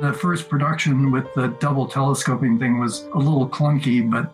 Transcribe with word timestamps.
The 0.00 0.14
first 0.14 0.48
production 0.48 1.10
with 1.10 1.26
the 1.34 1.48
double 1.60 1.86
telescoping 1.86 2.58
thing 2.58 2.80
was 2.80 3.02
a 3.12 3.18
little 3.18 3.46
clunky, 3.46 4.00
but 4.10 4.32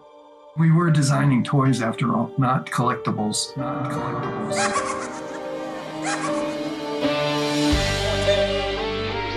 we 0.56 0.70
were 0.70 0.92
designing 0.92 1.42
toys 1.42 1.82
after 1.82 2.14
all, 2.14 2.30
not 2.38 2.66
collectibles. 2.70 3.56
Not 3.56 3.90
collectibles. 3.90 4.52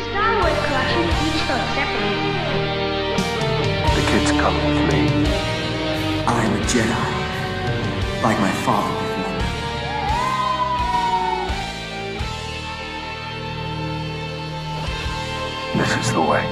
Star 0.05 0.35
Wars 0.37 0.59
collection 0.67 1.03
each 1.25 1.41
sold 1.49 1.65
separately. 1.73 2.21
The 3.95 4.03
kids 4.11 4.29
come 4.39 4.53
with 4.53 4.81
me. 4.93 5.01
I 6.27 6.43
am 6.45 6.53
a 6.53 6.65
Jedi, 6.67 8.21
like 8.21 8.39
my 8.39 8.51
father 8.63 8.98
This 15.79 15.95
is 15.95 16.11
the 16.11 16.19
way. 16.19 16.43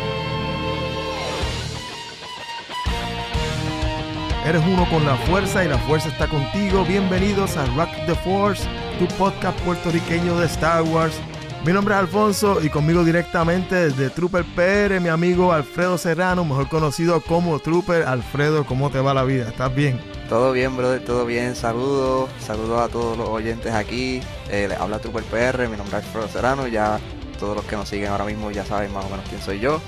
Eres 4.45 4.63
uno 4.66 4.90
con 4.90 5.05
la 5.05 5.18
fuerza 5.18 5.66
y 5.66 5.68
la 5.68 5.77
fuerza 5.80 6.08
está 6.08 6.30
contigo. 6.30 6.85
Bienvenidos 6.85 7.58
a 7.58 7.66
Rock 7.76 7.90
the 8.05 8.16
Force, 8.16 8.63
tu 8.98 9.05
podcast 9.18 9.59
puertorriqueño 9.66 10.40
de 10.40 10.45
Star 10.45 10.82
Wars. 10.84 11.20
Mi 11.66 11.73
nombre 11.73 11.94
es 11.95 11.99
Alfonso 11.99 12.63
y 12.63 12.70
conmigo 12.70 13.04
directamente 13.04 13.76
desde 13.76 14.09
Trooper 14.09 14.45
PR, 14.55 15.02
mi 15.02 15.09
amigo 15.09 15.52
Alfredo 15.52 15.98
Serrano, 15.98 16.46
mejor 16.46 16.70
conocido 16.70 17.20
como 17.20 17.59
Trooper. 17.59 18.04
Alfredo, 18.04 18.66
¿cómo 18.66 18.90
te 18.91 19.02
va 19.02 19.13
la 19.13 19.26
vida? 19.26 19.49
¿Estás 19.49 19.76
bien? 19.76 19.99
Todo 20.30 20.54
bien, 20.54 20.77
brother, 20.77 21.04
todo 21.04 21.26
bien. 21.26 21.54
Saludos, 21.54 22.30
saludos 22.40 22.80
a 22.80 22.88
todos 22.88 23.18
los 23.18 23.27
oyentes 23.27 23.73
aquí. 23.73 24.21
Eh, 24.49 24.68
les 24.70 24.80
habla 24.80 24.99
Trooper 24.99 25.23
PR, 25.23 25.68
mi 25.68 25.76
nombre 25.76 25.98
es 25.98 26.05
Alfredo 26.05 26.30
Serrano. 26.30 26.68
Ya 26.68 27.02
todos 27.38 27.55
los 27.55 27.66
que 27.66 27.76
nos 27.76 27.88
siguen 27.88 28.09
ahora 28.09 28.26
mismo 28.26 28.52
ya 28.52 28.66
saben 28.66 28.91
más 28.91 29.05
o 29.05 29.09
menos 29.09 29.26
quién 29.30 29.41
soy 29.41 29.59
yo. 29.59 29.82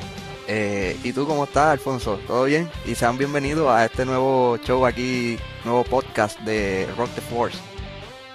Eh, 0.47 0.97
¿Y 1.03 1.13
tú 1.13 1.27
cómo 1.27 1.43
estás, 1.43 1.67
Alfonso? 1.67 2.19
¿Todo 2.25 2.45
bien? 2.45 2.69
Y 2.85 2.95
sean 2.95 3.17
bienvenidos 3.17 3.69
a 3.69 3.85
este 3.85 4.05
nuevo 4.05 4.57
show 4.57 4.85
aquí, 4.85 5.37
nuevo 5.63 5.83
podcast 5.83 6.39
de 6.39 6.87
Rock 6.97 7.09
the 7.13 7.21
Force. 7.21 7.57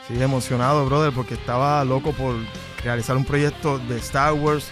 Sí, 0.07 0.23
emocionado, 0.23 0.85
brother, 0.87 1.13
porque 1.13 1.35
estaba 1.35 1.85
loco 1.85 2.13
por 2.13 2.37
realizar 2.85 3.17
un 3.17 3.25
proyecto 3.25 3.79
de 3.79 3.99
Star 3.99 4.35
Wars, 4.35 4.69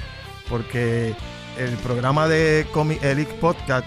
porque 0.49 1.17
el 1.59 1.71
programa 1.79 2.29
de 2.29 2.67
Comic 2.73 3.03
Elite 3.03 3.33
Podcast 3.35 3.87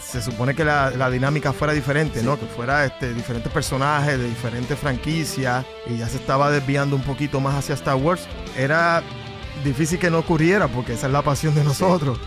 se 0.00 0.20
supone 0.20 0.54
que 0.54 0.64
la, 0.64 0.90
la 0.90 1.08
dinámica 1.08 1.52
fuera 1.52 1.72
diferente, 1.72 2.22
¿no? 2.22 2.38
Que 2.38 2.46
fuera 2.46 2.84
este, 2.84 3.14
diferentes 3.14 3.50
personajes 3.52 4.18
de 4.18 4.28
diferentes 4.28 4.78
franquicias 4.78 5.64
y 5.86 5.98
ya 5.98 6.08
se 6.08 6.16
estaba 6.16 6.50
desviando 6.50 6.96
un 6.96 7.02
poquito 7.02 7.40
más 7.40 7.54
hacia 7.54 7.74
Star 7.74 7.96
Wars. 7.96 8.28
Era 8.56 9.02
difícil 9.64 9.98
que 9.98 10.10
no 10.10 10.18
ocurriera 10.18 10.68
porque 10.68 10.94
esa 10.94 11.06
es 11.06 11.12
la 11.12 11.22
pasión 11.22 11.54
de 11.54 11.64
nosotros. 11.64 12.18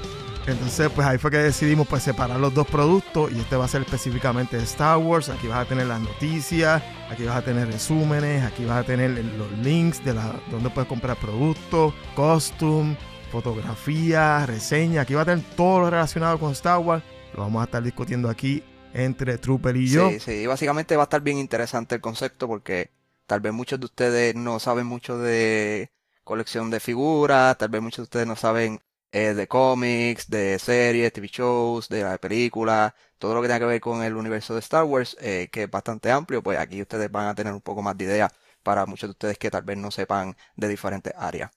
Entonces, 0.45 0.89
pues 0.93 1.07
ahí 1.07 1.17
fue 1.17 1.31
que 1.31 1.37
decidimos 1.37 1.87
pues 1.87 2.03
separar 2.03 2.37
los 2.37 2.53
dos 2.53 2.67
productos 2.67 3.31
y 3.31 3.39
este 3.39 3.55
va 3.55 3.63
a 3.63 3.67
ser 3.69 3.81
específicamente 3.83 4.57
de 4.57 4.63
Star 4.63 4.97
Wars. 4.97 5.29
Aquí 5.29 5.47
vas 5.47 5.65
a 5.65 5.69
tener 5.69 5.87
las 5.87 6.01
noticias, 6.01 6.83
aquí 7.09 7.23
vas 7.23 7.37
a 7.37 7.45
tener 7.45 7.67
resúmenes, 7.67 8.43
aquí 8.43 8.65
vas 8.65 8.83
a 8.83 8.83
tener 8.83 9.11
los 9.11 9.51
links 9.59 10.03
de 10.03 10.13
la, 10.13 10.35
donde 10.51 10.69
puedes 10.69 10.89
comprar 10.89 11.15
productos, 11.15 11.93
costume, 12.13 12.97
fotografía, 13.31 14.45
reseña. 14.45 15.01
Aquí 15.01 15.13
va 15.13 15.21
a 15.21 15.25
tener 15.25 15.45
todo 15.55 15.79
lo 15.79 15.89
relacionado 15.89 16.37
con 16.37 16.51
Star 16.51 16.79
Wars. 16.79 17.03
Lo 17.33 17.43
vamos 17.43 17.61
a 17.61 17.65
estar 17.65 17.81
discutiendo 17.81 18.29
aquí 18.29 18.63
entre 18.93 19.37
Trooper 19.37 19.77
y 19.77 19.87
yo. 19.87 20.09
Sí, 20.09 20.19
sí, 20.19 20.45
básicamente 20.45 20.97
va 20.97 21.03
a 21.03 21.05
estar 21.05 21.21
bien 21.21 21.37
interesante 21.37 21.95
el 21.95 22.01
concepto 22.01 22.49
porque 22.49 22.91
tal 23.27 23.39
vez 23.39 23.53
muchos 23.53 23.79
de 23.79 23.85
ustedes 23.85 24.35
no 24.35 24.59
saben 24.59 24.87
mucho 24.87 25.17
de 25.17 25.89
colección 26.23 26.69
de 26.69 26.79
figuras, 26.79 27.57
tal 27.57 27.69
vez 27.69 27.81
muchos 27.81 27.97
de 27.97 28.03
ustedes 28.03 28.27
no 28.27 28.35
saben 28.35 28.81
eh, 29.11 29.33
de 29.33 29.47
cómics, 29.47 30.29
de 30.29 30.57
series, 30.59 31.13
TV 31.13 31.27
shows, 31.27 31.87
de 31.89 32.03
la 32.03 32.17
película, 32.17 32.95
todo 33.19 33.35
lo 33.35 33.41
que 33.41 33.47
tenga 33.47 33.59
que 33.59 33.65
ver 33.65 33.81
con 33.81 34.03
el 34.03 34.15
universo 34.15 34.53
de 34.53 34.59
Star 34.61 34.85
Wars, 34.85 35.15
eh, 35.21 35.49
que 35.51 35.63
es 35.63 35.71
bastante 35.71 36.11
amplio, 36.11 36.41
pues 36.41 36.57
aquí 36.57 36.81
ustedes 36.81 37.11
van 37.11 37.27
a 37.27 37.35
tener 37.35 37.53
un 37.53 37.61
poco 37.61 37.81
más 37.81 37.97
de 37.97 38.05
idea 38.05 38.31
para 38.63 38.85
muchos 38.85 39.09
de 39.09 39.11
ustedes 39.11 39.37
que 39.37 39.51
tal 39.51 39.63
vez 39.63 39.77
no 39.77 39.91
sepan 39.91 40.35
de 40.55 40.67
diferentes 40.67 41.13
áreas. 41.15 41.51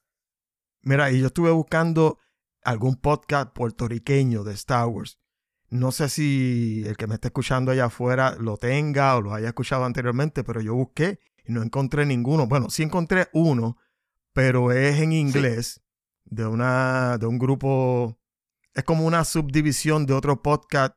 Mira, 0.83 1.11
y 1.11 1.21
yo 1.21 1.29
estuve 1.29 1.51
buscando 1.51 2.19
algún 2.63 2.97
podcast 2.97 3.53
puertorriqueño 3.53 4.45
de 4.45 4.55
Star 4.55 4.87
Wars. 4.87 5.19
No 5.69 5.93
sé 5.93 6.09
si 6.09 6.85
el 6.87 6.97
que 6.97 7.07
me 7.07 7.15
está 7.15 7.29
escuchando 7.29 7.73
allá 7.73 7.87
afuera 7.87 8.37
lo 8.39 8.57
tenga 8.57 9.17
o 9.17 9.23
lo 9.23 9.35
haya 9.35 9.49
escuchado 9.49 9.85
anteriormente, 9.85 10.45
pero 10.45 10.61
yo 10.61 10.75
busqué 10.75 11.21
y 11.45 11.53
no 11.53 11.63
encontré 11.63 12.07
ninguno. 12.07 12.47
Bueno, 12.47 12.71
sí 12.71 12.83
encontré 12.83 13.29
uno, 13.33 13.79
pero 14.37 14.71
es 14.71 15.01
en 15.01 15.13
inglés 15.15 15.81
de 16.27 16.47
una 16.47 17.17
de 17.17 17.25
un 17.25 17.39
grupo 17.39 18.19
es 18.75 18.85
como 18.85 19.07
una 19.07 19.25
subdivisión 19.25 20.05
de 20.05 20.13
otro 20.13 20.43
podcast 20.43 20.93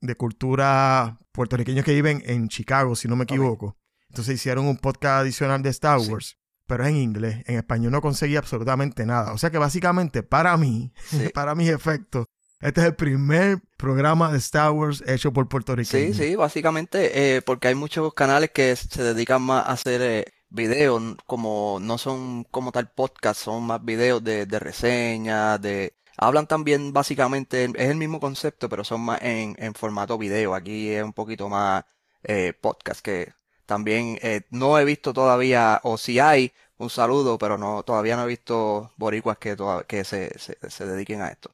de 0.00 0.14
cultura 0.14 1.18
puertorriqueños 1.32 1.84
que 1.84 1.92
viven 1.92 2.22
en 2.24 2.48
Chicago, 2.48 2.96
si 2.96 3.06
no 3.06 3.14
me 3.14 3.24
equivoco. 3.24 3.76
Entonces 4.08 4.36
hicieron 4.36 4.64
un 4.64 4.78
podcast 4.78 5.20
adicional 5.20 5.62
de 5.62 5.68
Star 5.68 6.00
Sí. 6.00 6.10
Wars, 6.10 6.38
pero 6.66 6.84
es 6.84 6.88
en 6.88 6.96
inglés. 6.96 7.42
En 7.46 7.56
español 7.58 7.92
no 7.92 8.00
conseguí 8.00 8.36
absolutamente 8.36 9.04
nada. 9.04 9.34
O 9.34 9.38
sea 9.38 9.50
que 9.50 9.58
básicamente 9.58 10.22
para 10.22 10.56
mí, 10.56 10.90
Sí. 11.04 11.28
para 11.34 11.54
mis 11.54 11.68
efectos, 11.68 12.24
este 12.60 12.80
es 12.80 12.86
el 12.86 12.94
primer 12.94 13.58
programa 13.76 14.32
de 14.32 14.38
Star 14.38 14.70
Wars 14.70 15.04
hecho 15.06 15.30
por 15.30 15.46
puertorriqueños. 15.46 16.16
Sí, 16.16 16.28
sí, 16.28 16.36
básicamente, 16.36 17.36
eh, 17.36 17.42
porque 17.42 17.68
hay 17.68 17.74
muchos 17.74 18.14
canales 18.14 18.50
que 18.54 18.74
se 18.74 19.02
dedican 19.02 19.42
más 19.42 19.66
a 19.66 19.72
hacer 19.72 20.00
eh, 20.00 20.24
videos, 20.50 21.16
como 21.26 21.78
no 21.80 21.98
son 21.98 22.44
como 22.44 22.72
tal 22.72 22.90
podcast, 22.90 23.40
son 23.40 23.64
más 23.64 23.84
videos 23.84 24.22
de, 24.24 24.46
de 24.46 24.58
reseñas, 24.58 25.60
de... 25.60 25.94
Hablan 26.16 26.48
también 26.48 26.92
básicamente, 26.92 27.64
es 27.64 27.90
el 27.90 27.96
mismo 27.96 28.20
concepto, 28.20 28.68
pero 28.68 28.84
son 28.84 29.02
más 29.02 29.22
en, 29.22 29.54
en 29.58 29.74
formato 29.74 30.18
video. 30.18 30.54
Aquí 30.54 30.90
es 30.90 31.04
un 31.04 31.12
poquito 31.12 31.48
más 31.48 31.84
eh, 32.24 32.54
podcast, 32.60 33.00
que 33.02 33.34
también 33.66 34.18
eh, 34.22 34.42
no 34.50 34.78
he 34.78 34.84
visto 34.84 35.12
todavía, 35.12 35.80
o 35.84 35.96
si 35.98 36.18
hay, 36.18 36.52
un 36.78 36.90
saludo, 36.90 37.38
pero 37.38 37.58
no, 37.58 37.82
todavía 37.84 38.16
no 38.16 38.24
he 38.24 38.28
visto 38.28 38.92
boricuas 38.96 39.38
que, 39.38 39.56
que 39.86 40.04
se, 40.04 40.36
se, 40.38 40.58
se 40.68 40.86
dediquen 40.86 41.22
a 41.22 41.28
esto. 41.28 41.52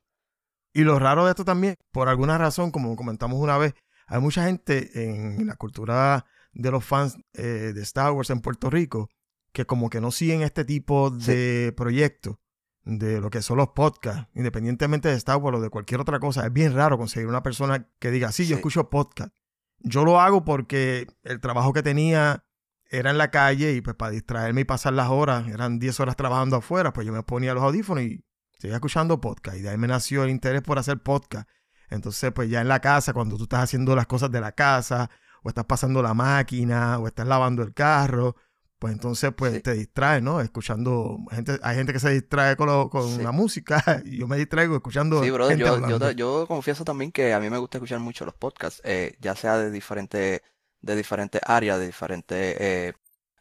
Y 0.72 0.83
lo 0.83 0.99
raro 0.99 1.25
de 1.25 1.31
esto 1.31 1.44
también, 1.44 1.77
por 1.93 2.09
alguna 2.09 2.38
razón, 2.38 2.71
como 2.71 2.97
comentamos 2.97 3.38
una 3.41 3.59
vez, 3.59 3.75
hay 4.06 4.21
mucha 4.21 4.44
gente 4.44 4.91
en 4.94 5.47
la 5.47 5.56
cultura 5.56 6.27
de 6.54 6.70
los 6.70 6.84
fans 6.84 7.16
eh, 7.34 7.72
de 7.75 7.82
Star 7.82 8.12
Wars 8.12 8.31
en 8.31 8.41
Puerto 8.41 8.70
Rico 8.70 9.09
que 9.54 9.66
como 9.66 9.88
que 9.88 10.00
no 10.00 10.10
siguen 10.10 10.42
este 10.42 10.65
tipo 10.65 11.10
de 11.10 11.72
proyectos, 11.76 12.37
de 12.82 13.20
lo 13.20 13.31
que 13.31 13.41
son 13.41 13.56
los 13.56 13.69
podcasts, 13.69 14.28
independientemente 14.34 15.09
de 15.09 15.15
Star 15.15 15.37
Wars 15.37 15.59
o 15.59 15.60
de 15.60 15.70
cualquier 15.70 16.00
otra 16.00 16.19
cosa. 16.19 16.44
Es 16.44 16.53
bien 16.53 16.75
raro 16.75 16.98
conseguir 16.98 17.28
una 17.28 17.42
persona 17.42 17.88
que 18.00 18.10
diga, 18.10 18.32
sí, 18.32 18.47
yo 18.47 18.56
escucho 18.56 18.91
podcast. 18.91 19.32
Yo 19.78 20.04
lo 20.04 20.20
hago 20.20 20.44
porque 20.44 21.06
el 21.22 21.41
trabajo 21.41 21.72
que 21.72 21.84
tenía 21.84 22.44
era 22.91 23.10
en 23.10 23.19
la 23.19 23.31
calle 23.31 23.72
y 23.72 23.81
pues 23.81 23.94
para 23.97 24.10
distraerme 24.10 24.62
y 24.62 24.65
pasar 24.65 24.92
las 24.92 25.09
horas, 25.09 25.47
eran 25.47 25.78
10 25.78 26.00
horas 26.00 26.16
trabajando 26.16 26.56
afuera, 26.56 26.92
pues 26.92 27.06
yo 27.06 27.12
me 27.12 27.22
ponía 27.22 27.54
los 27.54 27.62
audífonos 27.62 28.03
y 28.03 28.25
seguía 28.59 28.76
escuchando 28.76 29.21
podcast 29.21 29.56
y 29.56 29.62
de 29.62 29.71
ahí 29.71 29.78
me 29.78 29.86
nació 29.86 30.25
el 30.25 30.31
interés 30.31 30.62
por 30.62 30.81
hacer 30.81 30.98
podcast. 31.00 31.48
Entonces, 31.91 32.32
pues 32.32 32.50
ya 32.50 32.60
en 32.60 32.69
la 32.69 32.81
casa, 32.81 33.12
cuando 33.12 33.36
tú 33.36 33.44
estás 33.44 33.62
haciendo 33.62 33.94
las 33.94 34.06
cosas 34.09 34.32
de 34.32 34.41
la 34.41 34.50
casa, 34.53 35.10
o 35.44 35.49
estás 35.50 35.66
pasando 35.66 36.03
la 36.03 36.15
máquina, 36.15 36.99
o 36.99 37.06
estás 37.06 37.27
lavando 37.28 37.62
el 37.62 37.72
carro, 37.75 38.34
pues 38.81 38.93
entonces 38.93 39.32
pues 39.37 39.53
Sí. 39.55 39.60
te 39.60 39.75
distraes, 39.75 40.22
¿no? 40.22 40.41
Escuchando, 40.41 41.19
gente, 41.31 41.59
hay 41.62 41.77
gente 41.77 41.93
que 41.93 42.00
se 42.00 42.10
distrae 42.10 42.56
con, 42.56 42.66
lo- 42.66 42.91
con 42.91 43.09
Sí. 43.09 43.22
la 43.22 43.31
música 43.32 43.77
y 44.04 44.19
yo 44.19 44.27
me 44.27 44.37
distraigo 44.37 44.75
escuchando 44.75 45.22
Sí, 45.22 45.31
brother, 45.31 45.56
gente 45.56 45.69
yo, 45.71 45.78
yo, 45.78 45.84
hablando. 45.84 46.10
yo 46.10 46.47
confieso 46.49 46.84
también 46.84 47.12
que 47.12 47.33
a 47.33 47.38
mí 47.41 47.49
me 47.50 47.59
gusta 47.59 47.78
escuchar 47.78 48.00
mucho 48.00 48.25
los 48.25 48.34
podcasts, 48.34 48.81
eh, 48.84 49.16
ya 49.21 49.37
sea 49.37 49.56
de 49.59 49.71
diferentes, 49.71 50.41
de 50.81 50.97
diferentes 50.97 51.41
áreas, 51.47 51.78
de 51.78 51.87
diferentes 51.87 52.56
eh, 52.60 52.93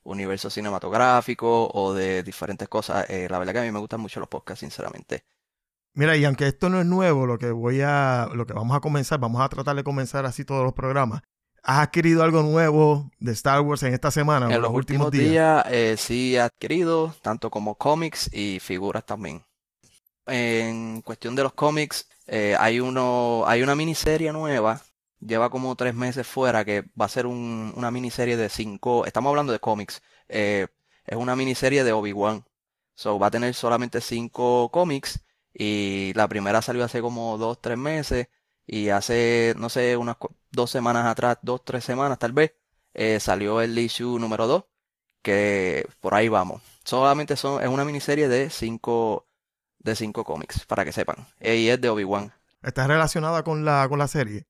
universos 0.04 0.54
cinematográficos 0.54 1.70
o 1.74 1.94
de 1.94 2.22
diferentes 2.24 2.68
cosas. 2.70 3.10
Eh, 3.10 3.28
la 3.30 3.40
verdad 3.40 3.54
que 3.54 3.60
a 3.60 3.64
mí 3.64 3.72
me 3.72 3.80
gustan 3.80 4.02
mucho 4.02 4.20
los 4.20 4.30
podcasts, 4.30 4.60
sinceramente. 4.60 5.26
Mira, 5.96 6.18
y 6.18 6.26
aunque 6.26 6.48
esto 6.48 6.70
no 6.70 6.80
es 6.80 6.86
nuevo, 6.86 7.26
lo 7.28 7.38
que 7.38 7.52
voy 7.52 7.82
a, 7.82 8.28
lo 8.34 8.46
que 8.46 8.54
vamos 8.54 8.76
a 8.76 8.80
comenzar, 8.80 9.20
vamos 9.20 9.42
a 9.42 9.50
tratar 9.50 9.76
de 9.76 9.84
comenzar 9.84 10.26
así 10.26 10.44
todos 10.44 10.64
los 10.64 10.74
programas. 10.74 11.22
¿Has 11.64 11.80
adquirido 11.80 12.24
algo 12.24 12.42
nuevo 12.44 13.10
de 13.20 13.32
Star 13.32 13.62
Wars 13.62 13.84
en 13.84 13.94
esta 13.94 14.12
semana 14.12 14.54
En 14.54 14.62
los 14.62 14.72
últimos 14.72 15.12
días 15.12 15.64
eh, 15.70 15.96
sí 15.98 16.36
he 16.36 16.42
adquirido 16.42 17.16
tanto 17.22 17.50
como 17.50 17.76
cómics 17.76 18.30
y 18.34 18.60
figuras 18.60 19.06
también. 19.06 19.44
En 20.26 21.02
cuestión 21.02 21.36
de 21.36 21.44
los 21.44 21.54
cómics, 21.54 22.08
eh, 22.28 22.56
hay 22.60 22.80
uno, 22.80 23.44
hay 23.48 23.62
una 23.64 23.76
miniserie 23.76 24.32
nueva, 24.34 24.82
lleva 25.20 25.50
como 25.50 25.76
tres 25.76 25.96
meses 25.96 26.28
fuera, 26.28 26.66
que 26.66 26.84
va 27.00 27.06
a 27.06 27.10
ser 27.10 27.26
un- 27.28 27.74
una 27.76 27.92
miniserie 27.92 28.38
de 28.38 28.50
cinco, 28.50 29.06
estamos 29.06 29.30
hablando 29.30 29.54
de 29.54 29.60
cómics, 29.60 30.02
eh, 30.30 30.68
es 31.06 31.18
una 31.18 31.36
miniserie 31.36 31.84
de 31.84 31.94
Obi-Wan. 31.94 32.46
So, 32.96 33.20
va 33.20 33.28
a 33.28 33.32
tener 33.32 33.54
solamente 33.54 34.02
cinco 34.02 34.70
cómics 34.72 35.20
y 35.54 36.14
la 36.16 36.28
primera 36.28 36.62
salió 36.62 36.84
hace 36.86 37.02
como 37.02 37.38
dos, 37.38 37.60
tres 37.62 37.78
meses 37.78 38.28
y 38.66 38.90
hace, 38.90 39.56
no 39.58 39.70
sé, 39.70 39.98
unas 39.98 40.18
dos 40.52 40.72
semanas 40.72 41.06
atrás, 41.06 41.38
dos, 41.42 41.64
tres 41.64 41.84
semanas 41.84 42.20
tal 42.20 42.32
vez, 42.32 42.54
eh, 42.94 43.20
salió 43.20 43.62
el 43.62 43.78
issue 43.78 44.20
número 44.20 44.48
2, 44.48 44.64
que 45.22 45.88
por 46.00 46.14
ahí 46.14 46.30
vamos. 46.30 46.62
Solamente 46.84 47.36
son, 47.36 47.62
es 47.62 47.70
una 47.70 47.86
miniserie 47.86 48.28
de 48.28 48.50
cinco, 48.50 49.28
de 49.80 49.96
cinco 49.96 50.24
cómics, 50.24 50.66
para 50.66 50.86
que 50.86 50.92
sepan. 50.92 51.28
Y 51.40 51.70
es 51.70 51.82
de 51.82 51.90
Obi-Wan. 51.90 52.34
¿Está 52.62 52.88
relacionada 52.88 53.44
con 53.44 53.66
la, 53.66 53.88
con 53.90 54.00
la 54.00 54.08
serie? 54.08 54.46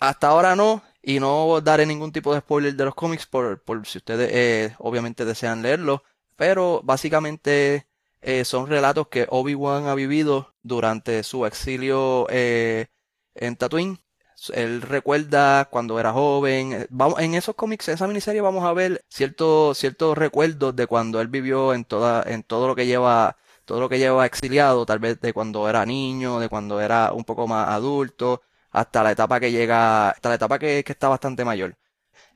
Hasta 0.00 0.28
ahora 0.28 0.56
no, 0.56 0.82
y 1.02 1.20
no 1.20 1.60
daré 1.60 1.86
ningún 1.86 2.12
tipo 2.12 2.34
de 2.34 2.40
spoiler 2.40 2.74
de 2.74 2.84
los 2.84 2.94
cómics 2.94 3.26
por, 3.26 3.62
por 3.62 3.86
si 3.86 3.98
ustedes 3.98 4.30
eh, 4.32 4.74
obviamente 4.78 5.24
desean 5.24 5.62
leerlo, 5.62 6.02
pero 6.36 6.80
básicamente 6.82 7.86
eh, 8.20 8.44
son 8.44 8.66
relatos 8.66 9.08
que 9.08 9.26
Obi-Wan 9.30 9.86
ha 9.86 9.94
vivido 9.94 10.54
durante 10.62 11.22
su 11.22 11.46
exilio 11.46 12.26
eh, 12.30 12.86
en 13.34 13.56
Tatooine. 13.56 13.98
Él 14.52 14.82
recuerda 14.82 15.66
cuando 15.66 15.98
era 16.00 16.12
joven. 16.12 16.72
eh, 16.72 16.86
Vamos, 16.90 17.20
en 17.20 17.34
esos 17.34 17.54
cómics, 17.54 17.88
en 17.88 17.94
esa 17.94 18.06
miniserie, 18.08 18.40
vamos 18.40 18.64
a 18.64 18.72
ver 18.72 19.04
ciertos, 19.08 19.78
ciertos 19.78 20.16
recuerdos 20.18 20.74
de 20.76 20.86
cuando 20.86 21.20
él 21.20 21.28
vivió 21.28 21.72
en 21.74 21.84
toda, 21.84 22.22
en 22.26 22.42
todo 22.42 22.66
lo 22.68 22.74
que 22.74 22.86
lleva, 22.86 23.36
todo 23.64 23.80
lo 23.80 23.88
que 23.88 23.98
lleva 23.98 24.26
exiliado, 24.26 24.84
tal 24.86 24.98
vez 24.98 25.20
de 25.20 25.32
cuando 25.32 25.68
era 25.68 25.86
niño, 25.86 26.40
de 26.40 26.48
cuando 26.48 26.80
era 26.80 27.12
un 27.12 27.24
poco 27.24 27.46
más 27.46 27.68
adulto 27.68 28.42
hasta 28.70 29.02
la 29.04 29.12
etapa 29.12 29.38
que 29.40 29.52
llega, 29.52 30.10
hasta 30.10 30.28
la 30.30 30.34
etapa 30.36 30.58
que, 30.58 30.82
que 30.84 30.92
está 30.92 31.08
bastante 31.08 31.44
mayor. 31.44 31.76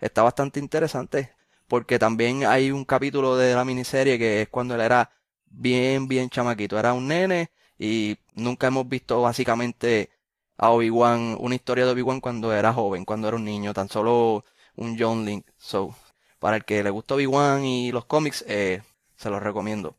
Está 0.00 0.22
bastante 0.22 0.60
interesante 0.60 1.34
porque 1.68 1.98
también 1.98 2.44
hay 2.46 2.70
un 2.70 2.84
capítulo 2.84 3.36
de 3.36 3.54
la 3.54 3.64
miniserie 3.64 4.18
que 4.18 4.42
es 4.42 4.48
cuando 4.48 4.74
él 4.74 4.80
era 4.80 5.10
bien, 5.46 6.08
bien 6.08 6.30
chamaquito, 6.30 6.78
era 6.78 6.92
un 6.94 7.08
nene 7.08 7.50
y 7.78 8.18
nunca 8.34 8.68
hemos 8.68 8.88
visto 8.88 9.20
básicamente 9.22 10.10
a 10.58 10.70
Obi-Wan, 10.70 11.36
una 11.40 11.54
historia 11.54 11.86
de 11.86 11.92
Obi-Wan 11.92 12.20
cuando 12.20 12.52
era 12.52 12.72
joven, 12.72 13.04
cuando 13.04 13.28
era 13.28 13.36
un 13.36 13.44
niño, 13.44 13.72
tan 13.74 13.88
solo 13.88 14.44
un 14.76 14.96
John 14.98 15.24
Link. 15.24 15.46
So, 15.56 15.94
para 16.38 16.56
el 16.56 16.64
que 16.64 16.82
le 16.82 16.90
gusta 16.90 17.14
Obi-Wan 17.14 17.64
y 17.64 17.92
los 17.92 18.04
cómics, 18.06 18.44
eh, 18.48 18.82
se 19.16 19.30
los 19.30 19.42
recomiendo. 19.42 19.96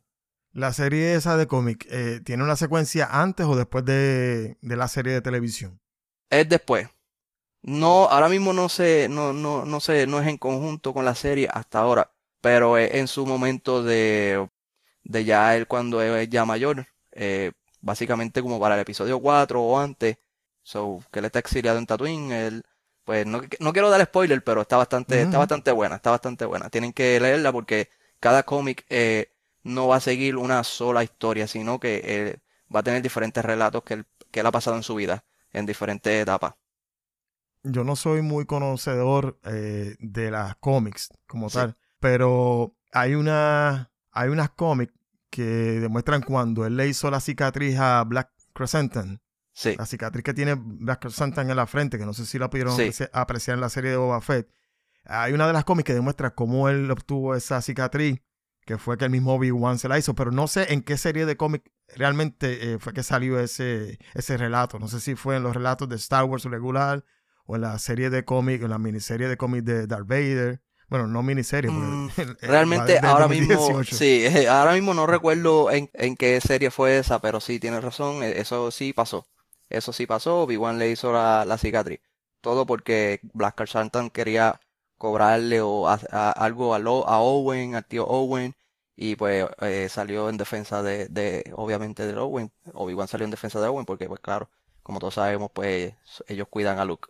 La 0.54 0.74
serie 0.74 1.16
esa 1.16 1.38
de 1.38 1.48
cómic, 1.48 1.88
eh, 1.90 2.22
¿tiene 2.24 2.44
una 2.44 2.56
secuencia 2.56 3.08
antes 3.12 3.46
o 3.46 3.56
después 3.56 3.86
de, 3.86 4.58
de 4.62 4.76
la 4.76 4.88
serie 4.88 5.14
de 5.14 5.22
televisión? 5.22 5.80
Es 6.30 6.48
después. 6.50 6.90
No, 7.62 8.06
ahora 8.06 8.30
mismo 8.30 8.54
no 8.54 8.70
sé, 8.70 9.08
no, 9.10 9.34
no, 9.34 9.66
no 9.66 9.80
sé, 9.82 10.08
no 10.08 10.22
es 10.22 10.28
en 10.28 10.38
conjunto 10.38 10.94
con 10.94 11.06
la 11.06 11.16
serie 11.16 11.50
hasta 11.52 11.80
ahora, 11.80 12.12
pero 12.42 12.78
es 12.78 12.94
en 12.96 13.08
su 13.08 13.26
momento 13.26 13.84
de, 13.84 14.50
de 15.04 15.26
ya 15.26 15.56
él 15.58 15.68
cuando 15.68 16.02
es 16.02 16.30
ya 16.30 16.46
mayor, 16.46 16.88
eh, 17.12 17.52
básicamente 17.82 18.42
como 18.42 18.60
para 18.60 18.76
el 18.76 18.82
episodio 18.82 19.20
4 19.20 19.62
o 19.62 19.78
antes, 19.80 20.18
so, 20.64 21.02
que 21.12 21.20
él 21.20 21.26
está 21.26 21.40
exiliado 21.40 21.78
en 21.78 21.86
Tatooine, 21.86 22.32
él, 22.32 22.64
pues 23.04 23.26
no, 23.26 23.42
no 23.60 23.74
quiero 23.74 23.90
dar 23.90 24.04
spoiler, 24.06 24.44
pero 24.44 24.62
está 24.62 24.78
bastante, 24.78 25.22
está 25.22 25.38
bastante 25.38 25.72
buena, 25.72 25.96
está 25.96 26.12
bastante 26.12 26.46
buena. 26.46 26.70
Tienen 26.70 26.94
que 26.94 27.20
leerla 27.20 27.52
porque 27.52 27.90
cada 28.20 28.44
cómic 28.44 28.86
eh, 28.90 29.32
no 29.64 29.88
va 29.88 29.98
a 29.98 30.00
seguir 30.00 30.36
una 30.38 30.64
sola 30.64 31.04
historia, 31.04 31.48
sino 31.48 31.80
que 31.80 32.02
eh, 32.04 32.40
va 32.74 32.82
a 32.82 32.84
tener 32.84 33.02
diferentes 33.02 33.44
relatos 33.44 33.84
que 33.84 33.96
él, 33.96 34.06
que 34.32 34.42
él 34.42 34.46
ha 34.46 34.52
pasado 34.52 34.78
en 34.78 34.84
su 34.84 34.96
vida, 34.96 35.24
en 35.52 35.66
diferentes 35.66 36.22
etapas. 36.22 36.54
Yo 37.64 37.84
no 37.84 37.96
soy 37.96 38.22
muy 38.22 38.46
conocedor 38.46 39.38
eh, 39.44 39.96
de 40.00 40.32
las 40.32 40.56
cómics 40.58 41.10
como 41.28 41.50
Sí. 41.50 41.58
tal, 41.58 41.76
pero 42.00 42.76
hay 42.94 43.16
una 43.16 43.92
hay 44.12 44.30
unas 44.30 44.50
cómics 44.52 44.94
que 45.30 45.44
demuestran 45.44 46.22
cuando 46.22 46.66
él 46.66 46.78
le 46.78 46.88
hizo 46.88 47.12
la 47.12 47.20
cicatriz 47.20 47.78
a 47.80 48.04
Black 48.06 48.32
Crescentan, 48.54 49.22
Sí, 49.62 49.76
la 49.78 49.86
cicatriz 49.86 50.24
que 50.24 50.34
tiene 50.34 50.56
Black 50.58 51.02
Crescentan 51.02 51.50
en 51.50 51.58
la 51.58 51.68
frente, 51.68 51.98
que 51.98 52.06
no 52.06 52.14
sé 52.14 52.26
si 52.26 52.40
la 52.40 52.50
pudieron 52.50 52.78
Sí. 52.78 52.92
apreciar 53.12 53.56
en 53.56 53.62
la 53.62 53.68
serie 53.68 53.92
de 53.92 53.98
Boba 53.98 54.22
Fett. 54.22 54.48
Hay 55.04 55.34
una 55.34 55.48
de 55.48 55.52
las 55.54 55.66
cómics 55.66 55.86
que 55.88 55.94
demuestra 55.94 56.34
cómo 56.34 56.70
él 56.70 56.90
obtuvo 56.90 57.36
esa 57.36 57.62
cicatriz, 57.62 58.22
que 58.66 58.78
fue 58.78 58.98
que 58.98 59.04
el 59.04 59.12
mismo 59.12 59.34
Obi-Wan 59.36 59.78
se 59.78 59.90
la 59.90 59.98
hizo, 59.98 60.16
pero 60.16 60.32
no 60.32 60.48
sé 60.48 60.72
en 60.74 60.82
qué 60.82 60.96
serie 60.98 61.26
de 61.26 61.36
cómic 61.36 61.70
realmente 61.96 62.72
eh, 62.74 62.80
fue 62.80 62.94
que 62.94 63.04
salió 63.04 63.38
ese, 63.40 64.00
ese 64.14 64.38
relato. 64.38 64.80
No 64.80 64.88
sé 64.88 65.02
si 65.02 65.16
fue 65.16 65.36
en 65.36 65.44
los 65.44 65.54
relatos 65.54 65.90
de 65.90 65.98
Star 65.98 66.24
Wars 66.24 66.46
regular 66.46 67.04
o 67.46 67.56
en 67.56 67.62
la 67.64 67.78
serie 67.80 68.10
de 68.10 68.24
cómic, 68.24 68.62
en 68.64 68.70
la 68.70 68.78
miniserie 68.80 69.28
de 69.28 69.36
cómic 69.36 69.64
de 69.66 69.88
Darth 69.88 70.08
Vader. 70.08 70.62
Bueno, 70.88 71.06
no 71.08 71.22
miniserie, 71.22 71.70
Mm, 71.70 72.10
eh, 72.18 72.26
realmente 72.44 72.98
ahora 73.00 73.28
mismo, 73.28 73.56
2018. 73.56 73.96
sí, 73.96 74.24
ahora 74.48 74.72
mismo 74.74 74.94
no 74.94 75.06
recuerdo 75.06 75.70
en, 75.70 75.90
en 75.94 76.16
qué 76.16 76.40
serie 76.40 76.72
fue 76.72 76.98
esa, 77.00 77.20
pero 77.20 77.42
sí, 77.42 77.60
tienes 77.60 77.84
razón, 77.84 78.24
eh, 78.24 78.40
eso 78.40 78.72
sí 78.72 78.94
pasó. 78.94 79.28
Eso 79.70 79.94
sí 79.94 80.06
pasó, 80.08 80.42
Obi-Wan 80.44 80.80
le 80.80 80.90
hizo 80.90 81.12
la, 81.14 81.46
la 81.46 81.58
cicatriz. 81.58 82.00
Todo 82.42 82.66
porque 82.66 83.20
Black 83.34 83.66
Santan 83.68 84.10
quería 84.10 84.60
cobrarle 84.98 85.62
o 85.62 85.88
a- 85.88 86.00
a- 86.12 86.32
algo 86.32 86.74
a, 86.74 86.80
Lo- 86.80 87.08
a 87.08 87.20
Owen, 87.20 87.76
al 87.76 87.86
tío 87.86 88.06
Owen, 88.08 88.56
y 88.96 89.16
pues 89.16 89.46
eh, 89.62 89.88
salió 89.90 90.30
en 90.30 90.38
defensa 90.38 90.84
de, 90.84 91.08
de, 91.08 91.54
obviamente, 91.56 92.06
de 92.06 92.18
Owen. 92.18 92.52
Obi-Wan 92.74 93.08
salió 93.08 93.26
en 93.26 93.32
defensa 93.32 93.62
de 93.62 93.68
Owen 93.68 93.86
porque, 93.86 94.08
pues 94.08 94.20
claro, 94.20 94.50
como 94.84 95.00
todos 95.00 95.14
sabemos, 95.16 95.52
pues 95.54 95.94
ellos 96.28 96.48
cuidan 96.50 96.80
a 96.80 96.86
Luke. 96.86 97.10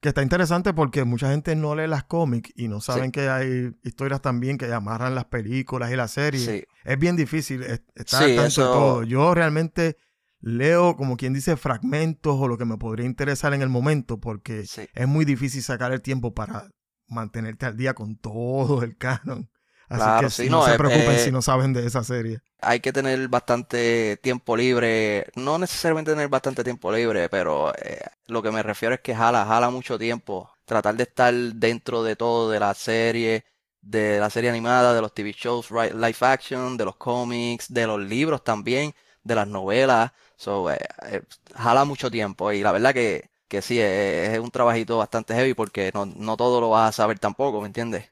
Que 0.00 0.08
está 0.08 0.22
interesante 0.22 0.74
porque 0.74 1.04
mucha 1.04 1.30
gente 1.30 1.54
no 1.54 1.74
lee 1.76 1.86
las 1.86 2.04
cómics 2.04 2.50
y 2.56 2.66
no 2.68 2.80
saben 2.80 3.12
que 3.12 3.28
hay 3.28 3.72
historias 3.84 4.20
también 4.20 4.58
que 4.58 4.72
amarran 4.72 5.14
las 5.14 5.26
películas 5.26 5.92
y 5.92 5.96
las 5.96 6.10
series. 6.10 6.44
Sí, 6.44 6.64
Es 6.84 6.98
bien 6.98 7.14
difícil 7.16 7.62
es- 7.62 7.82
estar 7.94 8.24
Sí, 8.24 8.34
tanto 8.34 8.46
eso- 8.48 8.62
de 8.66 8.72
todo. 8.72 9.02
Yo 9.04 9.32
realmente 9.34 9.96
leo, 10.42 10.96
como 10.96 11.16
quien 11.16 11.32
dice, 11.32 11.56
fragmentos 11.56 12.36
o 12.38 12.48
lo 12.48 12.58
que 12.58 12.64
me 12.66 12.76
podría 12.76 13.06
interesar 13.06 13.54
en 13.54 13.62
el 13.62 13.68
momento 13.70 14.18
porque 14.18 14.66
sí. 14.66 14.82
es 14.92 15.08
muy 15.08 15.24
difícil 15.24 15.62
sacar 15.62 15.92
el 15.92 16.02
tiempo 16.02 16.34
para 16.34 16.68
mantenerte 17.06 17.64
al 17.66 17.76
día 17.76 17.94
con 17.94 18.16
todo 18.16 18.82
el 18.82 18.96
canon. 18.98 19.48
Así 19.88 20.00
Claro, 20.02 20.26
que 20.26 20.30
sí, 20.30 20.50
no, 20.50 20.60
no, 20.60 20.66
se 20.66 20.74
eh, 20.74 20.78
preocupen 20.78 21.10
eh, 21.10 21.18
si 21.18 21.30
no 21.30 21.42
saben 21.42 21.72
de 21.72 21.86
esa 21.86 22.02
serie. 22.02 22.40
hay 22.60 22.80
que 22.80 22.92
tener 22.92 23.28
bastante 23.28 24.16
tiempo 24.22 24.56
libre, 24.56 25.26
no 25.36 25.58
necesariamente 25.58 26.12
tener 26.12 26.28
bastante 26.28 26.64
tiempo 26.64 26.90
libre, 26.90 27.28
pero 27.28 27.74
eh, 27.74 28.00
lo 28.26 28.42
que 28.42 28.50
me 28.50 28.62
refiero 28.62 28.94
es 28.94 29.00
que 29.00 29.14
jala, 29.14 29.44
jala 29.44 29.70
mucho 29.70 29.98
tiempo. 29.98 30.50
Tratar 30.64 30.96
de 30.96 31.02
estar 31.02 31.34
dentro 31.34 32.02
de 32.02 32.16
todo, 32.16 32.50
de 32.50 32.58
la 32.60 32.72
serie, 32.72 33.44
de 33.82 34.18
la 34.18 34.30
serie 34.30 34.48
animada, 34.48 34.94
de 34.94 35.02
los 35.02 35.12
TV 35.12 35.32
shows, 35.32 35.68
right, 35.70 35.92
live 35.92 36.16
action, 36.20 36.76
de 36.76 36.84
los 36.86 36.96
cómics, 36.96 37.72
de 37.72 37.86
los 37.86 38.00
libros 38.00 38.42
también, 38.42 38.94
de 39.22 39.34
las 39.34 39.46
novelas. 39.48 40.12
So, 40.42 40.70
eh, 40.72 40.78
eh, 41.06 41.22
jala 41.54 41.84
mucho 41.84 42.10
tiempo 42.10 42.50
y 42.52 42.62
la 42.62 42.72
verdad 42.72 42.92
que, 42.92 43.30
que 43.48 43.62
sí, 43.62 43.78
es, 43.78 44.30
es 44.30 44.38
un 44.40 44.50
trabajito 44.50 44.98
bastante 44.98 45.34
heavy 45.34 45.54
porque 45.54 45.90
no, 45.94 46.04
no 46.06 46.36
todo 46.36 46.60
lo 46.60 46.70
vas 46.70 46.88
a 46.88 46.92
saber 46.92 47.18
tampoco, 47.20 47.60
¿me 47.60 47.68
entiendes? 47.68 48.10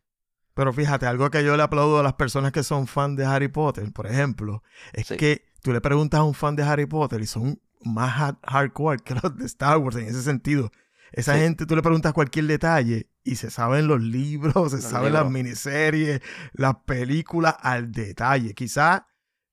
Pero 0.54 0.72
fíjate, 0.72 1.06
algo 1.06 1.30
que 1.30 1.42
yo 1.44 1.56
le 1.56 1.62
aplaudo 1.62 1.98
a 1.98 2.02
las 2.02 2.14
personas 2.14 2.52
que 2.52 2.62
son 2.62 2.86
fan 2.86 3.16
de 3.16 3.24
Harry 3.24 3.48
Potter, 3.48 3.92
por 3.92 4.06
ejemplo, 4.06 4.62
es 4.92 5.06
Sí. 5.08 5.16
que 5.16 5.44
tú 5.62 5.72
le 5.72 5.80
preguntas 5.80 6.20
a 6.20 6.24
un 6.24 6.34
fan 6.34 6.54
de 6.56 6.62
Harry 6.62 6.86
Potter 6.86 7.20
y 7.20 7.26
son 7.26 7.60
más 7.82 8.14
hard- 8.16 8.38
hardcore 8.46 8.98
que 9.02 9.14
los 9.14 9.36
de 9.36 9.46
Star 9.46 9.78
Wars 9.78 9.96
en 9.96 10.06
ese 10.06 10.22
sentido. 10.22 10.70
Esa 11.12 11.34
Sí. 11.34 11.40
gente, 11.40 11.66
tú 11.66 11.74
le 11.74 11.82
preguntas 11.82 12.12
cualquier 12.12 12.46
detalle 12.46 13.08
y 13.24 13.36
se 13.36 13.50
saben 13.50 13.88
los 13.88 14.00
libros, 14.00 14.70
se 14.70 14.76
Los 14.76 14.84
saben 14.84 15.14
las 15.14 15.28
miniseries, 15.28 16.20
las 16.52 16.76
películas 16.86 17.56
al 17.60 17.90
detalle. 17.90 18.54
Quizá, 18.54 19.06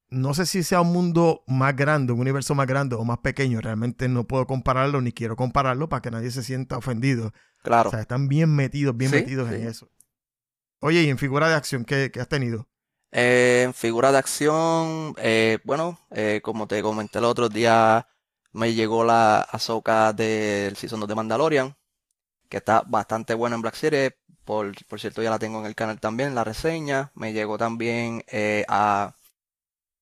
no 0.10 0.34
sé 0.34 0.46
si 0.46 0.64
sea 0.64 0.82
un 0.82 0.94
mundo 0.94 1.44
más 1.48 1.76
grande, 1.76 2.14
un 2.14 2.20
universo 2.22 2.56
más 2.56 2.68
grande 2.68 2.96
o 2.96 3.04
más 3.04 3.20
pequeño. 3.20 3.62
Realmente 3.62 4.08
no 4.08 4.26
puedo 4.26 4.48
compararlo 4.48 5.02
ni 5.02 5.12
quiero 5.12 5.36
compararlo 5.36 5.90
para 5.90 6.02
que 6.02 6.12
nadie 6.12 6.32
se 6.32 6.44
sienta 6.44 6.78
ofendido. 6.78 7.34
Claro. 7.64 7.90
O 7.90 7.92
sea, 7.92 8.02
están 8.02 8.28
bien 8.28 8.56
metidos, 8.56 8.96
bien 8.96 9.12
Sí, 9.12 9.18
metidos 9.18 9.52
en 9.52 9.68
eso. 9.68 9.90
Oye, 10.80 11.04
y 11.04 11.10
en 11.10 11.18
figura 11.18 11.50
de 11.50 11.56
acción, 11.56 11.86
¿qué, 11.86 12.12
qué 12.12 12.22
has 12.22 12.30
tenido? 12.30 12.68
Eh, 13.12 13.64
en 13.66 13.74
figura 13.74 14.12
de 14.12 14.18
acción, 14.18 15.16
eh, 15.18 15.60
bueno, 15.64 16.00
eh, 16.12 16.42
como 16.44 16.68
te 16.68 16.82
comenté 16.82 17.20
el 17.20 17.26
otro 17.26 17.50
día, 17.50 18.08
me 18.52 18.74
llegó 18.74 19.04
la 19.04 19.40
Ahsoka 19.42 20.14
del 20.14 20.76
Season 20.76 21.00
2 21.00 21.10
de 21.10 21.16
Mandalorian, 21.16 21.78
que 22.50 22.58
está 22.58 22.84
bastante 22.88 23.34
buena 23.34 23.56
en 23.56 23.62
Black 23.62 23.76
Series. 23.76 24.14
Por, 24.46 24.74
por 24.88 25.00
cierto, 25.00 25.22
ya 25.24 25.30
la 25.32 25.40
tengo 25.40 25.60
en 25.60 25.66
el 25.68 25.76
canal 25.76 26.00
también, 26.00 26.36
la 26.36 26.44
reseña. 26.44 27.12
Me 27.16 27.34
llegó 27.34 27.58
también 27.58 28.24
a 28.70 29.16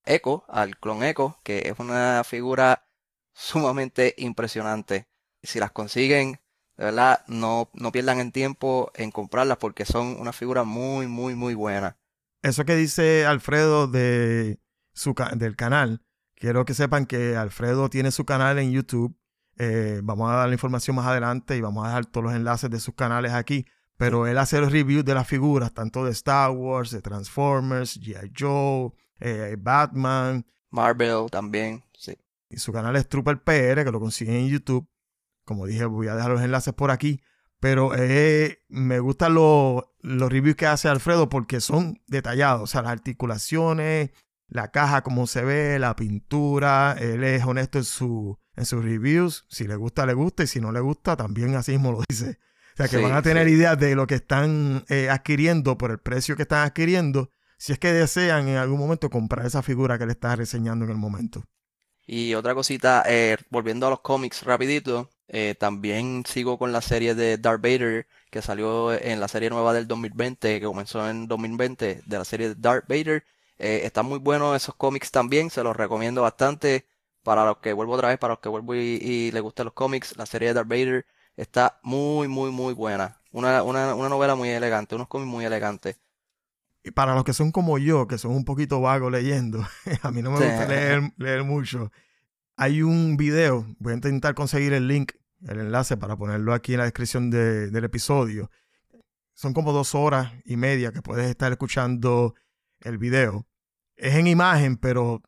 Echo, 0.05 0.45
al 0.47 0.77
clon 0.77 1.03
Echo, 1.03 1.39
que 1.43 1.69
es 1.69 1.79
una 1.79 2.23
figura 2.23 2.87
sumamente 3.33 4.13
impresionante. 4.17 5.07
Si 5.43 5.59
las 5.59 5.71
consiguen, 5.71 6.39
de 6.77 6.85
verdad, 6.85 7.23
no, 7.27 7.69
no 7.73 7.91
pierdan 7.91 8.19
el 8.19 8.31
tiempo 8.31 8.91
en 8.95 9.11
comprarlas 9.11 9.57
porque 9.57 9.85
son 9.85 10.19
una 10.19 10.33
figura 10.33 10.63
muy, 10.63 11.07
muy, 11.07 11.35
muy 11.35 11.53
buena. 11.53 11.97
Eso 12.41 12.65
que 12.65 12.75
dice 12.75 13.25
Alfredo 13.25 13.87
de 13.87 14.59
su 14.93 15.15
del 15.35 15.55
canal, 15.55 16.01
quiero 16.35 16.65
que 16.65 16.73
sepan 16.73 17.05
que 17.05 17.35
Alfredo 17.35 17.89
tiene 17.89 18.11
su 18.11 18.25
canal 18.25 18.59
en 18.59 18.71
YouTube. 18.71 19.17
Eh, 19.57 20.01
vamos 20.03 20.29
a 20.29 20.35
dar 20.35 20.47
la 20.47 20.53
información 20.53 20.95
más 20.95 21.07
adelante 21.07 21.55
y 21.55 21.61
vamos 21.61 21.85
a 21.85 21.89
dejar 21.89 22.05
todos 22.05 22.25
los 22.25 22.35
enlaces 22.35 22.69
de 22.69 22.79
sus 22.79 22.95
canales 22.95 23.31
aquí. 23.31 23.65
Pero 23.97 24.27
él 24.27 24.37
hace 24.37 24.59
los 24.59 24.73
reviews 24.73 25.05
de 25.05 25.13
las 25.13 25.27
figuras, 25.27 25.73
tanto 25.73 26.03
de 26.03 26.11
Star 26.11 26.51
Wars, 26.51 26.91
de 26.91 27.01
Transformers, 27.01 27.99
G.I. 27.99 28.33
Joe, 28.37 28.91
eh, 29.19 29.55
Batman. 29.59 30.45
Marvel 30.71 31.27
también, 31.31 31.83
sí. 31.97 32.17
Y 32.49 32.57
su 32.57 32.71
canal 32.73 32.95
es 32.95 33.07
Trooper 33.07 33.41
PR, 33.43 33.83
que 33.83 33.91
lo 33.91 33.99
consiguen 33.99 34.35
en 34.35 34.49
YouTube. 34.49 34.87
Como 35.45 35.65
dije, 35.65 35.85
voy 35.85 36.07
a 36.07 36.15
dejar 36.15 36.31
los 36.31 36.41
enlaces 36.41 36.73
por 36.73 36.91
aquí. 36.91 37.21
Pero 37.59 37.93
eh, 37.95 38.59
me 38.67 38.99
gustan 38.99 39.33
los, 39.33 39.83
los 40.01 40.31
reviews 40.31 40.55
que 40.55 40.67
hace 40.67 40.87
Alfredo 40.89 41.29
porque 41.29 41.61
son 41.61 42.01
detallados. 42.07 42.61
O 42.63 42.67
sea, 42.67 42.81
las 42.81 42.91
articulaciones, 42.91 44.11
la 44.47 44.71
caja, 44.71 45.01
cómo 45.03 45.25
se 45.27 45.43
ve, 45.43 45.79
la 45.79 45.95
pintura. 45.95 46.95
Él 46.99 47.23
es 47.23 47.43
honesto 47.45 47.77
en, 47.79 47.83
su, 47.85 48.37
en 48.55 48.65
sus 48.65 48.83
reviews. 48.83 49.45
Si 49.49 49.67
le 49.67 49.75
gusta, 49.75 50.05
le 50.05 50.13
gusta. 50.13 50.43
Y 50.43 50.47
si 50.47 50.59
no 50.59 50.71
le 50.71 50.79
gusta, 50.81 51.15
también 51.15 51.55
así 51.55 51.71
mismo 51.71 51.91
lo 51.91 52.01
dice. 52.07 52.39
O 52.73 52.77
sea, 52.77 52.87
que 52.89 52.97
Sí, 52.97 53.03
van 53.03 53.13
a 53.13 53.21
tener 53.21 53.47
sí. 53.47 53.53
ideas 53.53 53.79
de 53.79 53.95
lo 53.95 54.05
que 54.05 54.15
están 54.15 54.83
eh, 54.89 55.09
adquiriendo 55.09 55.77
por 55.77 55.91
el 55.91 55.99
precio 55.99 56.35
que 56.35 56.43
están 56.43 56.65
adquiriendo. 56.67 57.31
Si 57.65 57.73
es 57.73 57.79
que 57.79 57.91
desean 57.91 58.47
en 58.47 58.57
algún 58.57 58.77
momento 58.77 59.09
comprar 59.09 59.43
esa 59.43 59.63
figura 59.63 59.97
que 59.97 60.05
le 60.05 60.11
está 60.11 60.35
reseñando 60.35 60.85
en 60.85 60.91
el 60.91 60.97
momento. 60.97 61.45
Y 62.05 62.35
otra 62.35 62.53
cosita, 62.53 63.03
eh, 63.07 63.37
volviendo 63.49 63.87
a 63.87 63.89
los 63.89 64.01
cómics 64.01 64.43
rapidito, 64.43 65.09
eh, 65.27 65.55
también 65.59 66.23
sigo 66.27 66.59
con 66.59 66.71
la 66.71 66.81
serie 66.81 67.15
de 67.15 67.39
Darth 67.39 67.63
Vader 67.63 68.05
que 68.29 68.43
salió 68.43 68.93
en 68.93 69.19
la 69.19 69.27
serie 69.27 69.49
nueva 69.49 69.73
del 69.73 69.87
2020, 69.87 70.59
que 70.59 70.65
comenzó 70.67 71.09
en 71.09 71.27
2020, 71.27 72.03
de 72.05 72.17
la 72.19 72.23
serie 72.23 72.49
de 72.49 72.55
Darth 72.55 72.87
Vader. 72.87 73.23
Eh, 73.57 73.81
están 73.83 74.05
muy 74.05 74.19
buenos 74.19 74.55
esos 74.55 74.75
cómics 74.75 75.09
también, 75.09 75.49
se 75.49 75.63
los 75.63 75.75
recomiendo 75.75 76.21
bastante. 76.21 76.85
Para 77.23 77.45
los 77.45 77.57
que 77.57 77.73
vuelvo 77.73 77.93
otra 77.93 78.09
vez, 78.09 78.19
para 78.19 78.33
los 78.33 78.41
que 78.41 78.49
vuelvo 78.49 78.75
y, 78.75 78.99
y 79.01 79.31
les 79.31 79.41
gustan 79.41 79.65
los 79.65 79.73
cómics, 79.73 80.15
la 80.17 80.27
serie 80.27 80.49
de 80.49 80.53
Darth 80.53 80.67
Vader 80.67 81.07
está 81.35 81.79
muy, 81.81 82.27
muy, 82.27 82.51
muy 82.51 82.75
buena. 82.75 83.19
Una, 83.31 83.63
una, 83.63 83.95
una 83.95 84.09
novela 84.09 84.35
muy 84.35 84.49
elegante, 84.49 84.93
unos 84.93 85.07
cómics 85.07 85.31
muy 85.31 85.45
elegantes. 85.45 85.97
Y 86.87 86.91
para 86.91 87.15
los 87.15 87.23
que 87.23 87.33
son 87.33 87.51
como 87.51 87.79
yo, 87.79 88.05
que 88.07 88.19
son 88.19 88.31
un 88.33 88.45
poquito 88.45 88.79
vagos 88.79 89.11
leyendo, 89.11 89.65
a 90.03 90.11
mí 90.11 90.21
no 90.21 90.29
me 90.31 90.37
Sí. 90.37 90.43
gusta 90.45 90.67
leer, 90.67 91.01
leer 91.17 91.43
mucho. 91.43 91.91
Hay 92.57 92.83
un 92.83 93.17
video, 93.17 93.65
voy 93.79 93.93
a 93.93 93.95
intentar 93.95 94.35
conseguir 94.35 94.71
el 94.73 94.87
link, 94.87 95.13
el 95.47 95.59
enlace 95.59 95.97
para 95.97 96.15
ponerlo 96.15 96.53
aquí 96.53 96.73
en 96.73 96.77
la 96.79 96.83
descripción 96.85 97.31
de- 97.31 97.71
del 97.71 97.83
episodio. 97.83 98.51
Son 99.33 99.51
como 99.53 99.73
dos 99.73 99.95
horas 99.95 100.31
y 100.45 100.57
media 100.57 100.91
que 100.91 101.01
puedes 101.01 101.27
estar 101.27 101.51
escuchando 101.51 102.35
el 102.81 102.97
video. 102.99 103.47
Es 103.95 104.13
en 104.15 104.27
imagen, 104.27 104.77
pero 104.77 105.23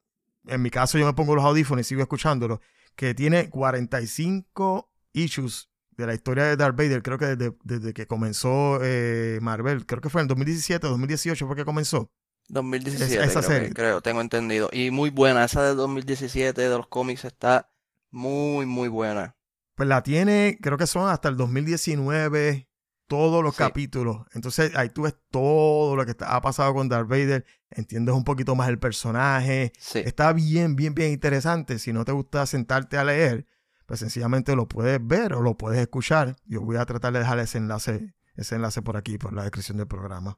en 0.45 0.61
mi 0.61 0.69
caso 0.69 0.97
yo 0.99 1.05
me 1.07 1.13
pongo 1.13 1.35
los 1.35 1.43
audífonos 1.43 1.81
y 1.85 1.89
sigo 1.89 2.01
escuchándolo. 2.01 2.61
Que 2.95 3.13
tiene 3.15 3.49
45 3.49 4.89
issues 5.13 5.69
de 5.97 6.05
la 6.07 6.13
historia 6.13 6.43
de 6.45 6.55
Darth 6.57 6.75
Vader, 6.77 7.01
creo 7.01 7.17
que 7.17 7.25
desde, 7.35 7.57
desde 7.63 7.93
que 7.93 8.05
comenzó 8.07 8.79
eh, 8.83 9.39
Marvel, 9.41 9.85
creo 9.85 9.99
que 10.01 10.09
fue 10.09 10.21
en 10.21 10.25
el 10.25 10.27
2017, 10.29 10.85
2018 10.87 11.47
fue 11.47 11.55
que 11.55 11.65
comenzó. 11.65 12.11
2017, 12.49 13.15
esa 13.23 13.39
creo, 13.39 13.41
que- 13.41 13.47
serie. 13.55 13.73
creo, 13.73 14.01
tengo 14.01 14.21
entendido. 14.21 14.69
Y 14.71 14.91
muy 14.91 15.09
buena, 15.09 15.43
esa 15.43 15.63
de 15.63 15.73
2017 15.75 16.61
de 16.61 16.69
los 16.69 16.87
cómics 16.87 17.25
está 17.25 17.69
muy, 18.11 18.65
muy 18.65 18.87
buena. 18.87 19.35
Pues 19.75 19.89
la 19.89 20.01
tiene, 20.03 20.57
creo 20.61 20.77
que 20.77 20.87
son 20.87 21.09
hasta 21.09 21.29
el 21.29 21.35
2019, 21.37 22.67
todos 23.07 23.43
los 23.43 23.55
Sí. 23.55 23.59
capítulos. 23.59 24.25
Entonces 24.33 24.75
ahí 24.75 24.89
tú 24.89 25.03
ves 25.03 25.15
todo 25.31 25.95
lo 25.95 26.05
que 26.05 26.11
está- 26.11 26.35
ha 26.35 26.41
pasado 26.41 26.73
con 26.73 26.89
Darth 26.89 27.07
Vader, 27.07 27.45
entiendes 27.69 28.13
un 28.15 28.23
poquito 28.23 28.55
más 28.55 28.69
el 28.69 28.79
personaje. 28.79 29.71
Sí, 29.79 29.99
Está 29.99 30.33
bien, 30.33 30.75
bien, 30.75 30.93
bien 30.93 31.11
interesante. 31.11 31.79
Si 31.79 31.93
no 31.93 32.05
te 32.05 32.11
gusta 32.11 32.45
sentarte 32.45 32.97
a 32.97 33.03
leer, 33.03 33.45
pues 33.87 34.01
sencillamente 34.01 34.55
lo 34.55 34.67
puedes 34.67 34.99
ver 35.01 35.33
o 35.33 35.41
lo 35.41 35.57
puedes 35.57 35.79
escuchar. 35.79 36.35
Yo 36.45 36.61
voy 36.61 36.75
a 36.75 36.85
tratar 36.85 37.13
de 37.13 37.19
dejar 37.19 37.39
ese 37.39 37.57
enlace, 37.57 38.13
ese 38.35 38.55
enlace 38.55 38.81
por 38.81 38.97
aquí, 38.97 39.17
por 39.17 39.33
la 39.33 39.43
descripción 39.43 39.77
del 39.77 39.87
programa. 39.87 40.37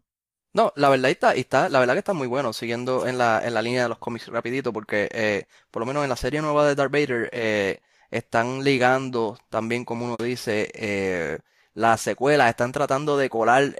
No, 0.53 0.71
la 0.75 0.89
verdad 0.89 1.11
está, 1.11 1.33
está, 1.33 1.67
la 1.67 1.79
verdad 1.79 1.93
que 1.93 1.99
está 1.99 2.13
muy 2.13 2.27
bueno, 2.27 2.53
siguiendo 2.53 3.07
en 3.07 3.17
la, 3.17 3.41
en 3.45 3.53
la 3.53 3.61
línea 3.61 3.83
de 3.83 3.89
los 3.89 3.97
cómics 3.97 4.27
rapidito, 4.27 4.71
porque 4.71 5.09
eh, 5.11 5.45
por 5.71 5.81
lo 5.81 5.85
menos 5.87 6.03
en 6.03 6.09
la 6.09 6.15
serie 6.15 6.41
nueva 6.41 6.67
de 6.67 6.75
Darth 6.75 6.91
Vader 6.91 7.29
eh, 7.33 7.81
están 8.11 8.63
ligando 8.63 9.37
también, 9.49 9.83
como 9.83 10.05
uno 10.05 10.15
dice, 10.19 10.71
eh, 10.75 11.39
las 11.73 12.01
secuelas, 12.01 12.49
están 12.49 12.71
tratando 12.71 13.17
de 13.17 13.29
colar 13.29 13.75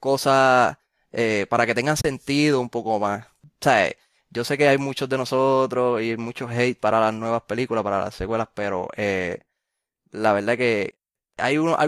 cosas 0.00 0.76
para 1.48 1.66
que 1.66 1.74
tengan 1.74 1.96
sentido 1.96 2.60
un 2.60 2.70
poco 2.70 2.98
más. 2.98 3.26
O 3.26 3.48
sea, 3.60 3.90
yo 4.30 4.44
sé 4.44 4.58
que 4.58 4.68
hay 4.68 4.78
muchos 4.78 5.08
de 5.08 5.18
nosotros 5.18 6.02
y 6.02 6.16
muchos 6.16 6.50
hate 6.50 6.78
para 6.78 7.00
las 7.00 7.14
nuevas 7.14 7.42
películas, 7.42 7.84
para 7.84 8.00
las 8.00 8.14
secuelas, 8.14 8.48
pero 8.54 8.88
eh, 8.96 9.40
la 10.10 10.32
verdad 10.32 10.56
que 10.56 10.98
hay 11.36 11.58
unos, 11.58 11.78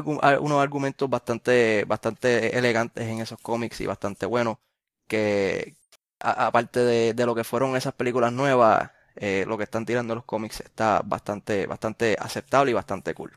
unos 0.41 0.63
argumentos 0.63 1.11
bastante, 1.11 1.85
bastante 1.87 2.57
elegantes 2.59 3.07
en 3.09 3.21
esos 3.21 3.41
cómics 3.41 3.81
y 3.81 3.87
bastante 3.87 4.27
buenos 4.27 4.59
que 5.07 5.75
aparte 6.21 6.81
de, 6.81 7.15
de 7.15 7.27
lo 7.27 7.35
que 7.35 7.45
fueron 7.45 7.77
esas 7.77 7.95
películas 7.95 8.33
nuevas, 8.33 8.91
eh, 9.17 9.45
lo 9.47 9.59
que 9.59 9.65
están 9.65 9.85
tirando 9.85 10.15
los 10.15 10.25
cómics 10.25 10.61
está 10.61 11.03
bastante, 11.05 11.67
bastante 11.67 12.17
aceptable 12.19 12.71
y 12.71 12.75
bastante 12.75 13.15
cool. 13.15 13.33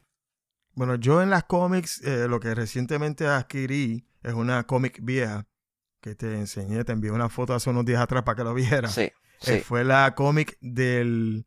Bueno, 0.76 0.96
yo 0.96 1.22
en 1.22 1.30
las 1.30 1.44
cómics, 1.44 2.02
eh, 2.04 2.28
lo 2.28 2.40
que 2.40 2.56
recientemente 2.56 3.28
adquirí 3.28 4.08
es 4.22 4.34
una 4.34 4.66
cómic 4.66 5.00
vieja 5.02 5.46
que 6.04 6.16
te 6.16 6.36
enseñé, 6.38 6.84
te 6.84 6.92
envié 6.92 7.12
una 7.12 7.30
foto 7.30 7.54
hace 7.54 7.70
unos 7.70 7.86
días 7.86 8.02
atrás 8.02 8.24
para 8.24 8.36
que 8.36 8.44
lo 8.44 8.54
vieras. 8.54 8.94
Sí, 8.94 9.02
Eh, 9.04 9.14
sí, 9.40 9.60
fue 9.60 9.84
la 9.86 10.14
cómic 10.16 10.58
del 10.60 11.46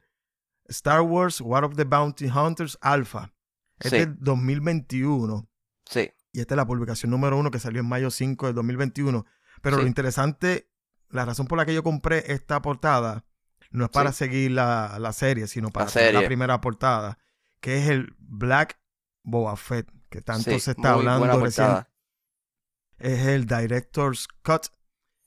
Star 0.65 1.03
Wars 1.03 1.41
War 1.43 1.65
of 1.65 1.77
the 1.77 1.85
Bounty 1.85 2.27
Hunters 2.27 2.79
Alpha. 2.81 3.33
Es 3.79 3.91
Sí. 3.91 3.99
del 3.99 4.17
2021 4.19 5.47
sí, 5.85 6.11
y 6.33 6.41
esta 6.41 6.55
es 6.55 6.57
la 6.57 6.67
publicación 6.67 7.11
número 7.11 7.37
uno 7.37 7.51
que 7.51 7.59
salió 7.59 7.81
en 7.83 7.89
mayo 7.89 8.11
5 8.11 8.47
del 8.47 8.55
2021. 8.55 9.27
Pero 9.63 9.77
lo 9.77 9.87
interesante, 9.87 10.71
la 11.11 11.25
razón 11.27 11.47
por 11.47 11.59
la 11.59 11.67
que 11.67 11.75
yo 11.75 11.83
compré 11.83 12.33
esta 12.33 12.61
portada 12.63 13.25
no 13.71 13.85
es 13.85 13.91
para 13.91 14.13
seguir 14.13 14.53
la, 14.53 14.97
la 14.99 15.13
serie, 15.13 15.47
sino 15.49 15.71
para 15.71 15.87
La 15.87 15.91
la 16.21 16.27
primera 16.27 16.61
portada, 16.63 17.19
que 17.61 17.79
es 17.79 17.89
el 17.89 18.15
Black 18.19 18.79
Boba 19.23 19.57
Fett, 19.57 19.91
que 20.09 20.23
tanto 20.23 20.59
se 20.59 20.71
está 20.73 20.93
hablando 20.93 21.27
recién. 21.45 21.67
Es 22.99 23.27
el 23.27 23.47
Director's 23.47 24.29
Cut 24.43 24.67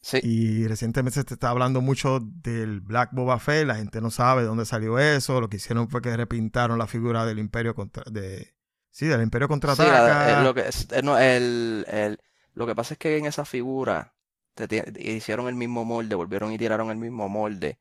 Sí, 0.01 0.21
y 0.21 0.67
recientemente 0.67 1.21
se 1.21 1.33
está 1.33 1.49
hablando 1.49 1.81
mucho 1.81 2.19
del 2.21 2.81
Black 2.81 3.11
Boba 3.13 3.39
Fett. 3.39 3.67
La 3.67 3.75
gente 3.75 4.01
no 4.01 4.11
sabe 4.11 4.41
de 4.43 4.47
dónde 4.47 4.65
salió 4.65 4.99
eso. 4.99 5.41
Lo 5.41 5.49
que 5.49 5.57
hicieron 5.57 5.89
fue 5.89 6.01
que 6.01 6.15
repintaron 6.17 6.77
la 6.79 6.87
figura 6.87 7.25
del 7.25 7.39
Imperio 7.39 7.75
contra. 7.75 8.03
De, 8.11 8.55
sí, 8.91 9.07
del 9.07 9.21
Imperio 9.21 9.47
sí, 9.65 9.89
la- 9.91 10.01
contraataca. 10.01 10.41
eh, 10.41 10.43
lo 10.43 10.53
que, 10.53 10.61
eh, 10.61 11.01
no, 11.03 11.17
el, 11.17 11.85
el- 11.89 12.19
lo 12.53 12.65
que 12.67 12.75
pasa 12.75 12.93
es 12.95 12.97
que 12.97 13.17
en 13.17 13.25
esa 13.25 13.45
figura 13.45 14.15
te 14.55 14.83
hicieron 14.99 15.47
el 15.47 15.55
mismo 15.55 15.85
molde, 15.85 16.15
volvieron 16.15 16.51
y 16.51 16.57
tiraron 16.57 16.89
el 16.91 16.97
mismo 16.97 17.29
molde. 17.29 17.79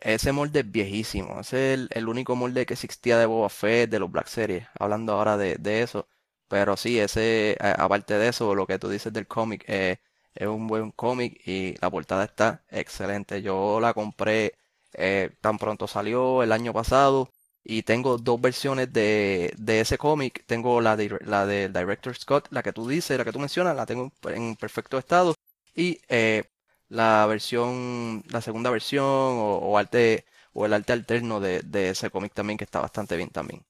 Ese 0.00 0.32
molde 0.32 0.60
es 0.60 0.72
viejísimo. 0.72 1.40
Ese 1.40 1.74
es 1.74 1.80
el, 1.80 1.88
el 1.92 2.08
único 2.08 2.36
molde 2.36 2.66
que 2.66 2.74
existía 2.74 3.18
de 3.18 3.26
Boba 3.26 3.48
Fett, 3.50 3.90
de 3.90 4.00
los 4.00 4.10
Black 4.12 4.28
Series. 4.28 4.66
Hablando 4.78 5.14
ahora 5.14 5.36
de, 5.38 5.56
de 5.58 5.82
eso. 5.82 6.08
Pero 6.52 6.76
sí, 6.76 6.98
ese, 7.00 7.56
aparte 7.78 8.18
de 8.18 8.28
eso, 8.28 8.54
lo 8.54 8.66
que 8.66 8.78
tú 8.78 8.90
dices 8.90 9.10
del 9.12 9.26
cómic, 9.26 9.64
eh, 9.68 9.96
es 10.34 10.46
un 10.46 10.66
buen 10.66 10.90
cómic 10.92 11.40
y 11.48 11.74
la 11.80 11.90
portada 11.90 12.24
está 12.24 12.62
excelente. 12.70 13.40
Yo 13.40 13.80
la 13.80 13.94
compré 13.94 14.54
eh, 14.92 15.30
tan 15.40 15.56
pronto 15.58 15.86
salió 15.86 16.42
el 16.42 16.52
año 16.52 16.74
pasado 16.74 17.30
y 17.64 17.82
tengo 17.84 18.18
dos 18.18 18.38
versiones 18.40 18.92
de, 18.92 19.54
de 19.56 19.80
ese 19.80 19.96
cómic. 19.96 20.44
Tengo 20.46 20.82
la 20.82 20.94
de, 20.96 21.18
la 21.24 21.46
del 21.46 21.72
Director 21.72 22.14
Scott, 22.14 22.48
la 22.50 22.62
que 22.62 22.72
tú 22.74 22.86
dices, 22.86 23.16
la 23.16 23.24
que 23.24 23.32
tú 23.32 23.38
mencionas, 23.38 23.74
la 23.74 23.86
tengo 23.86 24.12
en 24.24 24.54
perfecto 24.56 24.98
estado. 24.98 25.34
Y 25.74 26.00
eh, 26.08 26.44
la 26.88 27.24
versión, 27.26 28.22
la 28.28 28.42
segunda 28.42 28.68
versión 28.70 29.04
o, 29.06 29.56
o 29.56 29.78
arte 29.78 30.26
o 30.52 30.66
el 30.66 30.74
arte 30.74 30.92
alterno 30.92 31.40
de, 31.40 31.62
de 31.62 31.90
ese 31.90 32.10
cómic 32.10 32.34
también 32.34 32.58
que 32.58 32.64
está 32.64 32.80
bastante 32.80 33.16
bien 33.16 33.30
también. 33.30 33.64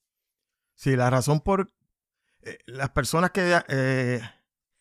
Sí, 0.74 0.96
la 0.96 1.10
razón 1.10 1.40
por. 1.40 1.70
Eh, 2.42 2.58
las 2.66 2.90
personas 2.90 3.30
que. 3.30 3.61
eh, 3.68 4.20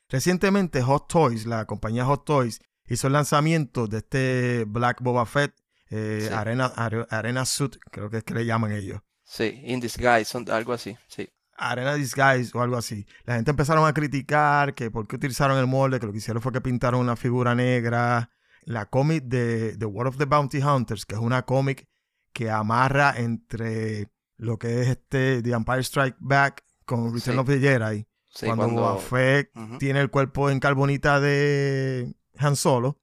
recientemente 0.09 0.81
Hot 0.81 1.07
Toys, 1.07 1.45
la 1.45 1.65
compañía 1.65 2.05
Hot 2.05 2.25
Toys, 2.25 2.59
hizo 2.87 3.07
el 3.07 3.13
lanzamiento 3.13 3.87
de 3.87 3.97
este 3.99 4.65
Black 4.67 5.01
Boba 5.01 5.25
Fett, 5.25 5.53
eh, 5.89 6.25
Sí. 6.27 6.33
Arena, 6.33 6.65
Are- 6.75 7.07
Arena 7.09 7.45
Suit, 7.45 7.77
creo 7.91 8.09
que 8.09 8.17
es 8.17 8.23
que 8.23 8.33
le 8.33 8.45
llaman 8.45 8.71
ellos. 8.71 9.01
Sí, 9.23 9.61
In 9.65 9.79
Disguise, 9.79 10.25
son 10.25 10.49
algo 10.51 10.73
así, 10.73 10.97
sí. 11.07 11.29
Arena 11.57 11.93
Disguise 11.93 12.51
o 12.57 12.61
algo 12.61 12.75
así. 12.75 13.05
La 13.23 13.35
gente 13.35 13.51
empezaron 13.51 13.85
a 13.87 13.93
criticar 13.93 14.73
que 14.73 14.89
por 14.89 15.07
qué 15.07 15.15
utilizaron 15.15 15.57
el 15.57 15.67
molde, 15.67 15.99
que 15.99 16.05
lo 16.07 16.11
que 16.11 16.17
hicieron 16.17 16.41
fue 16.41 16.51
que 16.51 16.59
pintaron 16.61 16.99
una 16.99 17.15
figura 17.15 17.53
negra. 17.55 18.31
La 18.63 18.87
cómic 18.87 19.23
de 19.25 19.77
The 19.77 19.85
World 19.85 20.09
of 20.09 20.17
the 20.17 20.25
Bounty 20.25 20.57
Hunters, 20.61 21.05
que 21.05 21.15
es 21.15 21.21
una 21.21 21.43
cómic 21.43 21.87
que 22.33 22.49
amarra 22.49 23.13
entre 23.17 24.09
lo 24.37 24.57
que 24.57 24.81
es 24.81 24.87
este 24.89 25.41
The 25.43 25.51
Empire 25.51 25.81
Strike 25.83 26.17
Back 26.19 26.63
con 26.85 27.13
Return 27.13 27.35
Sí. 27.35 27.39
of 27.39 27.47
the 27.47 27.59
Jedi. 27.59 28.07
Sí, 28.33 28.45
cuando, 28.45 28.63
cuando... 28.65 28.81
Boba 28.81 28.97
Fett 28.97 29.51
tiene 29.79 29.99
el 29.99 30.09
cuerpo 30.09 30.49
en 30.49 30.59
carbonita 30.59 31.19
de 31.19 32.13
Han 32.37 32.55
Solo. 32.55 32.97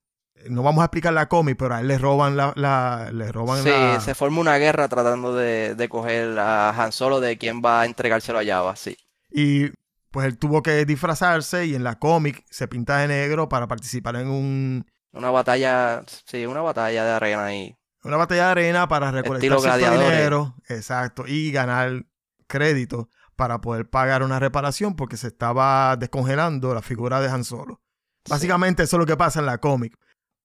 No 0.48 0.62
vamos 0.62 0.82
a 0.82 0.84
explicar 0.84 1.12
la 1.12 1.28
cómic, 1.28 1.56
pero 1.58 1.74
a 1.74 1.80
él 1.80 1.88
le 1.88 1.98
roban 1.98 2.36
la, 2.36 2.52
la- 2.56 3.10
le 3.12 3.30
roban 3.32 3.62
Sí, 3.62 3.68
la, 3.70 4.00
se 4.00 4.14
forma 4.14 4.40
una 4.40 4.56
guerra 4.56 4.88
tratando 4.88 5.34
de, 5.34 5.74
de 5.74 5.88
coger 5.88 6.38
a 6.38 6.70
Han 6.70 6.92
Solo 6.92 7.20
de 7.20 7.36
quién 7.38 7.60
va 7.62 7.80
a 7.82 7.86
entregárselo 7.86 8.38
a 8.38 8.44
Jabba, 8.44 8.76
sí. 8.76 8.96
Y 9.30 9.70
pues 10.10 10.26
él 10.26 10.38
tuvo 10.38 10.62
que 10.62 10.84
disfrazarse 10.86 11.66
y 11.66 11.74
en 11.74 11.84
la 11.84 11.98
cómic 11.98 12.44
se 12.50 12.68
pinta 12.68 12.98
de 12.98 13.08
negro 13.08 13.48
para 13.48 13.66
participar 13.66 14.16
en 14.16 14.28
un, 14.28 14.86
Una 15.12 15.30
batalla, 15.30 16.04
sí, 16.24 16.46
una 16.46 16.62
batalla 16.62 17.04
de 17.04 17.10
arena 17.10 17.44
ahí. 17.46 17.76
una 18.04 18.16
batalla 18.16 18.44
de 18.46 18.50
arena 18.52 18.88
para 18.88 19.10
recolectar 19.10 19.78
dinero. 19.78 20.54
Exacto. 20.68 21.24
Y 21.26 21.50
ganar 21.52 22.06
crédito 22.46 23.10
para 23.38 23.60
poder 23.60 23.88
pagar 23.88 24.24
una 24.24 24.40
reparación 24.40 24.96
porque 24.96 25.16
se 25.16 25.28
estaba 25.28 25.96
descongelando 25.96 26.74
la 26.74 26.82
figura 26.82 27.20
de 27.20 27.28
Han 27.28 27.44
Solo. 27.44 27.80
Sí. 28.24 28.30
Básicamente 28.32 28.82
eso 28.82 28.96
es 28.96 29.00
lo 29.00 29.06
que 29.06 29.16
pasa 29.16 29.38
en 29.38 29.46
la 29.46 29.58
cómic. 29.58 29.96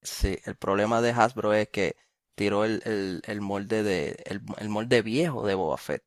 Sí, 0.04 0.38
el 0.46 0.56
problema 0.56 1.02
de 1.02 1.10
Hasbro 1.12 1.54
es 1.54 1.70
que 1.70 1.96
tiró 2.36 2.66
el, 2.66 2.82
el, 2.86 3.22
el 3.26 3.42
molde 3.42 3.82
de 3.84 4.22
el, 4.28 4.42
el 4.60 4.70
molde 4.70 5.02
viejo 5.02 5.46
de 5.48 5.56
Boba 5.56 5.78
Fett. 5.78 6.04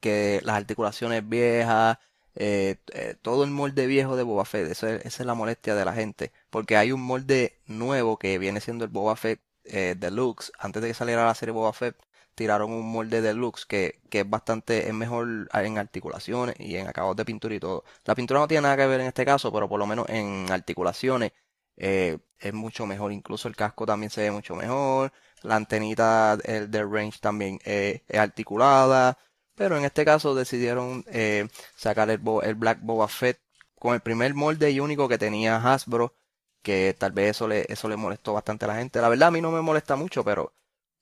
Que 0.00 0.40
las 0.44 0.56
articulaciones 0.56 1.28
viejas, 1.28 1.98
eh, 2.34 2.76
eh, 2.92 3.16
todo 3.22 3.44
el 3.44 3.50
molde 3.52 3.86
viejo 3.86 4.16
de 4.16 4.24
Boba 4.24 4.44
Fett, 4.44 4.68
eso 4.70 4.88
es- 4.88 5.04
esa 5.06 5.22
es 5.22 5.26
la 5.26 5.34
molestia 5.34 5.74
de 5.76 5.84
la 5.84 5.92
gente. 5.94 6.32
Porque 6.50 6.76
hay 6.76 6.90
un 6.92 7.02
molde 7.02 7.60
nuevo 7.66 8.18
que 8.18 8.38
viene 8.38 8.60
siendo 8.60 8.84
el 8.84 8.90
Boba 8.90 9.14
Fett 9.16 9.40
eh, 9.64 9.94
Deluxe. 9.96 10.50
Antes 10.58 10.82
de 10.82 10.88
que 10.88 10.94
saliera 10.94 11.24
la 11.24 11.34
serie 11.36 11.52
Boba 11.52 11.72
Fett, 11.72 11.96
tiraron 12.36 12.72
un 12.72 12.90
molde 12.92 13.20
Deluxe 13.22 13.66
que, 13.66 14.00
que 14.10 14.20
es 14.20 14.30
bastante, 14.30 14.88
es 14.88 14.94
mejor 14.94 15.48
en 15.52 15.78
articulaciones 15.78 16.56
y 16.60 16.76
en 16.76 16.86
acabados 16.88 17.16
de 17.16 17.24
pintura 17.24 17.54
y 17.54 17.60
todo. 17.60 17.84
La 18.04 18.14
pintura 18.14 18.40
no 18.40 18.48
tiene 18.48 18.62
nada 18.62 18.76
que 18.76 18.86
ver 18.86 19.00
en 19.00 19.08
este 19.08 19.24
caso, 19.24 19.52
pero 19.52 19.68
por 19.68 19.78
lo 19.80 19.86
menos 19.86 20.08
en 20.08 20.46
articulaciones 20.50 21.32
eh, 21.76 22.18
es 22.38 22.54
mucho 22.54 22.86
mejor. 22.86 23.12
Incluso 23.12 23.48
el 23.48 23.56
casco 23.56 23.86
también 23.86 24.10
se 24.10 24.22
ve 24.22 24.30
mucho 24.30 24.54
mejor. 24.54 25.12
La 25.42 25.56
antenita 25.56 26.38
el 26.44 26.70
del 26.70 26.90
range 26.90 27.18
también 27.20 27.58
eh, 27.64 28.04
es 28.08 28.18
articulada. 28.20 29.18
Pero 29.54 29.76
en 29.78 29.84
este 29.84 30.04
caso 30.04 30.34
decidieron 30.34 31.04
eh, 31.08 31.48
sacar 31.76 32.10
el, 32.10 32.20
el 32.42 32.54
Black 32.56 32.80
Boba 32.82 33.08
Fett 33.08 33.40
con 33.78 33.94
el 33.94 34.00
primer 34.00 34.34
molde 34.34 34.70
y 34.70 34.80
único 34.80 35.08
que 35.08 35.18
tenía 35.18 35.56
Hasbro. 35.56 36.14
Que 36.62 36.94
tal 36.98 37.12
vez 37.12 37.30
eso 37.30 37.48
le, 37.48 37.64
eso 37.68 37.88
le 37.88 37.96
molestó 37.96 38.32
bastante 38.34 38.64
a 38.64 38.68
la 38.68 38.76
gente. 38.76 39.00
La 39.00 39.08
verdad 39.08 39.28
a 39.28 39.30
mí 39.30 39.40
no 39.40 39.52
me 39.52 39.60
molesta 39.62 39.96
mucho, 39.96 40.24
pero, 40.24 40.52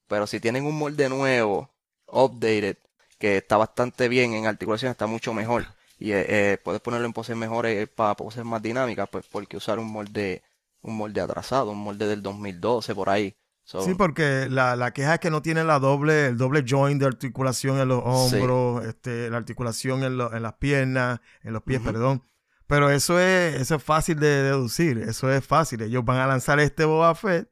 pero 0.08 0.26
si 0.26 0.40
tienen 0.40 0.66
un 0.66 0.76
molde 0.78 1.08
nuevo, 1.08 1.70
updated, 2.06 2.76
que 3.18 3.38
está 3.38 3.56
bastante 3.56 4.08
bien 4.08 4.34
en 4.34 4.46
articulación, 4.46 4.90
está 4.90 5.06
mucho 5.06 5.32
mejor. 5.34 5.66
Y 5.98 6.12
eh, 6.12 6.26
eh, 6.28 6.58
puedes 6.62 6.80
ponerlo 6.80 7.06
en 7.06 7.12
poses 7.12 7.36
mejores 7.36 7.88
para 7.88 8.14
poses 8.16 8.44
más 8.44 8.60
dinámicas, 8.60 9.08
pues 9.10 9.24
porque 9.30 9.56
usar 9.56 9.78
un 9.78 9.90
molde, 9.90 10.42
un 10.82 10.96
molde 10.96 11.20
atrasado, 11.20 11.70
un 11.70 11.78
molde 11.78 12.06
del 12.06 12.22
2012 12.22 12.94
por 12.94 13.08
ahí. 13.08 13.36
So, 13.62 13.80
Sí, 13.82 13.94
porque 13.94 14.46
la, 14.50 14.76
la 14.76 14.92
queja 14.92 15.14
es 15.14 15.20
que 15.20 15.30
no 15.30 15.40
tiene 15.40 15.64
la 15.64 15.78
doble, 15.78 16.26
el 16.26 16.36
doble 16.36 16.64
joint 16.68 17.00
de 17.00 17.06
articulación 17.06 17.78
en 17.80 17.88
los 17.88 18.02
Sí. 18.28 18.36
hombros, 18.36 18.84
este, 18.84 19.30
la 19.30 19.38
articulación 19.38 20.02
en, 20.02 20.18
lo- 20.18 20.34
en 20.34 20.42
las 20.42 20.54
piernas, 20.54 21.20
en 21.42 21.54
los 21.54 21.62
pies, 21.62 21.80
perdón. 21.80 22.22
Pero 22.66 22.90
eso 22.90 23.18
es, 23.18 23.54
eso 23.60 23.76
es 23.76 23.82
fácil 23.82 24.18
de 24.20 24.42
deducir, 24.42 24.98
eso 24.98 25.30
es 25.32 25.46
fácil. 25.46 25.80
Ellos 25.82 26.04
van 26.04 26.18
a 26.18 26.26
lanzar 26.26 26.60
este 26.60 26.84
Boba 26.84 27.14
Fett 27.14 27.48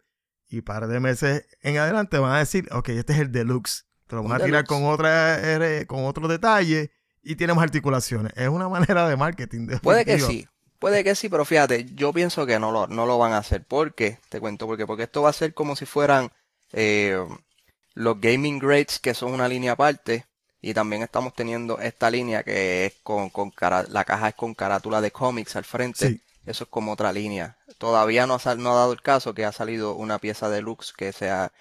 y 0.52 0.60
par 0.60 0.86
de 0.86 1.00
meses 1.00 1.46
en 1.62 1.78
adelante 1.78 2.18
van 2.18 2.32
a 2.32 2.38
decir, 2.38 2.68
ok, 2.72 2.90
este 2.90 3.14
es 3.14 3.18
el 3.20 3.32
deluxe. 3.32 3.86
Te 4.06 4.16
lo 4.16 4.22
van 4.22 4.32
a 4.32 4.36
tirar 4.36 4.64
deluxe. 4.64 4.68
con 4.68 4.84
otra 4.84 5.38
R- 5.38 5.86
con 5.86 6.04
otros 6.04 6.28
detalles 6.28 6.90
y 7.22 7.36
tiene 7.36 7.54
más 7.54 7.62
articulaciones. 7.64 8.32
Es 8.36 8.48
una 8.48 8.68
manera 8.68 9.08
de 9.08 9.16
marketing. 9.16 9.68
Puede 9.82 10.04
que 10.04 10.18
sí, 10.20 10.46
puede 10.78 11.02
que 11.04 11.14
sí, 11.14 11.28
pero 11.28 11.44
fíjate, 11.44 11.86
yo 11.94 12.12
pienso 12.12 12.44
que 12.46 12.58
no 12.58 12.70
lo, 12.70 12.86
no 12.86 13.06
lo 13.06 13.16
van 13.18 13.32
a 13.32 13.38
hacer. 13.38 13.64
¿Por 13.64 13.94
qué? 13.94 14.18
Te 14.28 14.38
cuento 14.40 14.66
por 14.66 14.76
qué. 14.76 14.86
Porque 14.86 15.04
esto 15.04 15.22
va 15.22 15.30
a 15.30 15.32
ser 15.32 15.54
como 15.54 15.74
si 15.76 15.86
fueran 15.86 16.30
eh, 16.72 17.16
los 17.94 18.20
gaming 18.20 18.58
grades, 18.58 18.98
que 18.98 19.14
son 19.14 19.32
una 19.32 19.48
línea 19.48 19.72
aparte. 19.72 20.26
Y 20.60 20.74
también 20.74 21.02
estamos 21.02 21.34
teniendo 21.34 21.78
esta 21.80 22.08
línea 22.10 22.42
que 22.44 22.86
es 22.86 22.94
con, 23.02 23.30
con 23.30 23.50
cara- 23.50 23.84
la 23.88 24.04
caja 24.04 24.28
es 24.28 24.34
con 24.34 24.54
carátula 24.54 25.00
de 25.00 25.10
cómics 25.10 25.56
al 25.56 25.64
frente. 25.64 26.08
Sí. 26.08 26.20
Eso 26.46 26.64
es 26.64 26.70
como 26.70 26.92
otra 26.92 27.12
línea. 27.12 27.56
Todavía 27.78 28.26
no 28.26 28.38
ha, 28.44 28.54
no 28.56 28.72
ha 28.72 28.74
dado 28.76 28.92
el 28.92 29.02
caso 29.02 29.34
que 29.34 29.44
ha 29.44 29.52
salido 29.52 29.94
una 29.94 30.18
pieza 30.18 30.48
deluxe 30.50 30.92
que 30.92 31.12
sea, 31.12 31.52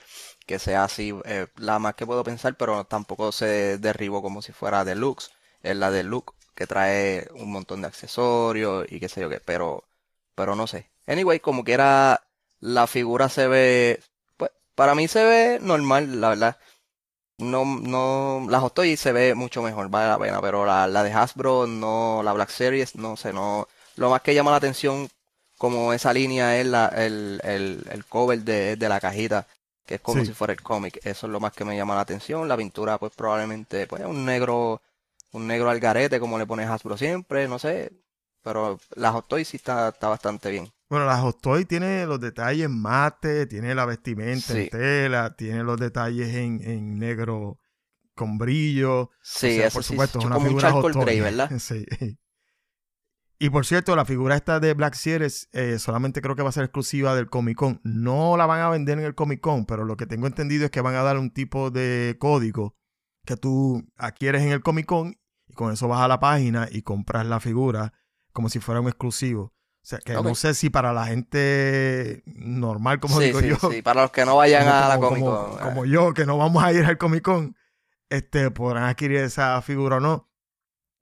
que 0.48 0.60
sea 0.60 0.84
así, 0.86 1.14
eh, 1.26 1.48
la 1.58 1.80
más 1.80 1.96
que 1.96 2.06
puedo 2.06 2.24
pensar, 2.24 2.56
pero 2.56 2.84
tampoco 2.86 3.32
se 3.32 3.78
derribó 3.78 4.22
como 4.22 4.42
si 4.42 4.52
fuera 4.54 4.86
deluxe. 4.86 5.32
Es 5.64 5.76
la 5.76 5.92
deluxe 5.92 6.36
que 6.56 6.68
trae 6.68 7.28
un 7.36 7.52
montón 7.52 7.82
de 7.82 7.88
accesorios 7.88 8.86
y 8.90 9.00
qué 9.00 9.10
sé 9.10 9.22
yo 9.22 9.30
qué, 9.30 9.40
pero, 9.40 9.84
pero 10.36 10.56
no 10.56 10.68
sé. 10.68 10.90
Anyway, 11.08 11.40
como 11.40 11.64
quiera, 11.64 12.22
la 12.60 12.88
figura 12.88 13.30
se 13.30 13.48
ve, 13.48 14.02
pues, 14.38 14.52
para 14.76 14.96
mí 14.96 15.08
se 15.08 15.24
ve 15.24 15.60
normal, 15.62 16.22
la 16.22 16.30
verdad. 16.30 16.58
No, 17.38 17.66
no, 17.66 18.46
la 18.50 18.60
Hot 18.62 18.74
Toys 18.76 19.00
se 19.00 19.12
ve 19.12 19.34
mucho 19.36 19.62
mejor, 19.64 19.90
vale 19.90 20.08
la 20.10 20.20
pena, 20.20 20.42
pero 20.42 20.66
la, 20.66 20.88
la 20.88 21.04
de 21.04 21.12
Hasbro, 21.12 21.66
no, 21.68 22.22
la 22.24 22.34
Black 22.34 22.50
Series, 22.50 22.96
no 22.96 23.18
sé, 23.18 23.34
no. 23.34 23.68
Lo 23.96 24.10
más 24.10 24.22
que 24.22 24.34
llama 24.34 24.52
la 24.52 24.58
atención, 24.58 25.10
como 25.58 25.94
esa 25.94 26.14
línea, 26.14 26.60
es 26.60 26.66
la, 26.68 26.88
el, 26.88 27.40
el, 27.44 27.86
el 27.92 28.06
cover 28.06 28.40
de, 28.44 28.76
de 28.76 28.90
la 28.90 29.00
cajita, 29.00 29.48
que 29.86 29.96
es 29.96 30.02
como 30.02 30.24
Sí. 30.24 30.26
si 30.26 30.34
fuera 30.34 30.54
el 30.54 30.62
cómic. 30.62 31.00
Eso 31.06 31.28
es 31.28 31.32
lo 31.32 31.40
más 31.40 31.54
que 31.54 31.66
me 31.66 31.76
llama 31.78 31.96
la 31.96 32.02
atención. 32.02 32.48
La 32.48 32.58
pintura, 32.58 32.98
pues 32.98 33.14
probablemente, 33.16 33.88
pues 33.88 34.04
un 34.06 34.26
negro, 34.26 34.82
un 35.32 35.48
negro 35.48 35.70
al 35.70 35.80
garete, 35.80 36.20
como 36.20 36.38
le 36.40 36.46
pone 36.48 36.64
Hasbro 36.66 36.98
siempre, 36.98 37.48
no 37.48 37.60
sé. 37.60 37.92
Pero 38.44 38.80
la 38.96 39.12
Hot 39.12 39.28
Toys 39.28 39.48
sí 39.50 39.58
está, 39.58 39.90
está 39.90 40.08
bastante 40.10 40.50
bien. 40.52 40.72
Bueno, 40.90 41.06
la 41.06 41.18
Hot 41.22 41.40
Toy 41.42 41.66
tiene 41.66 42.06
los 42.06 42.20
detalles 42.20 42.70
mate, 42.70 43.46
tiene 43.48 43.74
la 43.74 43.86
vestimenta 43.86 44.54
en 44.54 44.68
tela, 44.70 45.36
tiene 45.38 45.64
los 45.64 45.80
detalles 45.80 46.36
en, 46.36 46.62
en 46.64 47.00
negro 47.00 47.60
con 48.16 48.38
brillo. 48.38 49.12
Sí, 49.22 49.48
O 49.48 49.52
sea, 49.52 49.68
eso 49.68 49.76
por 49.76 49.84
sí, 49.84 49.90
supuesto, 49.90 50.20
es 50.20 50.26
una 50.26 50.38
un 50.38 50.44
figura 50.48 50.70
charcoal 50.70 50.94
Hot 50.94 50.96
grey, 50.96 51.20
¿verdad? 51.22 51.50
Sí. 51.60 51.86
Y 53.44 53.50
por 53.50 53.66
cierto, 53.66 53.96
la 53.96 54.06
figura 54.06 54.36
esta 54.36 54.60
de 54.60 54.76
Black 54.76 54.94
Series 54.94 55.50
eh, 55.52 55.80
solamente 55.80 56.22
creo 56.22 56.36
que 56.36 56.44
va 56.44 56.50
a 56.50 56.52
ser 56.52 56.64
exclusiva 56.66 57.16
del 57.16 57.28
Comic 57.28 57.58
Con. 57.58 57.82
No 57.84 58.38
la 58.38 58.46
van 58.46 58.62
a 58.62 58.70
vender 58.70 59.00
en 59.00 59.04
el 59.06 59.16
Comic 59.16 59.42
Con, 59.42 59.66
pero 59.66 59.84
lo 59.84 59.98
que 59.98 60.06
tengo 60.06 60.28
entendido 60.28 60.66
es 60.66 60.70
que 60.70 60.80
van 60.80 60.94
a 60.94 61.02
dar 61.02 61.18
un 61.18 61.32
tipo 61.32 61.72
de 61.72 62.18
código 62.20 62.76
que 63.26 63.38
tú 63.38 63.84
adquieres 63.98 64.44
en 64.44 64.50
el 64.50 64.62
Comic 64.62 64.86
Con 64.86 65.18
y 65.48 65.54
con 65.54 65.74
eso 65.74 65.88
vas 65.88 66.02
a 66.02 66.08
la 66.08 66.20
página 66.20 66.68
y 66.72 66.84
compras 66.84 67.26
la 67.26 67.40
figura 67.40 67.94
como 68.32 68.48
si 68.48 68.60
fuera 68.60 68.80
un 68.80 68.88
exclusivo. 68.90 69.42
O 69.46 69.54
sea, 69.82 69.98
que 69.98 70.14
no 70.14 70.36
sé 70.36 70.54
si 70.54 70.70
para 70.70 70.94
la 70.94 71.08
gente 71.08 72.22
normal, 72.28 73.00
como 73.00 73.18
sí, 73.18 73.26
digo 73.26 73.40
sí, 73.40 73.48
yo, 73.48 73.72
sí, 73.72 73.82
para 73.82 74.04
los 74.04 74.12
que 74.12 74.24
no 74.24 74.36
vayan 74.36 74.66
como, 74.66 74.76
a 74.76 74.88
la 74.88 75.00
Comic 75.00 75.24
como- 75.24 75.48
Con. 75.48 75.58
como 75.58 75.86
yo, 75.86 76.14
que 76.14 76.28
no 76.28 76.38
vamos 76.38 76.64
a 76.64 76.72
ir 76.74 76.86
al 76.86 77.00
Comic 77.00 77.24
Con, 77.24 77.56
este, 78.08 78.52
podrán 78.52 78.84
adquirir 78.84 79.18
esa 79.18 79.60
figura 79.64 79.98
o 79.98 80.00
no. 80.00 80.31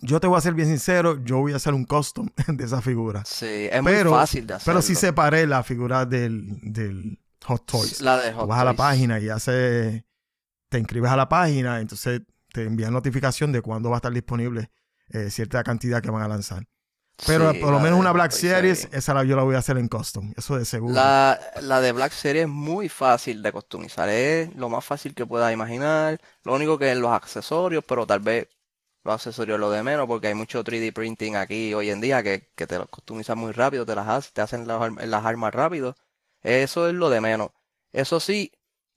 Yo 0.01 0.19
te 0.19 0.27
voy 0.27 0.37
a 0.37 0.41
ser 0.41 0.53
bien 0.53 0.67
sincero, 0.67 1.23
yo 1.23 1.37
voy 1.39 1.53
a 1.53 1.57
hacer 1.57 1.73
un 1.73 1.85
custom 1.85 2.29
de 2.47 2.63
esa 2.63 2.81
figura. 2.81 3.23
Sí, 3.25 3.45
es 3.71 3.81
Pero- 3.83 4.11
muy 4.11 4.19
fácil 4.19 4.47
de 4.47 4.53
hacerlo. 4.55 4.73
Pero 4.73 4.81
sí 4.81 4.95
separé 4.95 5.45
la 5.47 5.63
figura 5.63 6.05
del, 6.05 6.57
del 6.61 7.19
Hot 7.45 7.65
Toys. 7.65 8.01
La 8.01 8.17
de 8.17 8.31
Tú 8.31 8.37
Hot 8.37 8.47
vas 8.47 8.59
a 8.59 8.65
la 8.65 8.73
página 8.73 9.19
y 9.19 9.29
hace, 9.29 10.05
te 10.69 10.79
inscribes 10.79 11.11
a 11.11 11.17
la 11.17 11.27
página, 11.29 11.79
entonces 11.79 12.21
te 12.53 12.63
envían 12.63 12.93
notificación 12.93 13.51
de 13.51 13.61
cuándo 13.61 13.89
va 13.89 13.97
a 13.97 13.99
estar 13.99 14.11
disponible 14.13 14.71
eh, 15.09 15.29
cierta 15.29 15.63
cantidad 15.63 16.01
que 16.01 16.11
van 16.11 16.23
a 16.23 16.27
lanzar. 16.27 16.63
Pero 17.27 17.51
Sí, 17.51 17.59
por 17.59 17.71
lo 17.71 17.81
menos 17.81 17.99
una 17.99 18.13
Black 18.13 18.31
Series, 18.31 18.87
esa 18.93 19.13
la, 19.13 19.25
yo 19.25 19.35
la 19.35 19.43
voy 19.43 19.55
a 19.55 19.57
hacer 19.57 19.77
en 19.77 19.89
custom, 19.89 20.31
eso 20.37 20.57
de 20.57 20.63
seguro. 20.63 20.93
La, 20.95 21.37
la 21.61 21.81
de 21.81 21.91
Black 21.91 22.13
Series 22.13 22.43
es 22.45 22.49
muy 22.49 22.87
fácil 22.87 23.43
de 23.43 23.51
customizar, 23.51 24.07
es 24.07 24.55
lo 24.55 24.69
más 24.69 24.85
fácil 24.85 25.13
que 25.13 25.25
puedas 25.25 25.51
imaginar. 25.51 26.17
Lo 26.45 26.55
único 26.55 26.77
que 26.77 26.91
es 26.93 26.97
los 26.97 27.11
accesorios, 27.11 27.83
pero 27.85 28.07
tal 28.07 28.21
vez 28.21 28.47
los 29.03 29.15
accesorios 29.15 29.59
lo 29.59 29.71
de 29.71 29.83
menos, 29.83 30.07
porque 30.07 30.27
hay 30.27 30.33
mucho 30.35 30.63
3D 30.63 30.91
printing 30.93 31.35
aquí 31.35 31.73
hoy 31.73 31.89
en 31.89 32.01
día 32.01 32.21
que, 32.23 32.49
que 32.55 32.67
te 32.67 32.77
los 32.77 32.87
customizan 32.89 33.37
muy 33.37 33.51
rápido, 33.51 33.85
te 33.85 33.95
las 33.95 34.07
haces, 34.07 34.33
te 34.33 34.41
hacen 34.41 34.67
las, 34.67 34.81
arm- 34.81 34.99
las 35.05 35.25
armas 35.25 35.53
rápido. 35.53 35.95
Eso 36.41 36.87
es 36.87 36.93
lo 36.93 37.09
de 37.09 37.21
menos. 37.21 37.49
Eso 37.91 38.19
sí, 38.19 38.51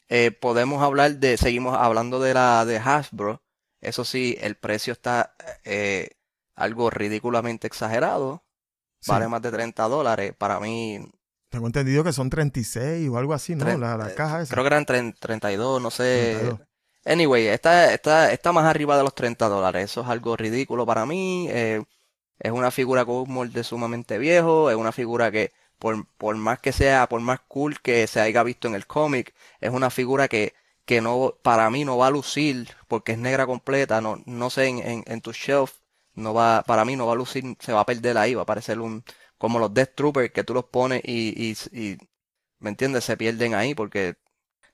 eh, 0.09 0.31
podemos 0.33 0.83
hablar 0.83 1.17
de, 1.17 1.37
seguimos 1.37 1.77
hablando 1.79 2.21
de 2.21 2.35
la 2.35 2.65
de 2.65 2.79
Hasbro. 2.79 3.43
Eso 3.81 4.05
sí, 4.05 4.37
el 4.41 4.57
precio 4.57 4.93
está 4.93 5.35
eh, 5.65 6.11
algo 6.55 6.91
ridículamente 6.91 7.67
exagerado. 7.67 8.45
Sí. 9.01 9.11
Vale 9.11 9.27
más 9.29 9.43
de 9.43 9.51
30 9.51 9.89
dólares. 9.89 10.33
Para 10.39 10.61
mí, 10.61 11.01
Tengo 11.49 11.67
entendido 11.67 12.05
que 12.05 12.13
son 12.13 12.31
36 12.31 13.09
o 13.09 13.19
algo 13.19 13.35
así, 13.35 13.57
¿no? 13.57 13.77
La, 13.77 13.97
la 13.97 14.15
caja 14.15 14.43
esa. 14.43 14.55
Creo 14.55 14.63
que 14.65 14.69
eran 14.69 14.87
tren- 14.87 15.15
32, 15.19 15.83
no 15.83 15.91
sé. 15.91 16.39
32. 16.41 16.61
Anyway, 17.05 17.49
está, 17.49 17.93
está, 17.93 18.33
está 18.33 18.53
más 18.53 18.65
arriba 18.65 18.97
de 18.97 19.03
los 19.03 19.15
30 19.15 19.49
dólares. 19.49 19.85
Eso 19.85 20.03
es 20.03 20.09
algo 20.09 20.37
ridículo 20.37 20.87
para 20.87 21.05
mí. 21.07 21.47
eh, 21.51 21.83
es 22.41 22.53
una 22.53 22.71
figura 22.73 23.05
con 23.07 23.17
un 23.17 23.33
molde 23.35 23.65
sumamente 23.65 24.19
viejo. 24.19 24.71
Es 24.71 24.77
una 24.77 24.93
figura 24.93 25.31
que, 25.33 25.53
por, 25.79 26.07
por 26.19 26.37
más 26.37 26.61
que 26.61 26.73
sea, 26.73 27.09
por 27.09 27.21
más 27.23 27.41
cool 27.49 27.81
que 27.81 28.07
se 28.09 28.21
haya 28.21 28.43
visto 28.45 28.69
en 28.69 28.75
el 28.77 28.87
cómic, 28.87 29.35
es 29.61 29.71
una 29.73 29.91
figura 29.91 30.29
que, 30.29 30.55
que 30.85 31.01
no, 31.01 31.35
para 31.43 31.71
mí 31.71 31.85
no 31.85 31.99
va 31.99 32.09
a 32.09 32.11
lucir 32.11 32.69
porque 32.89 33.13
es 33.13 33.19
negra 33.19 33.47
completa. 33.47 34.01
No, 34.01 34.23
no 34.27 34.51
sé, 34.51 34.67
en, 34.69 34.79
en, 34.81 35.05
en 35.07 35.21
tu 35.23 35.33
shelf, 35.33 35.73
no 36.15 36.35
va, 36.35 36.63
para 36.67 36.85
mí 36.85 36.97
no 36.97 37.07
va 37.07 37.15
a 37.15 37.17
lucir, 37.17 37.57
se 37.61 37.73
va 37.73 37.81
a 37.81 37.87
perder 37.87 38.19
ahí. 38.19 38.35
Va 38.35 38.43
a 38.43 38.47
parecer 38.47 38.81
un, 38.81 39.05
como 39.39 39.59
los 39.59 39.73
Death 39.75 39.95
Troopers 39.97 40.33
que 40.33 40.45
tú 40.45 40.55
los 40.55 40.65
pones 40.67 41.03
y, 41.05 41.53
y, 41.53 41.57
y 41.81 41.99
¿me 42.61 42.71
entiendes? 42.71 43.05
Se 43.05 43.17
pierden 43.17 43.55
ahí 43.55 43.75
porque 43.75 44.17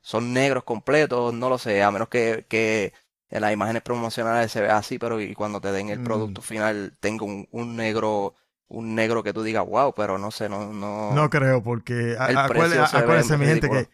son 0.00 0.32
negros 0.32 0.64
completos, 0.64 1.34
no 1.34 1.48
lo 1.48 1.58
sé, 1.58 1.82
a 1.82 1.90
menos 1.90 2.08
que, 2.08 2.46
que 2.48 2.92
en 3.30 3.42
las 3.42 3.52
imágenes 3.52 3.82
promocionales 3.82 4.50
se 4.52 4.60
vea 4.62 4.78
así, 4.78 4.98
pero 4.98 5.20
y 5.20 5.34
cuando 5.34 5.60
te 5.60 5.70
den 5.72 5.90
el 5.90 6.00
Mm. 6.00 6.04
producto 6.04 6.40
final 6.42 6.96
tenga 7.00 7.24
un, 7.24 7.46
un 7.50 7.76
negro, 7.76 8.34
un 8.68 8.94
negro 8.94 9.22
que 9.22 9.32
tú 9.32 9.42
digas, 9.42 9.66
wow, 9.66 9.92
pero 9.94 10.18
no 10.18 10.30
sé, 10.30 10.48
no, 10.48 10.72
no. 10.72 11.12
No 11.14 11.28
creo, 11.30 11.62
porque 11.62 12.16
acuérdense, 12.18 13.36
mi 13.36 13.46
gente, 13.46 13.68
que, 13.68 13.88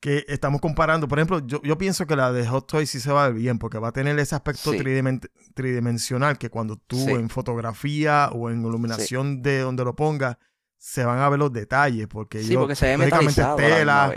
que 0.00 0.24
estamos 0.28 0.60
comparando. 0.60 1.08
Por 1.08 1.18
ejemplo, 1.18 1.40
yo, 1.46 1.60
yo 1.62 1.78
pienso 1.78 2.06
que 2.06 2.14
la 2.16 2.30
de 2.32 2.46
Hot 2.46 2.66
Toys 2.68 2.90
sí 2.90 3.00
se 3.00 3.10
va 3.10 3.24
a 3.24 3.28
ver 3.28 3.36
bien, 3.38 3.58
porque 3.58 3.78
va 3.78 3.88
a 3.88 3.92
tener 3.92 4.16
ese 4.20 4.34
aspecto 4.36 4.72
Sí. 4.72 4.78
tridimensional 5.54 6.38
que 6.38 6.50
cuando 6.50 6.76
tú 6.76 6.96
Sí. 6.96 7.10
en 7.12 7.28
fotografía 7.30 8.28
o 8.32 8.50
en 8.50 8.60
iluminación 8.60 9.42
de 9.42 9.60
donde 9.60 9.84
lo 9.84 9.96
pongas, 9.96 10.36
se 10.78 11.04
van 11.04 11.18
a 11.18 11.28
ver 11.28 11.38
los 11.38 11.52
detalles, 11.52 12.06
porque 12.06 12.40
Sí, 12.40 12.50
ellos- 12.50 12.60
porque 12.62 12.74
se 12.76 12.86
ve 12.86 12.98
metalizado. 12.98 13.58
a 13.58 14.12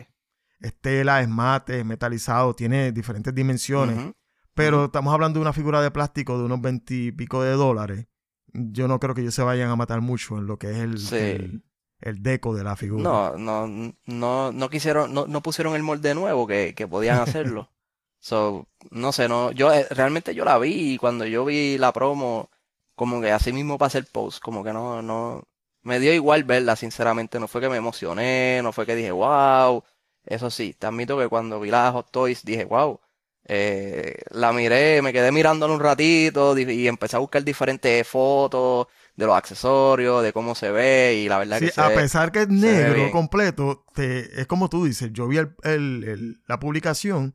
Estela, 0.60 1.22
es 1.22 1.30
mate, 1.30 1.80
es 1.80 1.86
metalizado, 1.86 2.54
tiene 2.56 2.92
diferentes 2.92 3.34
dimensiones. 3.34 4.14
Pero 4.54 4.86
estamos 4.86 5.14
hablando 5.14 5.40
de 5.40 5.44
una 5.44 5.54
figura 5.54 5.82
de 5.82 5.92
plástico 5.92 6.38
de 6.38 6.44
unos 6.46 6.60
20 6.62 6.94
y 6.94 7.12
pico 7.12 7.42
de 7.44 7.52
dólares. 7.52 8.08
Yo 8.52 8.88
no 8.88 9.00
creo 9.00 9.16
que 9.16 9.22
ellos 9.22 9.36
se 9.36 9.44
vayan 9.44 9.70
a 9.70 9.76
matar 9.76 10.02
mucho 10.02 10.38
en 10.38 10.48
lo 10.48 10.58
que 10.58 10.72
es 10.72 10.78
el, 10.78 10.98
Sí. 10.98 11.16
el, 11.16 11.64
el 12.02 12.22
deco 12.24 12.56
de 12.56 12.64
la 12.64 12.76
figura. 12.76 13.04
No, 13.04 13.38
no, 13.38 13.94
no, 14.06 14.52
no 14.52 14.70
quisieron, 14.70 15.14
no, 15.14 15.28
no 15.28 15.42
pusieron 15.42 15.76
el 15.76 15.84
molde 15.84 16.14
nuevo 16.16 16.46
que, 16.48 16.74
que 16.76 16.88
podían 16.88 17.20
hacerlo. 17.20 17.70
So, 18.22 18.68
no 18.92 19.14
sé, 19.14 19.30
no, 19.30 19.52
yo 19.54 19.72
eh, 19.72 19.88
realmente 19.92 20.36
yo 20.36 20.44
la 20.44 20.58
vi 20.60 20.96
y 20.96 20.98
cuando 20.98 21.26
yo 21.26 21.46
vi 21.46 21.78
la 21.78 21.94
promo, 21.94 22.50
como 22.94 23.22
que 23.22 23.32
así 23.32 23.54
mismo 23.54 23.78
pasé 23.78 23.98
el 24.00 24.08
post, 24.08 24.42
como 24.44 24.62
que 24.62 24.74
no, 24.74 25.02
no, 25.02 25.46
me 25.84 26.02
dio 26.02 26.14
igual 26.14 26.44
verla, 26.44 26.76
sinceramente, 26.76 27.40
no 27.40 27.48
fue 27.48 27.62
que 27.62 27.70
me 27.70 27.78
emocioné, 27.78 28.60
no 28.62 28.74
fue 28.74 28.86
que 28.86 28.96
dije, 28.98 29.12
wow, 29.14 29.86
eso 30.30 30.50
sí, 30.50 30.76
te 30.78 30.88
admito 30.88 31.18
que 31.18 31.28
cuando 31.28 31.60
vi 31.60 31.70
la 31.72 31.92
Hot 31.92 32.12
Toys 32.12 32.44
dije, 32.46 32.66
wow, 32.66 33.00
eh, 33.46 34.22
la 34.32 34.54
miré, 34.54 35.02
me 35.02 35.12
quedé 35.12 35.32
mirándola 35.32 35.74
un 35.74 35.80
ratito 35.80 36.58
y 36.58 36.88
empecé 36.88 37.16
a 37.16 37.20
buscar 37.20 37.44
diferentes 37.44 38.08
fotos 38.08 38.88
de 39.16 39.26
los 39.26 39.36
accesorios, 39.36 40.22
de 40.24 40.32
cómo 40.32 40.54
se 40.56 40.72
ve 40.72 41.16
y 41.24 41.28
la 41.28 41.40
verdad 41.40 41.58
Sí, 41.60 41.66
que 41.66 41.72
se 41.72 41.82
a 41.82 41.88
ve- 41.90 41.96
pesar 41.96 42.32
que 42.32 42.42
es 42.44 42.48
negro 42.50 43.12
completo, 43.12 43.84
te, 43.96 44.40
es 44.40 44.46
como 44.48 44.70
tú 44.70 44.86
dices, 44.86 45.10
yo 45.12 45.28
vi 45.28 45.38
el- 45.38 45.56
el- 45.64 46.04
el- 46.04 46.42
la 46.48 46.60
publicación 46.60 47.34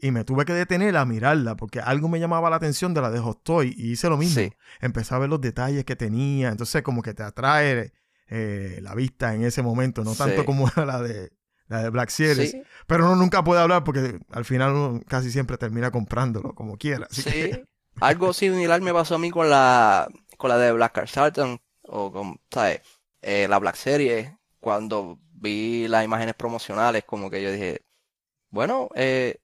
y 0.00 0.12
me 0.12 0.22
tuve 0.24 0.44
que 0.44 0.52
detener 0.54 0.96
a 0.96 1.04
mirarla 1.04 1.56
porque 1.56 1.80
algo 1.80 2.08
me 2.08 2.20
llamaba 2.20 2.48
la 2.50 2.56
atención 2.56 2.94
de 2.94 3.00
la 3.00 3.10
de 3.10 3.18
Hot 3.18 3.42
Toy 3.42 3.74
y 3.76 3.90
hice 3.92 4.08
lo 4.08 4.16
mismo. 4.16 4.40
Sí. 4.40 4.52
Empecé 4.80 5.14
a 5.14 5.18
ver 5.18 5.28
los 5.28 5.40
detalles 5.40 5.84
que 5.84 5.96
tenía, 5.96 6.50
entonces 6.50 6.82
como 6.82 7.02
que 7.02 7.14
te 7.14 7.24
atrae 7.24 7.92
eh, 8.30 8.78
la 8.82 8.94
vista 8.94 9.34
en 9.34 9.42
ese 9.42 9.62
momento, 9.62 10.04
no 10.04 10.14
tanto 10.14 10.42
Sí. 10.42 10.46
como 10.46 10.66
la 10.76 11.02
de, 11.02 11.30
la 11.68 11.82
de 11.82 11.90
Black 11.90 12.10
Series. 12.10 12.50
Sí, 12.52 12.62
Pero 12.86 13.04
uno 13.06 13.16
nunca 13.16 13.44
puede 13.44 13.60
hablar 13.60 13.84
porque 13.84 14.18
al 14.30 14.44
final 14.44 14.72
uno 14.74 15.00
casi 15.06 15.30
siempre 15.30 15.58
termina 15.58 15.90
comprándolo 15.90 16.54
como 16.54 16.76
quiera. 16.76 17.06
Así 17.10 17.22
sí. 17.22 17.30
que 17.30 17.64
Algo 18.00 18.32
similar 18.32 18.80
me 18.80 18.92
pasó 18.92 19.16
a 19.16 19.18
mí 19.18 19.30
con 19.30 19.50
la, 19.50 20.08
con 20.36 20.50
la 20.50 20.58
de 20.58 20.72
Black 20.72 20.92
Card 20.92 21.08
Sultan 21.08 21.60
o 21.82 22.12
con, 22.12 22.40
¿sabes? 22.50 22.80
Eh, 23.22 23.46
la 23.48 23.58
Black 23.58 23.76
Series. 23.76 24.32
Cuando 24.60 25.18
vi 25.32 25.88
las 25.88 26.04
imágenes 26.04 26.34
promocionales, 26.34 27.04
como 27.04 27.30
que 27.30 27.42
yo 27.42 27.52
dije, 27.52 27.82
bueno, 28.50 28.88
eh, 28.94 29.38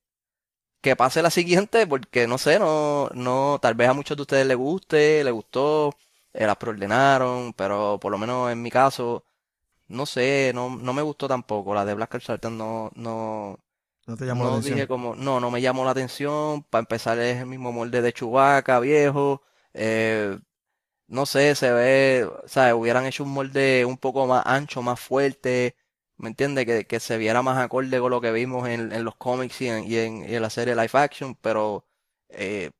que 0.80 0.96
pase 0.96 1.22
la 1.22 1.30
siguiente, 1.30 1.86
porque 1.86 2.26
no 2.26 2.38
sé, 2.38 2.58
no, 2.58 3.08
no, 3.14 3.58
tal 3.60 3.74
vez 3.74 3.88
a 3.88 3.94
muchos 3.94 4.16
de 4.16 4.22
ustedes 4.22 4.46
les 4.46 4.56
guste, 4.56 5.24
les 5.24 5.32
gustó, 5.32 5.94
eh, 6.32 6.46
las 6.46 6.56
preordenaron, 6.56 7.52
pero 7.54 7.98
por 8.00 8.12
lo 8.12 8.18
menos 8.18 8.52
en 8.52 8.60
mi 8.62 8.70
caso, 8.70 9.24
no 9.88 10.06
sé, 10.06 10.52
no, 10.54 10.70
no 10.76 10.92
me 10.92 11.02
gustó 11.02 11.28
tampoco. 11.28 11.74
La 11.74 11.84
de 11.84 11.94
Black 11.94 12.10
Card 12.10 12.22
Sultan 12.22 12.56
no, 12.58 12.90
no, 12.94 13.58
no 14.06 14.16
te 14.16 14.26
llamó 14.26 14.44
la 14.44 14.50
no 14.50 14.52
atención. 14.52 14.82
dije 14.82 14.86
como, 14.88 15.14
no, 15.16 15.40
no 15.40 15.50
me 15.50 15.60
llamó 15.62 15.84
la 15.84 15.92
atención. 15.92 16.62
Para 16.64 16.80
empezar 16.80 17.18
es 17.18 17.38
el 17.38 17.46
mismo 17.46 17.72
molde 17.72 18.02
de 18.02 18.12
Chewbacca, 18.12 18.80
viejo. 18.80 19.42
Eh, 19.74 20.38
no 21.08 21.26
sé, 21.26 21.54
se 21.56 21.72
ve, 21.72 22.30
¿sabes? 22.46 22.74
Hubieran 22.74 23.06
hecho 23.06 23.24
un 23.24 23.32
molde 23.32 23.84
un 23.86 23.98
poco 23.98 24.26
más 24.28 24.44
ancho, 24.46 24.82
más 24.82 25.00
fuerte. 25.00 25.76
¿Me 26.18 26.28
entiendes? 26.30 26.66
Que, 26.66 26.86
que 26.86 27.00
se 27.00 27.18
viera 27.18 27.42
más 27.42 27.58
acorde 27.58 28.00
con 28.00 28.10
lo 28.12 28.20
que 28.22 28.32
vimos 28.32 28.68
en, 28.68 28.92
en 28.92 29.04
los 29.04 29.16
cómics 29.16 29.60
y 29.62 29.68
en, 29.68 29.84
y 29.84 29.96
en, 29.98 30.30
y 30.30 30.34
en 30.36 30.42
la 30.42 30.50
serie 30.50 30.76
live 30.76 30.90
action. 30.94 31.36
Pero 31.36 31.86
eh, 32.30 32.70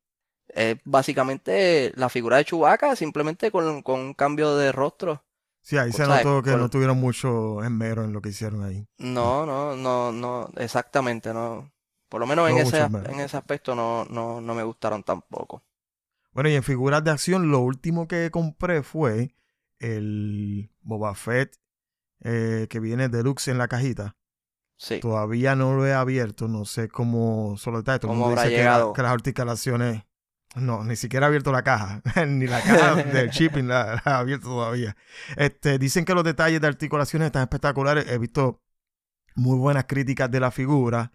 es 0.49 0.77
básicamente 0.85 1.93
la 1.97 2.09
figura 2.09 2.37
de 2.39 2.45
Chewbacca, 2.45 2.95
simplemente 2.97 3.51
con, 3.51 3.83
con 3.83 4.01
un 4.01 4.15
cambio 4.15 4.57
de 4.57 4.73
rostro. 4.73 5.24
Sí, 5.65 5.77
ahí 5.77 5.91
se 5.91 6.05
notó 6.05 6.43
que 6.43 6.51
no 6.51 6.69
tuvieron 6.69 6.99
mucho 6.99 7.63
esmero 7.63 8.03
en 8.03 8.13
lo 8.13 8.21
que 8.21 8.29
hicieron 8.29 8.63
ahí. 8.63 8.87
No, 8.99 9.47
no, 9.47 9.75
no, 9.75 10.11
no, 10.11 10.49
exactamente, 10.57 11.33
no. 11.33 11.71
Por 12.07 12.21
lo 12.21 12.27
menos 12.27 12.47
en 12.51 12.57
ese, 12.57 12.81
en 12.83 13.19
ese 13.19 13.35
aspecto 13.35 13.73
no, 13.73 14.05
no, 14.05 14.39
no 14.41 14.53
me 14.53 14.61
gustaron 14.61 15.01
tampoco. 15.01 15.63
Bueno, 16.33 16.49
y 16.49 16.53
en 16.53 16.61
figuras 16.61 17.03
de 17.03 17.09
acción, 17.09 17.49
lo 17.49 17.61
último 17.61 18.07
que 18.07 18.29
compré 18.29 18.83
fue 18.83 19.35
el 19.79 20.69
Boba 20.81 21.15
Fett 21.15 21.57
eh, 22.21 22.67
que 22.69 22.79
viene 22.79 23.09
deluxe 23.09 23.47
en 23.47 23.57
la 23.57 23.67
cajita. 23.67 24.15
Sí, 24.77 24.99
Todavía 24.99 25.55
no 25.55 25.73
lo 25.73 25.87
he 25.87 25.93
abierto, 25.93 26.47
no 26.47 26.65
sé 26.65 26.89
cómo 26.89 27.57
solo 27.57 27.79
está. 27.79 27.97
Todo 27.97 28.09
¿Cómo 28.11 28.27
mundo 28.27 28.39
habrá 28.39 28.49
dice 28.49 28.55
que, 28.57 28.63
la- 28.63 28.69
llegado? 28.71 28.93
que 28.93 29.01
las 29.01 29.11
articulaciones. 29.13 30.03
No, 30.55 30.83
ni 30.83 30.95
siquiera 30.95 31.25
he 31.25 31.29
abierto 31.29 31.51
la 31.51 31.63
caja, 31.63 32.01
ni 32.27 32.47
la 32.47 32.61
caja 32.61 32.95
del 32.95 33.29
shipping 33.31 33.67
la, 33.67 34.01
la 34.05 34.11
he 34.11 34.15
abierto 34.15 34.47
todavía. 34.47 34.95
Este, 35.35 35.77
dicen 35.77 36.05
que 36.05 36.13
los 36.13 36.23
detalles 36.23 36.61
de 36.61 36.67
articulaciones 36.67 37.27
están 37.27 37.43
espectaculares. 37.43 38.07
He 38.07 38.17
visto 38.17 38.61
muy 39.35 39.57
buenas 39.57 39.85
críticas 39.85 40.31
de 40.31 40.39
la 40.39 40.51
figura. 40.51 41.11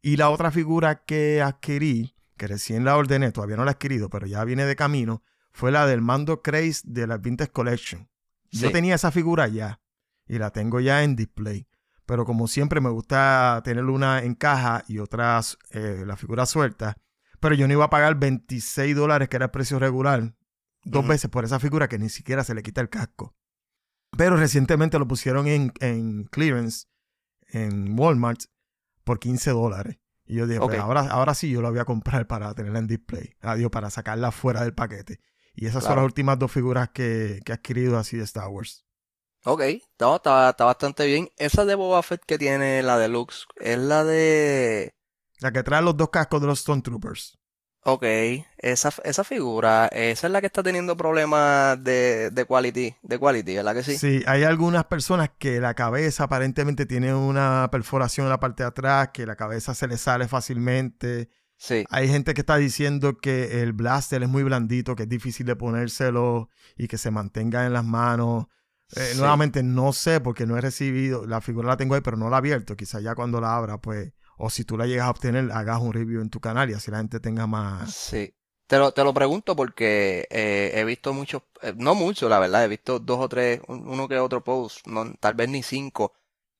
Y 0.00 0.16
la 0.16 0.30
otra 0.30 0.50
figura 0.50 1.04
que 1.04 1.42
adquirí, 1.42 2.14
que 2.36 2.46
recién 2.46 2.84
la 2.84 2.96
ordené, 2.96 3.32
todavía 3.32 3.56
no 3.56 3.64
la 3.64 3.72
he 3.72 3.74
adquirido, 3.74 4.10
pero 4.10 4.26
ya 4.26 4.44
viene 4.44 4.66
de 4.66 4.76
camino, 4.76 5.22
fue 5.52 5.70
la 5.70 5.86
del 5.86 6.02
Mando 6.02 6.42
Craze 6.42 6.82
de 6.84 7.06
la 7.06 7.16
Vintage 7.16 7.52
Collection. 7.52 8.08
Yo 8.50 8.70
tenía 8.70 8.94
esa 8.94 9.10
figura 9.10 9.48
ya 9.48 9.80
y 10.26 10.38
la 10.38 10.50
tengo 10.50 10.80
ya 10.80 11.02
en 11.02 11.16
display. 11.16 11.66
Pero 12.06 12.24
como 12.24 12.48
siempre 12.48 12.80
me 12.80 12.90
gusta 12.90 13.60
tener 13.64 13.84
una 13.84 14.22
en 14.22 14.34
caja 14.34 14.84
y 14.88 14.98
otras, 14.98 15.58
eh, 15.70 16.04
la 16.06 16.16
figura 16.16 16.44
suelta. 16.44 16.96
Pero 17.44 17.56
yo 17.56 17.68
no 17.68 17.74
iba 17.74 17.84
a 17.84 17.90
pagar 17.90 18.14
26 18.14 18.96
dólares, 18.96 19.28
que 19.28 19.36
era 19.36 19.44
el 19.44 19.50
precio 19.50 19.78
regular, 19.78 20.34
dos 20.82 21.06
veces 21.06 21.28
por 21.28 21.44
esa 21.44 21.60
figura 21.60 21.90
que 21.90 21.98
ni 21.98 22.08
siquiera 22.08 22.42
se 22.42 22.54
le 22.54 22.62
quita 22.62 22.80
el 22.80 22.88
casco. 22.88 23.34
Pero 24.16 24.38
recientemente 24.38 24.98
lo 24.98 25.06
pusieron 25.06 25.46
en, 25.46 25.70
en 25.80 26.24
clearance 26.24 26.86
en 27.48 28.00
Walmart 28.00 28.44
por 29.04 29.18
15 29.18 29.50
dólares. 29.50 29.98
Y 30.24 30.36
yo 30.36 30.46
dije, 30.46 30.58
pues 30.58 30.80
ahora, 30.80 31.02
ahora 31.02 31.34
sí 31.34 31.50
yo 31.50 31.60
la 31.60 31.68
voy 31.68 31.80
a 31.80 31.84
comprar 31.84 32.26
para 32.26 32.54
tenerla 32.54 32.78
en 32.78 32.86
display. 32.86 33.34
Adiós, 33.42 33.70
para 33.70 33.90
sacarla 33.90 34.32
fuera 34.32 34.62
del 34.62 34.72
paquete. 34.72 35.20
Y 35.52 35.66
esas 35.66 35.84
son 35.84 35.96
las 35.96 36.04
últimas 36.06 36.38
dos 36.38 36.50
figuras 36.50 36.88
que, 36.94 37.40
que 37.44 37.52
he 37.52 37.54
adquirido 37.54 37.98
así 37.98 38.16
de 38.16 38.24
Star 38.24 38.48
Wars. 38.48 38.86
ok, 39.44 39.60
no, 40.00 40.16
está, 40.16 40.48
está 40.48 40.64
bastante 40.64 41.04
bien. 41.04 41.28
Esa 41.36 41.66
de 41.66 41.74
Boba 41.74 42.02
Fett 42.02 42.22
que 42.24 42.38
tiene 42.38 42.82
la 42.82 42.96
deluxe 42.96 43.44
es 43.56 43.78
la 43.78 44.02
de... 44.02 44.93
La 45.44 45.52
que 45.52 45.62
trae 45.62 45.82
los 45.82 45.94
dos 45.96 46.08
cascos 46.08 46.40
de 46.40 46.46
los 46.46 46.60
Stone 46.60 46.80
Troopers. 46.80 47.38
Ok, 47.86 48.02
esa, 48.56 48.90
esa 49.04 49.24
figura, 49.24 49.88
esa 49.88 50.26
es 50.26 50.32
la 50.32 50.40
que 50.40 50.46
está 50.46 50.62
teniendo 50.62 50.96
problemas 50.96 51.84
de, 51.84 52.30
de 52.30 52.46
quality, 52.46 52.94
de 53.02 53.18
quality, 53.18 53.56
¿verdad 53.56 53.74
que 53.74 53.82
sí? 53.82 53.98
Sí, 53.98 54.22
hay 54.26 54.42
algunas 54.44 54.86
personas 54.86 55.32
que 55.38 55.60
la 55.60 55.74
cabeza 55.74 56.24
aparentemente 56.24 56.86
tiene 56.86 57.14
una 57.14 57.68
perforación 57.70 58.24
en 58.24 58.30
la 58.30 58.40
parte 58.40 58.62
de 58.62 58.68
atrás, 58.70 59.10
que 59.12 59.26
la 59.26 59.36
cabeza 59.36 59.74
se 59.74 59.86
le 59.86 59.98
sale 59.98 60.28
fácilmente. 60.28 61.28
Sí, 61.58 61.84
Hay 61.90 62.08
gente 62.08 62.32
que 62.32 62.40
está 62.40 62.56
diciendo 62.56 63.18
que 63.18 63.60
el 63.62 63.74
blaster 63.74 64.22
es 64.22 64.30
muy 64.30 64.44
blandito, 64.44 64.96
que 64.96 65.02
es 65.02 65.08
difícil 65.10 65.44
de 65.44 65.54
ponérselo 65.56 66.48
y 66.78 66.88
que 66.88 66.96
se 66.96 67.10
mantenga 67.10 67.66
en 67.66 67.74
las 67.74 67.84
manos. 67.84 68.46
Eh, 68.96 69.10
Sí. 69.12 69.18
Nuevamente 69.18 69.62
no 69.62 69.92
sé 69.92 70.20
porque 70.20 70.46
no 70.46 70.56
he 70.56 70.60
recibido, 70.62 71.26
la 71.26 71.40
figura 71.42 71.68
la 71.68 71.76
tengo 71.76 71.94
ahí, 71.96 72.00
pero 72.00 72.16
no 72.16 72.30
la 72.30 72.36
he 72.36 72.38
abierto. 72.38 72.76
Quizá 72.76 73.00
ya 73.00 73.14
cuando 73.14 73.40
la 73.42 73.56
abra, 73.56 73.78
pues, 73.78 74.12
o 74.38 74.50
si 74.50 74.64
tú 74.64 74.76
la 74.76 74.86
llegas 74.86 75.06
a 75.06 75.10
obtener, 75.10 75.50
hagas 75.52 75.80
un 75.80 75.92
review 75.92 76.20
en 76.22 76.30
tu 76.30 76.40
canal 76.40 76.70
y 76.70 76.74
así 76.74 76.90
la 76.90 76.98
gente 76.98 77.20
tenga 77.20 77.46
más... 77.46 77.90
Sí. 77.90 78.34
Te 78.66 78.78
lo, 78.78 78.92
te 78.92 79.04
lo 79.04 79.12
pregunto 79.12 79.54
porque 79.56 80.26
eh, 80.30 80.72
he 80.74 80.84
visto 80.84 81.12
muchos, 81.12 81.42
eh, 81.62 81.74
no 81.76 81.94
mucho, 81.94 82.28
la 82.30 82.38
verdad, 82.38 82.64
he 82.64 82.68
visto 82.68 82.98
dos 82.98 83.18
o 83.20 83.28
tres, 83.28 83.60
un- 83.68 83.86
uno 83.86 84.08
que 84.08 84.18
otro 84.18 84.42
post, 84.42 84.86
no, 84.86 85.12
tal 85.20 85.34
vez 85.34 85.48
ni 85.50 85.62
cinco, 85.62 86.14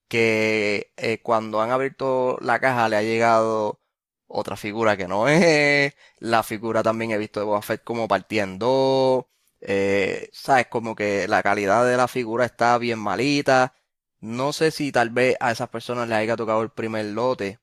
que 0.08 0.92
eh, 0.96 1.20
cuando 1.22 1.60
han 1.62 1.70
abierto 1.70 2.38
la 2.42 2.60
caja 2.60 2.88
le 2.90 2.96
ha 2.96 3.02
llegado 3.02 3.80
otra 4.26 4.56
figura 4.56 4.96
que 4.98 5.08
no 5.08 5.28
es, 5.28 5.94
la 6.18 6.42
figura 6.42 6.82
también 6.82 7.10
he 7.12 7.18
visto 7.18 7.40
de 7.40 7.46
Boba 7.46 7.62
Fett 7.62 7.84
como 7.84 8.06
partiendo, 8.08 9.28
eh, 9.60 10.28
sabes, 10.32 10.66
como 10.68 10.94
que 10.96 11.28
la 11.28 11.42
calidad 11.42 11.86
de 11.86 11.96
la 11.96 12.08
figura 12.08 12.44
está 12.46 12.76
bien 12.78 12.98
malita, 12.98 13.74
no 14.20 14.52
sé 14.52 14.70
si 14.70 14.92
tal 14.92 15.10
vez 15.10 15.36
a 15.40 15.52
esas 15.52 15.68
personas 15.70 16.08
les 16.08 16.18
haya 16.18 16.36
tocado 16.36 16.62
el 16.62 16.70
primer 16.70 17.06
lote, 17.06 17.60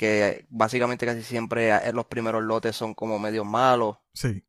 que 0.00 0.46
básicamente 0.48 1.04
casi 1.04 1.22
siempre 1.22 1.68
eh, 1.68 1.92
los 1.92 2.06
primeros 2.06 2.42
lotes 2.42 2.74
son 2.74 2.94
como 2.94 3.18
medios 3.18 3.44
malos, 3.44 3.98
Sí. 4.14 4.42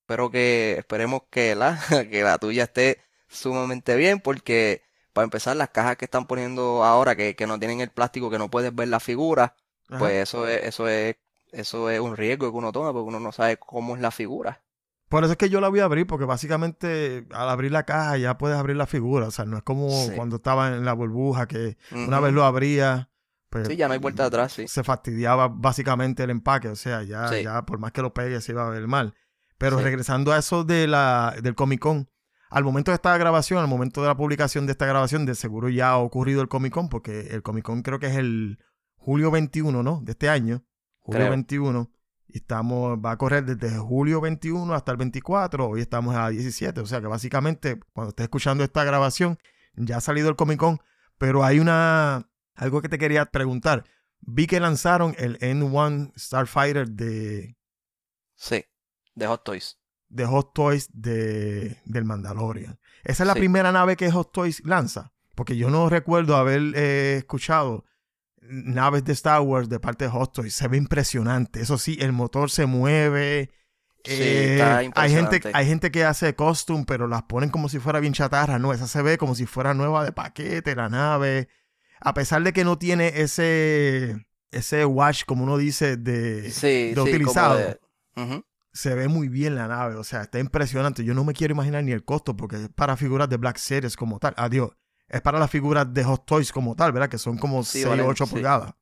Espero 0.00 0.30
que, 0.30 0.76
esperemos 0.78 1.22
que 1.30 1.54
la, 1.54 1.78
que 2.10 2.22
la 2.22 2.38
tuya 2.38 2.64
esté 2.64 3.00
sumamente 3.28 3.96
bien, 3.96 4.20
porque 4.20 4.82
para 5.12 5.24
empezar, 5.24 5.56
las 5.56 5.68
cajas 5.68 5.96
que 5.98 6.06
están 6.06 6.26
poniendo 6.26 6.84
ahora, 6.84 7.16
que, 7.16 7.36
que 7.36 7.46
no 7.46 7.58
tienen 7.58 7.80
el 7.82 7.90
plástico, 7.90 8.30
que 8.30 8.38
no 8.38 8.50
puedes 8.50 8.74
ver 8.74 8.88
la 8.88 8.98
figura, 8.98 9.54
Ajá. 9.90 9.98
pues 9.98 10.14
eso 10.14 10.48
es, 10.48 10.62
eso 10.64 10.88
es, 10.88 11.16
eso 11.52 11.90
es 11.90 12.00
un 12.00 12.16
riesgo 12.16 12.50
que 12.50 12.56
uno 12.56 12.72
toma, 12.72 12.92
porque 12.94 13.08
uno 13.08 13.20
no 13.20 13.30
sabe 13.30 13.58
cómo 13.58 13.94
es 13.94 14.00
la 14.00 14.10
figura. 14.10 14.62
Por 15.10 15.22
eso 15.22 15.32
es 15.32 15.38
que 15.38 15.50
yo 15.50 15.60
la 15.60 15.68
voy 15.68 15.80
a 15.80 15.84
abrir, 15.84 16.06
porque 16.06 16.24
básicamente 16.24 17.26
al 17.30 17.48
abrir 17.50 17.70
la 17.72 17.84
caja 17.84 18.16
ya 18.16 18.38
puedes 18.38 18.56
abrir 18.56 18.76
la 18.76 18.86
figura. 18.86 19.26
O 19.26 19.30
sea, 19.30 19.44
no 19.44 19.58
es 19.58 19.62
como 19.62 19.90
Sí. 19.90 20.12
cuando 20.16 20.36
estaba 20.36 20.68
en 20.68 20.84
la 20.86 20.94
burbuja 20.94 21.46
que 21.46 21.76
una 21.92 22.20
vez 22.20 22.32
lo 22.32 22.44
abría, 22.44 23.10
pues 23.62 23.68
Sí, 23.68 23.76
ya 23.76 23.86
no 23.88 23.94
hay 23.94 24.00
vuelta 24.00 24.24
atrás, 24.24 24.52
sí. 24.52 24.66
se 24.68 24.82
fastidiaba 24.82 25.48
básicamente 25.48 26.22
el 26.24 26.30
empaque. 26.30 26.68
O 26.68 26.76
sea, 26.76 27.02
ya, 27.02 27.28
Sí. 27.28 27.42
ya 27.42 27.62
por 27.64 27.78
más 27.78 27.92
que 27.92 28.02
lo 28.02 28.12
pegue 28.12 28.40
se 28.40 28.52
iba 28.52 28.66
a 28.66 28.70
ver 28.70 28.86
mal. 28.88 29.14
Pero 29.58 29.78
Sí. 29.78 29.84
regresando 29.84 30.32
a 30.32 30.38
eso 30.38 30.64
de 30.64 30.86
la, 30.88 31.34
del 31.42 31.54
Comic 31.54 31.80
Con, 31.80 32.10
al 32.50 32.64
momento 32.64 32.90
de 32.90 32.96
esta 32.96 33.16
grabación, 33.16 33.60
al 33.60 33.68
momento 33.68 34.02
de 34.02 34.08
la 34.08 34.16
publicación 34.16 34.66
de 34.66 34.72
esta 34.72 34.86
grabación, 34.86 35.24
de 35.26 35.34
seguro 35.34 35.68
ya 35.68 35.90
ha 35.90 35.96
ocurrido 35.98 36.42
el 36.42 36.48
Comic 36.48 36.72
Con, 36.72 36.88
porque 36.88 37.28
el 37.30 37.42
Comic 37.42 37.64
Con 37.64 37.82
creo 37.82 37.98
que 37.98 38.06
es 38.08 38.16
el 38.16 38.58
julio 38.96 39.30
21, 39.30 39.82
¿no? 39.82 40.00
De 40.02 40.12
este 40.12 40.28
año. 40.28 40.64
Julio 41.00 41.20
Creo. 41.20 41.30
21. 41.30 41.90
Y 42.26 42.38
estamos, 42.38 42.98
va 42.98 43.12
a 43.12 43.18
correr 43.18 43.44
desde 43.44 43.76
julio 43.78 44.20
21 44.20 44.74
hasta 44.74 44.90
el 44.90 44.98
24. 44.98 45.68
Hoy 45.68 45.80
estamos 45.80 46.16
a 46.16 46.28
17. 46.30 46.80
O 46.80 46.86
sea 46.86 47.00
que 47.00 47.06
básicamente, 47.06 47.78
cuando 47.92 48.08
estés 48.10 48.24
escuchando 48.24 48.64
esta 48.64 48.82
grabación, 48.82 49.38
ya 49.76 49.98
ha 49.98 50.00
salido 50.00 50.28
el 50.28 50.36
Comic 50.36 50.58
Con. 50.58 50.80
Pero 51.18 51.44
hay 51.44 51.60
una. 51.60 52.26
Algo 52.54 52.80
que 52.82 52.88
te 52.88 52.98
quería 52.98 53.26
preguntar. 53.26 53.84
Vi 54.20 54.46
que 54.46 54.60
lanzaron 54.60 55.14
el 55.18 55.38
N1 55.40 56.12
Starfighter 56.18 56.88
de, 56.88 57.56
Sí, 58.36 58.64
de 59.14 59.26
Hot 59.26 59.44
Toys. 59.44 59.78
de 60.08 60.24
Hot 60.26 60.54
Toys 60.54 60.88
de, 60.92 61.78
del 61.84 62.04
Mandalorian. 62.04 62.78
Esa 63.02 63.22
es 63.24 63.26
la 63.26 63.34
Sí. 63.34 63.40
primera 63.40 63.72
nave 63.72 63.96
que 63.96 64.10
Hot 64.10 64.32
Toys 64.32 64.64
lanza. 64.64 65.12
Porque 65.34 65.56
yo 65.56 65.68
no 65.68 65.88
recuerdo 65.88 66.36
haber 66.36 66.62
eh, 66.76 67.16
escuchado 67.18 67.84
naves 68.40 69.04
de 69.04 69.12
Star 69.14 69.40
Wars 69.40 69.68
de 69.68 69.80
parte 69.80 70.04
de 70.04 70.10
Hot 70.10 70.32
Toys. 70.32 70.54
Se 70.54 70.68
ve 70.68 70.76
impresionante. 70.76 71.60
Eso 71.60 71.76
sí, 71.76 71.96
el 72.00 72.12
motor 72.12 72.50
se 72.50 72.66
mueve. 72.66 73.50
Sí, 74.04 74.12
Eh, 74.12 74.52
está 74.54 74.78
hay 74.78 74.84
gente, 74.86 75.00
impresionante. 75.36 75.50
hay 75.54 75.66
gente 75.66 75.90
que 75.90 76.04
hace 76.04 76.34
costume, 76.36 76.84
pero 76.86 77.08
las 77.08 77.22
ponen 77.24 77.50
como 77.50 77.68
si 77.68 77.78
fuera 77.78 78.00
bien 78.00 78.12
chatarra. 78.12 78.58
No, 78.58 78.72
esa 78.72 78.86
se 78.86 79.02
ve 79.02 79.18
como 79.18 79.34
si 79.34 79.44
fuera 79.46 79.74
nueva 79.74 80.04
de 80.04 80.12
paquete, 80.12 80.76
la 80.76 80.88
nave. 80.88 81.48
A 82.04 82.14
pesar 82.14 82.42
de 82.42 82.52
que 82.52 82.64
no 82.64 82.78
tiene 82.78 83.20
ese, 83.22 84.26
ese 84.50 84.84
wash, 84.84 85.24
como 85.24 85.44
uno 85.44 85.56
dice, 85.56 85.96
de, 85.96 86.50
Sí, 86.50 86.90
de 86.90 86.94
sí, 86.94 87.00
utilizado 87.00 87.56
de- 87.56 87.80
se 88.72 88.94
ve 88.94 89.06
muy 89.08 89.28
bien 89.28 89.54
la 89.54 89.68
nave, 89.68 89.94
o 89.94 90.02
sea, 90.04 90.22
está 90.22 90.38
impresionante. 90.40 91.04
Yo 91.04 91.14
no 91.14 91.22
me 91.24 91.32
quiero 91.32 91.52
imaginar 91.54 91.84
ni 91.84 91.92
el 91.92 92.04
costo 92.04 92.36
porque 92.36 92.56
es 92.56 92.68
para 92.68 92.96
figuras 92.96 93.28
de 93.28 93.36
Black 93.36 93.56
Series 93.56 93.96
como 93.96 94.18
tal. 94.18 94.34
Adiós. 94.36 94.70
Es 95.08 95.20
para 95.20 95.38
las 95.38 95.50
figuras 95.50 95.92
de 95.94 96.02
Hot 96.02 96.26
Toys 96.26 96.50
como 96.50 96.74
tal, 96.74 96.90
¿verdad? 96.92 97.08
Que 97.08 97.18
son 97.18 97.38
como 97.38 97.62
Sí, 97.62 97.72
6 97.82 97.86
o 97.86 97.90
valen, 97.90 98.06
8 98.06 98.26
sí. 98.26 98.32
pulgadas 98.34 98.74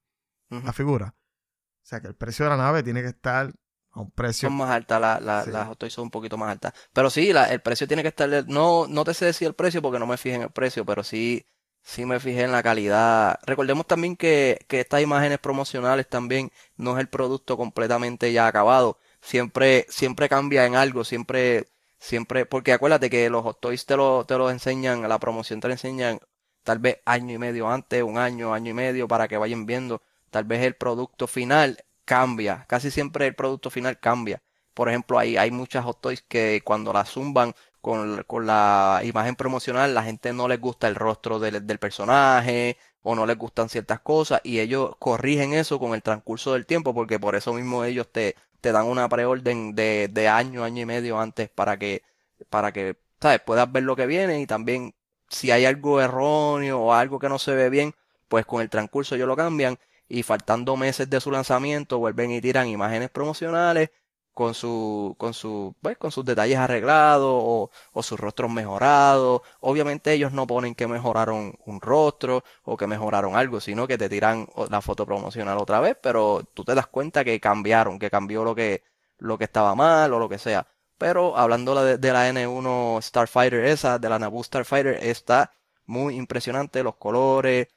la 0.51 0.73
figura. 0.73 1.15
O 1.17 1.85
sea, 1.87 2.01
que 2.01 2.07
el 2.09 2.15
precio 2.15 2.45
de 2.45 2.51
la 2.51 2.57
nave 2.57 2.83
tiene 2.83 3.03
que 3.03 3.09
estar 3.09 3.53
a 3.93 4.01
un 4.01 4.11
precio. 4.11 4.49
Son 4.49 4.57
más 4.59 4.71
altas, 4.71 5.01
la- 5.01 5.21
la- 5.21 5.45
Sí. 5.45 5.51
las 5.51 5.67
Hot 5.69 5.79
Toys 5.79 5.93
son 5.93 6.05
un 6.05 6.11
poquito 6.11 6.37
más 6.39 6.51
altas. 6.51 6.73
Pero 6.93 7.11
sí, 7.11 7.33
la- 7.33 7.53
el 7.53 7.61
precio 7.61 7.87
tiene 7.87 8.03
que 8.03 8.09
estar. 8.09 8.29
No, 8.49 8.87
no 8.87 9.05
te 9.05 9.13
sé 9.15 9.27
decir 9.27 9.47
el 9.49 9.55
precio 9.55 9.83
porque 9.83 9.99
no 9.99 10.07
me 10.07 10.17
fijé 10.17 10.37
en 10.37 10.43
el 10.43 10.51
precio, 10.51 10.85
pero 10.87 11.03
sí, 11.03 11.47
sí 11.83 12.07
me 12.07 12.21
fijé 12.21 12.43
en 12.43 12.53
la 12.53 12.63
calidad. 12.63 13.39
Recordemos 13.47 13.87
también 13.87 14.17
que, 14.17 14.65
que 14.69 14.81
estas 14.81 15.03
imágenes 15.03 15.39
promocionales 15.39 16.09
también 16.09 16.51
no 16.77 16.95
es 16.95 17.01
el 17.01 17.09
producto 17.09 17.57
completamente 17.57 18.33
ya 18.33 18.47
acabado. 18.47 18.99
Siempre, 19.21 19.87
siempre 19.89 20.29
cambia 20.29 20.67
en 20.67 20.75
algo, 20.77 21.05
siempre, 21.05 21.69
siempre, 21.99 22.47
porque 22.47 22.73
acuérdate 22.73 23.11
que 23.11 23.31
los 23.31 23.43
Hot 23.43 23.61
Toys 23.61 23.87
te 23.87 23.97
lo, 23.97 24.25
te 24.27 24.37
lo 24.39 24.51
enseñan, 24.51 25.09
la 25.09 25.19
promoción 25.19 25.61
te 25.61 25.69
lo 25.69 25.75
enseñan 25.75 26.21
tal 26.63 26.79
vez 26.79 27.01
año 27.05 27.35
y 27.35 27.39
medio 27.39 27.69
antes, 27.69 28.03
un 28.03 28.19
año, 28.19 28.55
año 28.55 28.71
y 28.71 28.75
medio, 28.75 29.09
para 29.09 29.29
que 29.29 29.37
vayan 29.37 29.67
viendo. 29.67 30.03
Tal 30.31 30.45
vez 30.45 30.63
el 30.63 30.75
producto 30.77 31.27
final 31.27 31.85
cambia, 32.05 32.65
casi 32.69 32.91
siempre 32.91 33.27
el 33.27 33.35
producto 33.35 33.71
final 33.71 33.99
cambia. 34.01 34.43
Por 34.75 34.89
ejemplo, 34.89 35.19
hay, 35.19 35.37
hay 35.37 35.51
muchas 35.51 35.85
hot 35.85 36.01
toys 36.01 36.23
que 36.23 36.63
cuando 36.65 36.93
las 36.93 37.11
zumban 37.11 37.55
con, 37.83 38.23
con 38.25 38.47
la 38.47 39.03
imagen 39.05 39.37
promocional, 39.37 39.95
la 39.95 40.05
gente 40.05 40.33
no 40.33 40.49
les 40.49 40.61
gusta 40.61 40.89
el 40.89 40.95
rostro 40.95 41.39
del, 41.41 41.67
del 41.67 41.79
personaje 41.79 42.79
o 43.03 43.15
no 43.17 43.27
les 43.27 43.37
gustan 43.37 43.69
ciertas 43.69 44.01
cosas 44.01 44.41
y 44.45 44.61
ellos 44.61 44.95
corrigen 44.99 45.53
eso 45.53 45.79
con 45.81 45.95
el 45.95 46.03
transcurso 46.03 46.55
del 46.55 46.65
tiempo 46.67 46.95
porque 46.95 47.19
por 47.19 47.35
eso 47.35 47.53
mismo 47.53 47.85
ellos 47.85 48.07
te, 48.11 48.37
te 48.61 48.73
dan 48.73 48.87
una 48.87 49.09
preorden 49.09 49.75
de, 49.75 50.09
de 50.11 50.29
año, 50.29 50.65
año 50.65 50.83
y 50.83 50.87
medio 50.87 51.19
antes 51.21 51.51
para 51.51 51.77
que, 51.79 52.03
para 52.49 52.73
que, 52.73 52.97
¿sabes? 53.21 53.41
Puedas 53.41 53.71
ver 53.73 53.83
lo 53.83 53.97
que 53.97 54.07
viene 54.07 54.41
y 54.41 54.47
también 54.47 54.95
si 55.29 55.51
hay 55.51 55.65
algo 55.67 56.01
erróneo 56.01 56.81
o 56.81 56.93
algo 56.95 57.19
que 57.19 57.29
no 57.29 57.39
se 57.39 57.55
ve 57.55 57.69
bien, 57.71 57.95
pues 58.29 58.47
con 58.47 58.63
el 58.63 58.71
transcurso 58.71 59.17
ellos 59.17 59.29
lo 59.29 59.37
cambian 59.37 59.79
y 60.09 60.23
faltando 60.23 60.77
meses 60.77 61.11
de 61.11 61.21
su 61.21 61.31
lanzamiento 61.33 61.99
vuelven 61.99 62.31
y 62.31 62.41
tiran 62.41 62.69
imágenes 62.69 63.11
promocionales 63.11 63.91
con 64.35 64.55
su 64.55 65.15
con 65.19 65.35
su 65.35 65.75
pues, 65.81 65.99
con 65.99 66.11
sus 66.11 66.25
detalles 66.25 66.59
arreglados 66.59 67.31
o, 67.33 67.71
o 67.93 68.03
sus 68.03 68.19
rostros 68.19 68.51
mejorados 68.51 69.43
obviamente 69.61 70.13
ellos 70.13 70.33
no 70.33 70.47
ponen 70.47 70.75
que 70.75 70.87
mejoraron 70.87 71.55
un 71.67 71.81
rostro 71.81 72.43
o 72.65 72.77
que 72.77 72.87
mejoraron 72.87 73.37
algo 73.37 73.61
sino 73.61 73.87
que 73.87 73.99
te 73.99 74.09
tiran 74.09 74.49
la 74.71 74.81
foto 74.81 75.05
promocional 75.07 75.59
otra 75.59 75.81
vez 75.81 75.97
pero 76.03 76.43
tú 76.55 76.65
te 76.65 76.75
das 76.75 76.87
cuenta 76.87 77.25
que 77.25 77.41
cambiaron 77.41 77.99
que 77.99 78.11
cambió 78.11 78.45
lo 78.45 78.55
que 78.55 78.83
lo 79.19 79.39
que 79.39 79.45
estaba 79.45 79.75
mal 79.75 80.13
o 80.13 80.19
lo 80.19 80.29
que 80.29 80.39
sea 80.39 80.67
pero 80.99 81.37
hablando 81.37 81.75
la 81.75 81.85
de, 81.85 81.99
de 81.99 82.13
la 82.13 82.29
N1 82.31 83.01
Starfighter 83.03 83.65
esa 83.67 83.99
de 83.99 84.09
la 84.09 84.19
Naboo 84.19 84.43
Starfighter 84.43 84.99
está 85.03 85.53
muy 85.87 86.17
impresionante 86.17 86.83
los 86.83 86.97
colores 86.97 87.69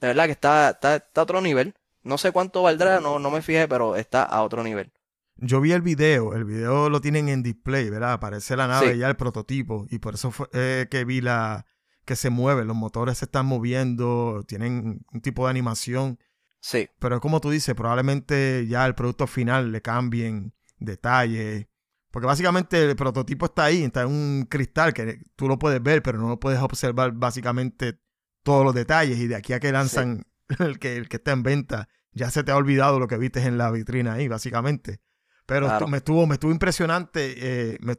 de 0.00 0.08
verdad 0.08 0.26
que 0.26 0.32
está, 0.32 0.70
está, 0.70 0.96
está 0.96 1.20
a 1.20 1.24
otro 1.24 1.40
nivel. 1.40 1.74
No 2.02 2.18
sé 2.18 2.32
cuánto 2.32 2.62
valdrá, 2.62 3.00
no, 3.00 3.18
no 3.18 3.30
me 3.30 3.42
fijé, 3.42 3.66
pero 3.68 3.96
está 3.96 4.22
a 4.22 4.42
otro 4.42 4.62
nivel. 4.62 4.92
Yo 5.36 5.60
vi 5.60 5.72
el 5.72 5.82
video, 5.82 6.34
el 6.34 6.44
video 6.44 6.88
lo 6.90 7.00
tienen 7.00 7.28
en 7.28 7.42
display, 7.42 7.90
¿verdad? 7.90 8.12
Aparece 8.12 8.56
la 8.56 8.68
nave 8.68 8.92
Sí. 8.92 8.98
ya 8.98 9.08
el 9.08 9.16
prototipo 9.16 9.86
y 9.90 9.98
por 9.98 10.14
eso 10.14 10.30
fue 10.30 10.48
eh, 10.52 10.86
que 10.90 11.04
vi 11.04 11.20
la 11.20 11.66
que 12.04 12.16
se 12.16 12.30
mueve, 12.30 12.64
los 12.64 12.76
motores 12.76 13.18
se 13.18 13.24
están 13.24 13.46
moviendo, 13.46 14.44
tienen 14.46 15.04
un 15.12 15.20
tipo 15.20 15.44
de 15.46 15.50
animación, 15.50 16.18
Sí, 16.60 16.88
pero 16.98 17.20
como 17.20 17.40
tú 17.40 17.50
dices, 17.50 17.74
probablemente 17.74 18.66
ya 18.68 18.86
el 18.86 18.94
producto 18.94 19.26
final 19.26 19.72
le 19.72 19.82
cambien 19.82 20.54
detalles, 20.78 21.66
porque 22.10 22.26
básicamente 22.26 22.82
el 22.90 22.96
prototipo 22.96 23.46
está 23.46 23.64
ahí, 23.64 23.82
está 23.82 24.02
en 24.02 24.08
un 24.08 24.46
cristal 24.48 24.94
que 24.94 25.18
tú 25.36 25.48
lo 25.48 25.58
puedes 25.58 25.82
ver, 25.82 26.02
pero 26.02 26.18
no 26.18 26.28
lo 26.28 26.38
puedes 26.40 26.60
observar 26.60 27.12
básicamente 27.12 27.98
todos 28.42 28.64
los 28.64 28.74
detalles 28.74 29.18
y 29.18 29.26
de 29.26 29.36
aquí 29.36 29.52
a 29.52 29.60
que 29.60 29.72
lanzan 29.72 30.26
el, 30.58 30.78
que, 30.78 30.96
el 30.96 31.08
que 31.08 31.16
está 31.16 31.32
en 31.32 31.42
venta, 31.42 31.88
ya 32.12 32.30
se 32.30 32.44
te 32.44 32.52
ha 32.52 32.56
olvidado 32.56 32.98
lo 33.00 33.08
que 33.08 33.18
viste 33.18 33.42
en 33.42 33.58
la 33.58 33.70
vitrina 33.70 34.12
ahí, 34.14 34.28
básicamente. 34.28 35.00
Pero 35.46 35.66
Claro. 35.66 35.86
me, 35.86 35.98
estuvo, 35.98 36.26
me 36.26 36.34
estuvo 36.34 36.52
impresionante, 36.52 37.72
eh, 37.74 37.78
me, 37.80 37.96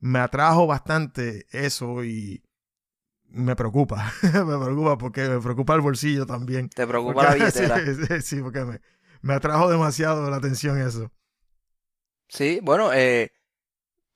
me 0.00 0.20
atrajo 0.20 0.66
bastante 0.66 1.46
eso 1.52 2.04
y 2.04 2.42
me 3.28 3.56
preocupa, 3.56 4.12
me 4.22 4.58
preocupa 4.58 4.98
porque 4.98 5.28
me 5.28 5.40
preocupa 5.40 5.74
el 5.76 5.82
bolsillo 5.82 6.26
también. 6.26 6.70
te 6.74 6.86
preocupa 6.86 7.24
la 7.24 7.34
billetera. 7.34 7.80
Sí, 8.22 8.42
porque 8.42 8.64
me, 8.64 8.80
me 9.22 9.34
atrajo 9.34 9.70
demasiado 9.70 10.30
la 10.30 10.36
atención 10.36 10.80
eso. 10.80 11.10
Sí, 12.28 12.60
bueno, 12.62 12.92
eh, 12.92 13.32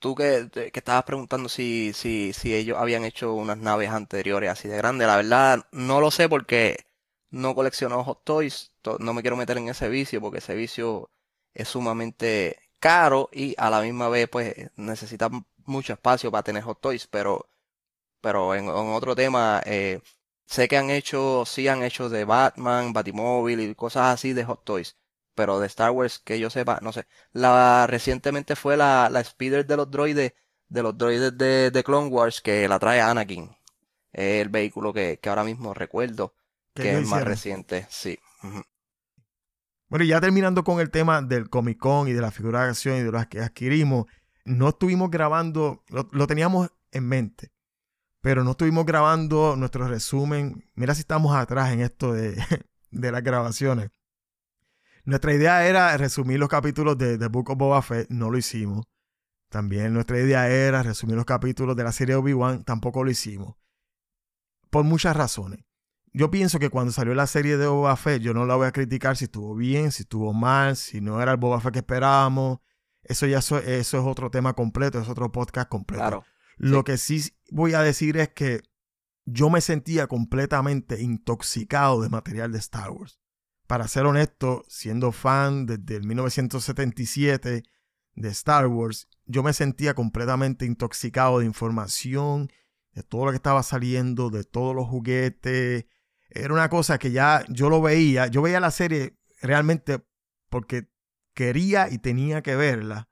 tú 0.00 0.14
que, 0.14 0.50
que 0.52 0.80
estabas 0.80 1.04
preguntando 1.04 1.48
si, 1.48 1.92
si, 1.94 2.32
si 2.34 2.54
ellos 2.54 2.78
habían 2.78 3.04
hecho 3.04 3.34
unas 3.34 3.58
naves 3.58 3.90
anteriores 3.90 4.50
así 4.50 4.68
de 4.68 4.78
grandes, 4.78 5.08
la 5.08 5.16
verdad 5.16 5.66
no 5.72 6.00
lo 6.00 6.10
sé 6.12 6.28
porque 6.28 6.78
no 7.30 7.54
colecciono 7.54 8.04
Hot 8.04 8.24
Toys, 8.24 8.72
to- 8.82 8.98
no 9.00 9.14
me 9.14 9.22
quiero 9.22 9.36
meter 9.36 9.58
en 9.58 9.68
ese 9.70 9.88
vicio 9.88 10.20
porque 10.20 10.38
ese 10.38 10.54
vicio 10.56 11.10
es 11.54 11.68
sumamente 11.68 12.58
caro 12.80 13.28
y 13.32 13.54
a 13.58 13.70
la 13.70 13.80
misma 13.82 14.08
vez 14.08 14.28
pues 14.28 14.54
necesita 14.76 15.30
mucho 15.66 15.92
espacio 15.94 16.30
para 16.30 16.42
tener 16.44 16.62
Hot 16.64 16.80
Toys, 16.80 17.06
pero, 17.06 17.48
pero 18.20 18.54
en, 18.54 18.64
en 18.66 18.70
otro 18.70 19.14
tema, 19.16 19.62
eh, 19.66 20.00
sé 20.46 20.68
que 20.68 20.76
han 20.76 20.90
hecho, 20.90 21.44
sí 21.46 21.68
han 21.68 21.82
hecho 21.82 22.08
de 22.08 22.24
Batman, 22.24 22.92
Batimóvil 22.92 23.60
y 23.60 23.74
cosas 23.74 24.14
así 24.14 24.32
de 24.32 24.44
Hot 24.44 24.64
Toys. 24.64 24.96
Pero 25.34 25.58
de 25.60 25.66
Star 25.66 25.90
Wars, 25.90 26.20
que 26.20 26.38
yo 26.38 26.48
sepa, 26.50 26.78
no 26.82 26.92
sé. 26.92 27.06
La 27.32 27.86
recientemente 27.88 28.54
fue 28.56 28.76
la, 28.76 29.08
la 29.10 29.22
speeder 29.24 29.66
de 29.66 29.76
los 29.76 29.90
droides, 29.90 30.32
de 30.68 30.82
los 30.82 30.96
droides 30.96 31.36
de, 31.36 31.70
de 31.72 31.84
Clone 31.84 32.08
Wars, 32.08 32.40
que 32.40 32.68
la 32.68 32.78
trae 32.78 33.00
Anakin. 33.00 33.56
El 34.12 34.48
vehículo 34.48 34.92
que, 34.92 35.18
que 35.20 35.28
ahora 35.28 35.44
mismo 35.44 35.74
recuerdo, 35.74 36.34
que 36.74 36.96
es 36.96 37.02
más 37.02 37.22
hicieron. 37.22 37.24
reciente, 37.24 37.86
sí. 37.90 38.18
Bueno, 39.94 40.06
y 40.06 40.08
ya 40.08 40.20
terminando 40.20 40.64
con 40.64 40.80
el 40.80 40.90
tema 40.90 41.22
del 41.22 41.48
Comic 41.48 41.78
Con 41.78 42.08
y 42.08 42.12
de 42.14 42.20
la 42.20 42.32
figura 42.32 42.64
de 42.64 42.70
acción 42.70 42.96
y 42.96 43.02
de 43.02 43.12
las 43.12 43.28
que 43.28 43.40
adquirimos, 43.40 44.06
no 44.44 44.70
estuvimos 44.70 45.08
grabando, 45.08 45.84
lo, 45.88 46.26
teníamos 46.26 46.68
en 46.90 47.06
mente, 47.06 47.52
pero 48.20 48.42
no 48.42 48.50
estuvimos 48.50 48.86
grabando 48.86 49.54
nuestro 49.54 49.86
resumen. 49.86 50.68
Mira 50.74 50.96
si 50.96 51.02
estamos 51.02 51.36
atrás 51.36 51.72
en 51.72 51.80
esto 51.80 52.12
de, 52.12 52.34
de 52.90 53.12
las 53.12 53.22
grabaciones. 53.22 53.92
Nuestra 55.04 55.32
idea 55.32 55.64
era 55.64 55.96
resumir 55.96 56.40
los 56.40 56.48
capítulos 56.48 56.98
de 56.98 57.16
The 57.16 57.28
Book 57.28 57.50
of 57.50 57.58
Boba 57.58 57.80
Fett, 57.80 58.10
no 58.10 58.32
lo 58.32 58.36
hicimos. 58.36 58.86
También 59.48 59.94
nuestra 59.94 60.18
idea 60.18 60.50
era 60.50 60.82
resumir 60.82 61.14
los 61.14 61.24
capítulos 61.24 61.76
de 61.76 61.84
la 61.84 61.92
serie 61.92 62.16
Obi-Wan, 62.16 62.64
tampoco 62.64 63.04
lo 63.04 63.12
hicimos. 63.12 63.54
Por 64.70 64.82
muchas 64.82 65.16
razones. 65.16 65.64
Yo 66.16 66.30
pienso 66.30 66.60
que 66.60 66.70
cuando 66.70 66.92
salió 66.92 67.12
la 67.12 67.26
serie 67.26 67.56
de 67.56 67.66
Boba 67.66 67.96
Fett, 67.96 68.22
yo 68.22 68.32
no 68.34 68.46
la 68.46 68.54
voy 68.54 68.68
a 68.68 68.72
criticar 68.72 69.16
si 69.16 69.24
estuvo 69.24 69.56
bien, 69.56 69.90
si 69.90 70.04
estuvo 70.04 70.32
mal, 70.32 70.76
si 70.76 71.00
no 71.00 71.20
era 71.20 71.32
el 71.32 71.38
Boba 71.38 71.60
Fett 71.60 71.72
que 71.72 71.78
esperábamos. 71.80 72.60
Eso 73.02 73.26
ya 73.26 73.40
eso, 73.40 73.58
eso 73.58 73.98
es 73.98 74.04
otro 74.04 74.30
tema 74.30 74.54
completo, 74.54 75.00
es 75.00 75.08
otro 75.08 75.32
podcast 75.32 75.68
completo. 75.68 76.02
Claro. 76.02 76.24
Lo 76.56 76.84
que 76.84 76.98
sí 76.98 77.20
voy 77.50 77.74
a 77.74 77.80
decir 77.80 78.16
es 78.16 78.28
que 78.28 78.62
yo 79.24 79.50
me 79.50 79.60
sentía 79.60 80.06
completamente 80.06 81.02
intoxicado 81.02 82.00
de 82.00 82.08
material 82.08 82.52
de 82.52 82.58
Star 82.58 82.90
Wars. 82.92 83.18
Para 83.66 83.88
ser 83.88 84.06
honesto, 84.06 84.64
siendo 84.68 85.10
fan 85.10 85.66
desde 85.66 85.96
el 85.96 86.06
1977 86.06 87.64
de 88.14 88.28
Star 88.28 88.68
Wars, 88.68 89.08
yo 89.26 89.42
me 89.42 89.52
sentía 89.52 89.94
completamente 89.94 90.64
intoxicado 90.64 91.40
de 91.40 91.46
información, 91.46 92.52
de 92.92 93.02
todo 93.02 93.24
lo 93.24 93.32
que 93.32 93.36
estaba 93.36 93.64
saliendo, 93.64 94.30
de 94.30 94.44
todos 94.44 94.76
los 94.76 94.86
juguetes. 94.86 95.86
Era 96.34 96.52
una 96.52 96.68
cosa 96.68 96.98
que 96.98 97.12
ya 97.12 97.44
yo 97.48 97.70
lo 97.70 97.80
veía, 97.80 98.26
yo 98.26 98.42
veía 98.42 98.60
la 98.60 98.70
serie 98.70 99.16
realmente 99.40 100.04
porque 100.50 100.88
quería 101.34 101.88
y 101.90 101.98
tenía 101.98 102.42
que 102.42 102.56
verla 102.56 103.08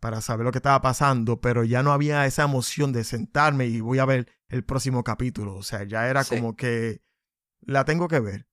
para 0.00 0.20
saber 0.20 0.44
lo 0.46 0.52
que 0.52 0.58
estaba 0.58 0.80
pasando, 0.80 1.40
pero 1.40 1.62
ya 1.64 1.82
no 1.82 1.92
había 1.92 2.24
esa 2.26 2.44
emoción 2.44 2.92
de 2.92 3.04
sentarme 3.04 3.66
y 3.66 3.80
voy 3.80 3.98
a 3.98 4.04
ver 4.06 4.28
el 4.48 4.64
próximo 4.64 5.04
capítulo. 5.04 5.56
O 5.56 5.62
sea, 5.62 5.84
ya 5.84 6.08
era 6.08 6.24
Sí. 6.24 6.36
como 6.36 6.56
que 6.56 7.02
la 7.60 7.84
tengo 7.84 8.08
que 8.08 8.20
ver. 8.20 8.46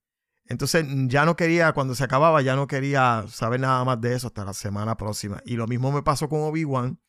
Entonces 0.45 0.85
ya 1.07 1.25
no 1.25 1.35
quería, 1.35 1.71
cuando 1.73 1.93
se 1.95 2.03
acababa, 2.03 2.41
ya 2.41 2.55
no 2.55 2.67
quería 2.67 3.25
saber 3.29 3.59
nada 3.59 3.83
más 3.85 3.99
de 4.01 4.13
eso 4.15 4.27
hasta 4.27 4.45
la 4.45 4.53
semana 4.53 4.97
próxima. 4.97 5.41
Y 5.45 5.55
lo 5.55 5.67
mismo 5.67 5.91
me 5.91 6.03
pasó 6.03 6.27
con 6.29 6.41
Obi-Wan, 6.41 6.99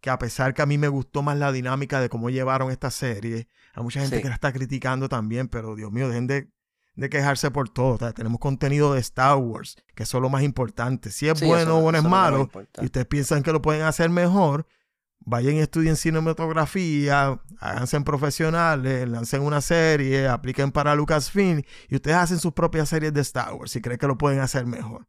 que 0.00 0.10
a 0.10 0.18
pesar 0.18 0.52
que 0.54 0.62
a 0.62 0.66
mí 0.66 0.78
me 0.78 0.88
gustó 0.88 1.22
más 1.22 1.36
la 1.38 1.52
dinámica 1.52 2.00
de 2.00 2.08
cómo 2.08 2.30
llevaron 2.30 2.70
esta 2.70 2.90
serie, 2.90 3.48
hay 3.74 3.82
mucha 3.82 4.00
gente 4.00 4.16
Sí. 4.16 4.22
que 4.22 4.28
la 4.28 4.34
está 4.34 4.52
criticando 4.52 5.08
también, 5.08 5.48
pero 5.48 5.74
Dios 5.74 5.90
mío, 5.92 6.08
dejen 6.08 6.26
de, 6.26 6.50
de 6.96 7.08
quejarse 7.10 7.50
por 7.50 7.68
todo. 7.68 7.94
O 7.94 7.98
sea, 7.98 8.12
tenemos 8.12 8.40
contenido 8.40 8.94
de 8.94 9.00
Star 9.00 9.36
Wars, 9.36 9.76
que 9.94 10.02
eso 10.02 10.18
es 10.18 10.22
lo 10.22 10.30
más 10.30 10.42
importante. 10.42 11.10
Si 11.10 11.28
es 11.28 11.38
Sí, 11.38 11.46
bueno 11.46 11.78
o 11.78 11.80
bueno 11.82 11.98
es 11.98 12.04
malo, 12.04 12.50
y 12.80 12.86
ustedes 12.86 13.06
piensan 13.06 13.42
que 13.42 13.52
lo 13.52 13.62
pueden 13.62 13.82
hacer 13.82 14.10
mejor, 14.10 14.66
vayan 15.20 15.54
y 15.56 15.60
estudien 15.60 15.96
cinematografía, 15.96 17.40
háganse 17.58 18.00
profesionales, 18.02 19.08
lancen 19.08 19.42
una 19.42 19.60
serie, 19.60 20.28
apliquen 20.28 20.72
para 20.72 20.94
Lucasfilm 20.94 21.62
y 21.88 21.94
ustedes 21.96 22.16
hacen 22.16 22.38
sus 22.38 22.52
propias 22.52 22.88
series 22.88 23.12
de 23.12 23.20
Star 23.22 23.52
Wars 23.54 23.70
si 23.72 23.80
creen 23.80 23.98
que 23.98 24.06
lo 24.06 24.16
pueden 24.18 24.40
hacer 24.40 24.66
mejor. 24.66 25.06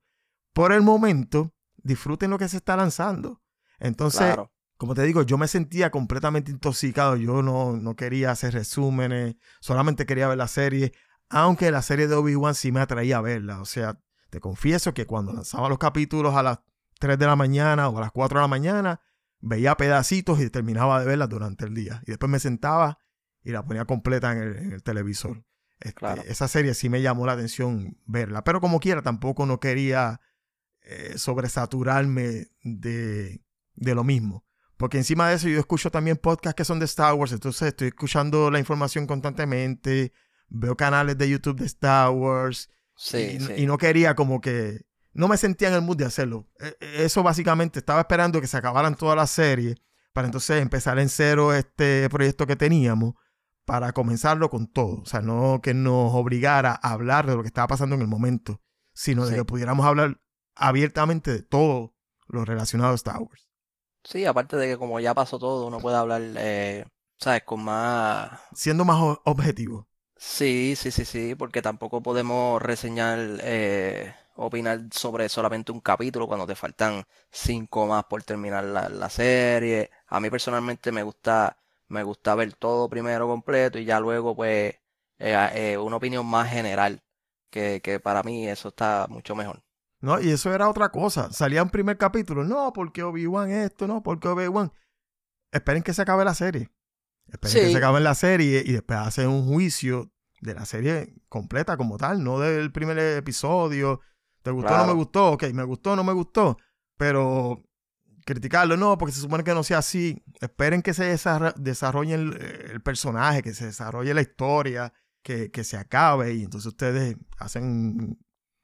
Por 0.53 0.71
el 0.71 0.81
momento, 0.81 1.53
disfruten 1.77 2.31
lo 2.31 2.37
que 2.37 2.47
se 2.49 2.57
está 2.57 2.75
lanzando. 2.75 3.41
Entonces, 3.79 4.21
Claro. 4.21 4.51
como 4.77 4.95
te 4.95 5.03
digo, 5.03 5.21
yo 5.21 5.37
me 5.37 5.47
sentía 5.47 5.91
completamente 5.91 6.51
intoxicado. 6.51 7.15
Yo 7.15 7.43
no, 7.43 7.73
no 7.77 7.95
quería 7.95 8.31
hacer 8.31 8.53
resúmenes, 8.53 9.35
solamente 9.61 10.05
quería 10.07 10.27
ver 10.27 10.37
la 10.37 10.47
serie, 10.47 10.93
aunque 11.29 11.71
la 11.71 11.81
serie 11.81 12.07
de 12.07 12.15
Obi-Wan 12.15 12.55
sí 12.55 12.71
me 12.71 12.79
atraía 12.79 13.17
a 13.17 13.21
verla. 13.21 13.61
O 13.61 13.65
sea, 13.65 13.99
te 14.29 14.39
confieso 14.39 14.93
que 14.93 15.05
cuando 15.05 15.33
lanzaba 15.33 15.69
los 15.69 15.77
capítulos 15.77 16.35
a 16.35 16.43
las 16.43 16.59
3 16.99 17.17
de 17.17 17.25
la 17.25 17.35
mañana 17.35 17.89
o 17.89 17.97
a 17.97 18.01
las 18.01 18.11
4 18.11 18.39
de 18.39 18.43
la 18.43 18.47
mañana, 18.47 19.01
veía 19.39 19.75
pedacitos 19.75 20.39
y 20.39 20.49
terminaba 20.49 20.99
de 20.99 21.05
verla 21.05 21.27
durante 21.27 21.65
el 21.65 21.73
día. 21.73 22.01
Y 22.05 22.11
después 22.11 22.29
me 22.29 22.39
sentaba 22.39 22.99
y 23.43 23.51
la 23.51 23.65
ponía 23.65 23.85
completa 23.85 24.31
en 24.31 24.39
el, 24.39 24.57
en 24.57 24.71
el 24.73 24.83
televisor. 24.83 25.43
Este, 25.79 25.93
Claro. 25.93 26.23
Esa 26.25 26.47
serie 26.47 26.73
sí 26.73 26.89
me 26.89 27.01
llamó 27.01 27.25
la 27.25 27.33
atención 27.33 27.97
verla, 28.05 28.43
pero 28.43 28.61
como 28.61 28.79
quiera, 28.79 29.01
tampoco 29.01 29.45
no 29.45 29.59
quería 29.59 30.21
eh, 30.81 31.17
sobresaturarme 31.17 32.47
de, 32.63 33.41
de 33.75 33.95
lo 33.95 34.03
mismo. 34.03 34.45
Porque 34.77 34.97
encima 34.97 35.29
de 35.29 35.35
eso 35.35 35.49
yo 35.49 35.59
escucho 35.59 35.91
también 35.91 36.17
podcasts 36.17 36.55
que 36.55 36.65
son 36.65 36.79
de 36.79 36.85
Star 36.85 37.13
Wars, 37.13 37.31
entonces 37.31 37.69
estoy 37.69 37.89
escuchando 37.89 38.51
la 38.51 38.59
información 38.59 39.07
constantemente, 39.07 40.13
veo 40.49 40.75
canales 40.77 41.17
de 41.17 41.29
YouTube 41.29 41.59
de 41.59 41.65
Star 41.65 42.09
Wars 42.11 42.69
Sí, 42.95 43.17
y, 43.17 43.39
sí. 43.39 43.53
y 43.57 43.65
no 43.67 43.77
quería 43.77 44.15
como 44.15 44.41
que... 44.41 44.81
No 45.13 45.27
me 45.27 45.37
sentía 45.37 45.67
en 45.69 45.73
el 45.75 45.81
mood 45.81 45.97
de 45.97 46.05
hacerlo. 46.05 46.47
E- 46.59 46.75
e- 46.79 47.05
Eso 47.05 47.23
básicamente 47.23 47.79
estaba 47.79 47.99
esperando 48.01 48.39
que 48.41 48.47
se 48.47 48.57
acabaran 48.57 48.95
todas 48.95 49.15
las 49.15 49.29
series 49.31 49.75
para 50.13 50.25
entonces 50.27 50.61
empezar 50.61 50.97
en 50.99 51.09
cero 51.09 51.53
este 51.53 52.07
proyecto 52.09 52.47
que 52.47 52.55
teníamos 52.55 53.13
para 53.65 53.91
comenzarlo 53.93 54.49
con 54.49 54.67
todo. 54.67 55.01
O 55.01 55.05
sea, 55.05 55.21
no 55.21 55.59
que 55.61 55.73
nos 55.73 56.13
obligara 56.13 56.79
a 56.81 56.91
hablar 56.93 57.27
de 57.27 57.35
lo 57.35 57.41
que 57.41 57.47
estaba 57.47 57.67
pasando 57.67 57.95
en 57.95 58.01
el 58.01 58.07
momento, 58.07 58.61
sino 58.93 59.25
de 59.25 59.31
Sí. 59.31 59.37
que 59.37 59.45
pudiéramos 59.45 59.85
hablar 59.85 60.19
abiertamente 60.55 61.31
de 61.31 61.43
todo 61.43 61.93
lo 62.27 62.45
relacionado 62.45 62.91
a 62.91 62.95
Star 62.95 63.19
Wars. 63.19 63.47
Sí, 64.03 64.25
aparte 64.25 64.55
de 64.57 64.67
que 64.67 64.77
como 64.77 64.99
ya 64.99 65.13
pasó 65.13 65.37
todo, 65.37 65.67
uno 65.67 65.79
puede 65.79 65.97
hablar, 65.97 66.21
eh, 66.37 66.85
¿sabes? 67.19 67.43
Con 67.43 67.63
más... 67.63 68.39
Siendo 68.53 68.85
más 68.85 69.17
objetivo. 69.25 69.87
Sí, 70.19 70.75
sí, 70.75 70.91
sí, 70.91 71.05
sí, 71.05 71.35
porque 71.35 71.61
tampoco 71.61 72.01
podemos 72.01 72.61
reseñar, 72.61 73.19
eh, 73.41 74.13
opinar 74.35 74.81
sobre 74.91 75.29
solamente 75.29 75.71
un 75.71 75.79
capítulo 75.79 76.27
cuando 76.27 76.47
te 76.47 76.55
faltan 76.55 77.05
cinco 77.31 77.85
más 77.87 78.05
por 78.05 78.23
terminar 78.23 78.63
la, 78.63 79.09
serie. 79.09 79.91
A 80.07 80.19
mí 80.19 80.29
personalmente 80.29 80.91
me 80.91 81.03
gusta, 81.03 81.57
me 81.87 82.03
gusta 82.03 82.35
ver 82.35 82.53
todo 82.53 82.89
primero 82.89 83.27
completo 83.27 83.79
y 83.79 83.85
ya 83.85 83.99
luego 83.99 84.35
pues 84.35 84.75
eh, 85.19 85.49
eh, 85.53 85.77
una 85.77 85.97
opinión 85.97 86.25
más 86.25 86.49
general, 86.49 87.03
que, 87.49 87.81
que 87.81 87.99
para 87.99 88.23
mí 88.23 88.47
eso 88.47 88.69
está 88.69 89.07
mucho 89.09 89.35
mejor. 89.35 89.63
¿no? 89.99 90.19
Y 90.19 90.31
eso 90.31 90.53
era 90.53 90.69
otra 90.69 90.89
cosa. 90.89 91.31
Salía 91.31 91.63
un 91.63 91.69
primer 91.69 91.97
capítulo. 91.97 92.43
No, 92.43 92.73
porque 92.73 93.03
Obi-Wan 93.03 93.51
esto, 93.51 93.87
no, 93.87 94.03
porque 94.03 94.27
Obi-Wan. 94.27 94.71
Esperen 95.51 95.83
que 95.83 95.93
se 95.93 96.01
acabe 96.01 96.25
la 96.25 96.33
serie. 96.33 96.69
Esperen 97.31 97.53
que 97.65 97.71
se 97.71 97.77
acabe 97.77 97.99
la 97.99 98.15
serie 98.15 98.63
y 98.65 98.71
después 98.71 98.99
hacen 98.99 99.27
un 99.29 99.45
juicio 99.47 100.11
de 100.41 100.53
la 100.53 100.65
serie 100.65 101.13
completa 101.29 101.77
como 101.77 101.97
tal, 101.97 102.23
no 102.23 102.39
del 102.39 102.71
primer 102.71 102.97
episodio. 102.99 104.01
¿Te 104.41 104.51
gustó 104.51 104.69
o 104.73 104.77
no 104.77 104.87
me 104.87 104.93
gustó? 104.93 105.31
Ok, 105.33 105.43
me 105.53 105.63
gustó 105.63 105.91
o 105.91 105.95
no 105.95 106.03
me 106.03 106.13
gustó. 106.13 106.57
Pero 106.97 107.63
criticarlo, 108.25 108.77
no, 108.77 108.97
porque 108.97 109.13
se 109.13 109.21
supone 109.21 109.43
que 109.43 109.53
no 109.53 109.63
sea 109.63 109.79
así. 109.79 110.23
Esperen 110.41 110.81
que 110.81 110.93
se 110.93 111.13
desarro- 111.13 111.53
desarrolle 111.55 112.13
el, 112.15 112.33
el 112.71 112.81
personaje, 112.81 113.41
que 113.43 113.53
se 113.53 113.65
desarrolle 113.65 114.13
la 114.13 114.21
historia, 114.21 114.93
que, 115.21 115.51
que 115.51 115.63
se 115.63 115.77
acabe 115.77 116.33
y 116.33 116.43
entonces 116.43 116.67
ustedes 116.67 117.17
hacen 117.37 118.17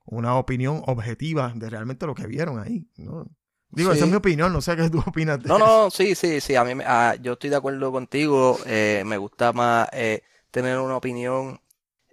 una 0.05 0.35
opinión 0.35 0.81
objetiva 0.85 1.51
de 1.55 1.69
realmente 1.69 2.05
lo 2.05 2.13
que 2.15 2.27
vieron 2.27 2.59
ahí, 2.59 2.89
¿no? 2.97 3.25
Digo, 3.73 3.91
esa 3.91 4.05
es 4.05 4.09
mi 4.09 4.15
opinión, 4.17 4.53
no 4.53 4.61
sé 4.61 4.75
qué 4.75 4.89
tú 4.89 4.99
opinas 5.05 5.41
de 5.41 5.49
No, 5.49 5.59
eso. 5.59 5.59
no, 5.59 5.89
sí, 5.91 6.15
sí, 6.15 6.39
sí, 6.39 6.55
a 6.55 6.63
mí 6.63 6.73
me- 6.73 6.85
ah, 6.87 7.15
yo 7.21 7.33
estoy 7.33 7.49
de 7.49 7.57
acuerdo 7.57 7.91
contigo, 7.91 8.59
eh, 8.65 9.03
me 9.05 9.17
gusta 9.17 9.51
más 9.51 9.89
eh, 9.91 10.23
tener 10.51 10.77
una 10.79 10.95
opinión 10.95 11.59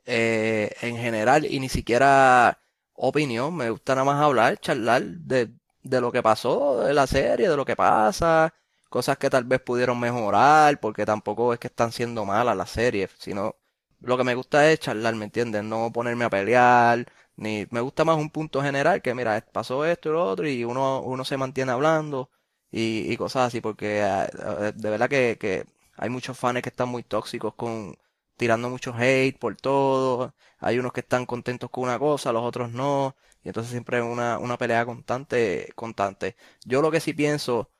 eh, 0.06 0.72
en 0.82 0.96
general 0.96 1.44
y 1.46 1.60
ni 1.60 1.68
siquiera 1.68 2.58
opinión, 2.94 3.56
me 3.56 3.70
gusta 3.70 3.94
nada 3.94 4.04
más 4.06 4.22
hablar, 4.22 4.58
charlar 4.60 5.02
de, 5.04 5.52
de 5.82 6.00
lo 6.00 6.12
que 6.12 6.22
pasó, 6.22 6.80
de 6.84 6.94
la 6.94 7.06
serie, 7.06 7.48
de 7.48 7.56
lo 7.56 7.64
que 7.66 7.76
pasa, 7.76 8.54
cosas 8.90 9.18
que 9.18 9.30
tal 9.30 9.44
vez 9.44 9.60
pudieron 9.60 10.00
mejorar, 10.00 10.80
porque 10.80 11.06
tampoco 11.06 11.54
es 11.54 11.60
que 11.60 11.68
están 11.68 11.92
siendo 11.92 12.24
malas 12.24 12.56
las 12.56 12.70
series, 12.70 13.10
sino 13.18 13.56
lo 14.00 14.16
que 14.18 14.24
me 14.24 14.34
gusta 14.34 14.70
es 14.72 14.80
charlar, 14.80 15.14
¿me 15.16 15.26
entiendes? 15.26 15.64
No 15.64 15.92
ponerme 15.92 16.24
a 16.24 16.30
pelear, 16.30 17.06
ni 17.40 17.66
me 17.70 17.80
gusta 17.80 18.04
más 18.04 18.16
un 18.18 18.30
punto 18.30 18.62
general 18.62 19.02
que 19.02 19.14
mira, 19.14 19.44
pasó 19.52 19.84
esto 19.84 20.10
y 20.10 20.12
lo 20.12 20.24
otro 20.26 20.48
y 20.48 20.64
uno, 20.64 21.00
uno 21.02 21.24
se 21.24 21.36
mantiene 21.36 21.72
hablando 21.72 22.30
y, 22.70 23.12
y 23.12 23.16
cosas 23.16 23.48
así, 23.48 23.60
porque 23.60 24.00
eh, 24.02 24.26
eh, 24.60 24.72
de 24.74 24.90
verdad 24.90 25.08
que, 25.08 25.36
que 25.40 25.66
hay 25.96 26.10
muchos 26.10 26.38
fans 26.38 26.62
que 26.62 26.68
están 26.70 26.88
muy 26.88 27.02
tóxicos 27.02 27.54
con 27.54 27.96
tirando 28.36 28.70
mucho 28.70 28.94
hate 28.96 29.38
por 29.38 29.56
todo, 29.56 30.34
hay 30.58 30.78
unos 30.78 30.92
que 30.92 31.00
están 31.00 31.26
contentos 31.26 31.70
con 31.70 31.84
una 31.84 31.98
cosa, 31.98 32.32
los 32.32 32.42
otros 32.42 32.70
no, 32.72 33.16
y 33.44 33.48
entonces 33.48 33.70
siempre 33.70 33.98
es 33.98 34.04
una, 34.04 34.38
una 34.38 34.56
pelea 34.58 34.86
constante, 34.86 35.70
constante. 35.74 36.36
Yo 36.64 36.80
lo 36.82 36.90
que 36.90 37.00
sí 37.00 37.12
pienso 37.12 37.70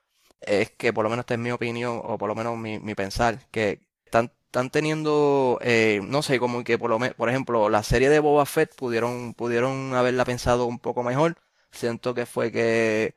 es 0.41 0.71
que, 0.73 0.93
por 0.93 1.05
lo 1.05 1.11
menos 1.11 1.23
esta 1.25 1.35
es 1.35 1.41
mi 1.41 1.51
opinión, 1.51 2.01
o 2.05 2.19
por 2.19 2.29
lo 2.29 2.35
menos 2.35 2.57
mi, 2.59 2.79
mi 2.79 2.95
pensar, 2.95 3.47
que 3.51 3.81
están, 4.05 4.33
están 4.51 4.71
teniendo, 4.71 5.59
eh, 5.63 6.01
no 6.05 6.23
sé, 6.23 6.39
como 6.41 6.65
que 6.65 6.79
por 6.79 6.91
lo 6.91 6.99
menos, 6.99 7.15
por 7.17 7.29
ejemplo, 7.29 7.69
la 7.71 7.83
serie 7.83 8.09
de 8.11 8.19
Boba 8.21 8.47
Fett 8.47 8.75
pudieron, 8.75 9.35
pudieron 9.35 9.95
haberla 9.95 10.25
pensado 10.25 10.67
un 10.67 10.79
poco 10.81 11.03
mejor. 11.05 11.37
Siento 11.71 12.15
que 12.15 12.27
fue 12.27 12.51
que, 12.53 13.17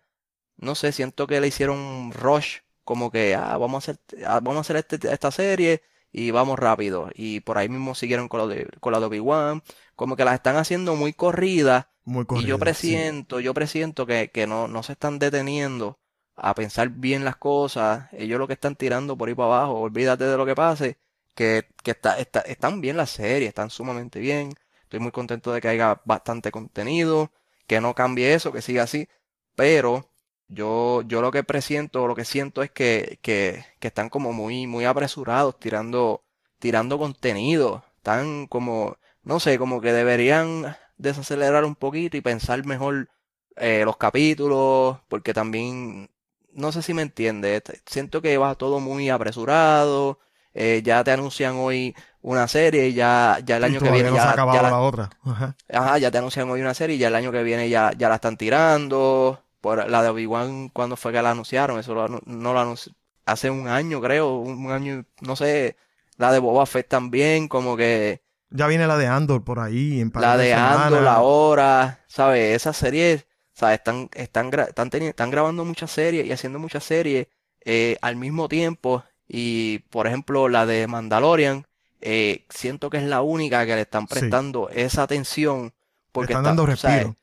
no 0.58 0.76
sé, 0.76 0.92
siento 0.92 1.28
que 1.28 1.42
le 1.42 1.48
hicieron 1.48 2.12
rush, 2.14 2.60
como 2.84 3.12
que, 3.12 3.36
ah, 3.36 3.58
vamos 3.58 3.90
a 3.90 3.92
hacer, 3.94 4.02
ah, 4.28 4.40
vamos 4.42 4.58
a 4.58 4.62
hacer 4.62 4.78
este- 4.78 5.12
esta 5.14 5.32
serie 5.32 5.84
y 6.12 6.32
vamos 6.32 6.60
rápido. 6.60 7.10
Y 7.16 7.42
por 7.42 7.58
ahí 7.58 7.70
mismo 7.70 7.96
siguieron 7.96 8.30
con 8.30 8.40
lo 8.40 8.48
de, 8.48 8.68
con 8.82 8.94
la 8.94 9.00
de 9.00 9.06
Obi-Wan, 9.08 9.64
como 9.96 10.16
que 10.16 10.26
las 10.26 10.36
están 10.36 10.58
haciendo 10.58 10.96
muy 10.96 11.14
corridas. 11.14 11.88
Muy 12.06 12.26
Y 12.32 12.46
corrido, 12.46 12.58
yo 12.60 12.60
sí. 12.72 12.98
presiento, 12.98 13.40
yo 13.40 13.54
presiento 13.54 14.06
que, 14.06 14.32
que 14.32 14.48
no, 14.48 14.68
no 14.68 14.84
se 14.84 14.94
están 14.94 15.20
deteniendo 15.20 16.00
a 16.36 16.56
pensar 16.56 16.90
bien 16.90 17.24
las 17.26 17.36
cosas. 17.38 18.08
Ellos 18.14 18.40
lo 18.40 18.48
que 18.48 18.54
están 18.54 18.76
tirando 18.76 19.18
por 19.18 19.30
ahí 19.30 19.36
para 19.36 19.48
abajo, 19.58 19.80
olvídate 19.82 20.24
de 20.26 20.38
lo 20.38 20.46
que 20.46 20.56
pase, 20.56 20.98
que, 21.36 21.68
que 21.84 21.92
está, 21.92 22.18
está- 22.20 22.42
están 22.42 22.82
bien 22.82 22.98
las 22.98 23.12
series, 23.12 23.50
están 23.50 23.70
sumamente 23.70 24.20
bien. 24.20 24.54
Estoy 24.84 25.00
muy 25.00 25.12
contento 25.12 25.52
de 25.54 25.62
que 25.62 25.68
haya 25.70 26.02
bastante 26.06 26.52
contenido, 26.52 27.32
que 27.68 27.82
no 27.82 27.96
cambie 27.96 28.34
eso, 28.34 28.52
que 28.52 28.62
siga 28.62 28.84
así. 28.84 29.08
Pero 29.56 30.10
yo, 30.48 31.02
yo 31.04 31.22
lo 31.22 31.32
que 31.32 31.44
presiento, 31.44 32.08
lo 32.08 32.16
que 32.16 32.26
siento 32.26 32.64
es 32.64 32.72
que, 32.72 33.20
que, 33.22 33.66
que 33.80 33.88
están 33.88 34.10
como 34.10 34.34
muy, 34.34 34.68
muy 34.68 34.86
apresurados 34.86 35.60
tirando, 35.60 36.24
tirando 36.60 36.98
contenido. 37.00 37.84
Están 37.98 38.48
como, 38.48 38.98
no 39.24 39.40
sé, 39.40 39.58
como 39.58 39.82
que 39.82 39.94
deberían 39.94 40.76
desacelerar 40.98 41.66
un 41.66 41.76
poquito 41.76 42.18
y 42.18 42.22
pensar 42.22 42.66
mejor 42.66 43.10
eh, 43.56 43.84
los 43.86 43.98
capítulos, 43.98 45.00
porque 45.08 45.34
también, 45.34 46.10
no 46.52 46.72
sé 46.72 46.82
si 46.82 46.94
me 46.94 47.02
entiendes, 47.04 47.64
siento 47.86 48.22
que 48.22 48.38
va 48.38 48.56
todo 48.56 48.80
muy 48.80 49.10
apresurado, 49.10 50.20
eh, 50.54 50.82
ya 50.84 51.04
te 51.04 51.12
anuncian 51.12 51.56
hoy 51.58 51.96
una 52.22 52.48
serie 52.48 52.88
y 52.88 52.94
ya, 52.94 53.40
ya 53.46 53.58
el 53.58 53.64
año 53.64 53.82
que 53.82 53.92
viene 53.92 54.10
no 54.12 54.20
se 54.20 54.28
ha 54.28 54.36
ya, 54.36 54.36
ya 54.52 54.62
la- 54.62 54.72
la 54.72 54.80
otra. 54.80 55.10
Ajá. 55.24 55.56
Ajá, 55.72 55.98
ya 55.98 56.12
te 56.12 56.18
anuncian 56.18 56.50
hoy 56.50 56.62
una 56.62 56.74
serie 56.74 56.96
y 56.96 57.00
ya 57.00 57.08
el 57.08 57.16
año 57.16 57.32
que 57.32 57.44
viene 57.44 57.70
ya, 57.70 57.92
ya 57.98 58.10
la 58.10 58.16
están 58.16 58.38
tirando. 58.38 59.40
por 59.62 59.90
la 59.90 60.04
de 60.04 60.10
Obi-Wan 60.10 60.70
cuando 60.70 60.98
fue 60.98 61.14
que 61.14 61.22
la 61.22 61.32
anunciaron, 61.32 61.80
eso 61.80 61.94
lo 61.96 62.08
no 62.10 62.54
lo 62.54 62.60
anunciaron 62.60 62.98
hace 63.26 63.50
un 63.50 63.68
año, 63.70 64.02
creo, 64.02 64.36
un 64.38 64.70
año, 64.72 65.06
no 65.22 65.36
sé, 65.38 65.78
la 66.18 66.34
de 66.34 66.40
Boba 66.40 66.66
Fett 66.66 66.90
también, 66.90 67.48
como 67.48 67.78
que 67.78 68.22
Ya 68.50 68.68
viene 68.68 68.86
la 68.88 68.98
de 68.98 69.08
Andor 69.08 69.44
por 69.44 69.60
ahí 69.60 70.00
en 70.02 70.12
la 70.14 70.38
de 70.38 70.54
Andor, 70.54 71.02
semanas. 71.02 71.04
la 71.04 71.22
hora, 71.22 72.00
¿sabes? 72.08 72.56
Esas 72.56 72.78
series, 72.78 73.26
¿sabes? 73.54 73.78
Están, 73.80 74.10
están, 74.14 74.52
gra- 74.52 74.68
están, 74.68 74.90
están 74.94 75.32
grabando 75.32 75.66
muchas 75.66 75.92
series 75.92 76.26
y 76.26 76.32
haciendo 76.32 76.60
muchas 76.60 76.84
series 76.84 77.28
eh, 77.66 77.98
al 78.02 78.16
mismo 78.16 78.48
tiempo. 78.48 79.04
Y, 79.28 79.80
por 79.90 80.08
ejemplo, 80.08 80.50
la 80.50 80.66
de 80.66 80.86
Mandalorian, 80.88 81.66
eh, 82.02 82.46
siento 82.50 82.90
que 82.90 82.98
es 82.98 83.04
la 83.04 83.22
única 83.22 83.66
que 83.66 83.76
le 83.76 83.82
están 83.82 84.08
Sí. 84.08 84.16
prestando 84.16 84.70
esa 84.70 85.04
atención 85.04 85.66
Le 85.68 85.72
porque 86.12 86.34
están 86.34 86.44
está- 86.46 86.50
dando 86.64 86.76
¿sabes? 86.78 86.98
respiro. 86.98 87.16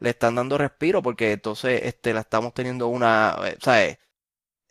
le 0.00 0.10
están 0.10 0.34
dando 0.34 0.58
respiro 0.58 1.02
porque 1.02 1.32
entonces 1.32 1.80
este, 1.84 2.12
la 2.12 2.20
estamos 2.20 2.52
teniendo 2.52 2.88
una, 2.88 3.36
eh, 3.46 3.56
¿sabes? 3.62 3.98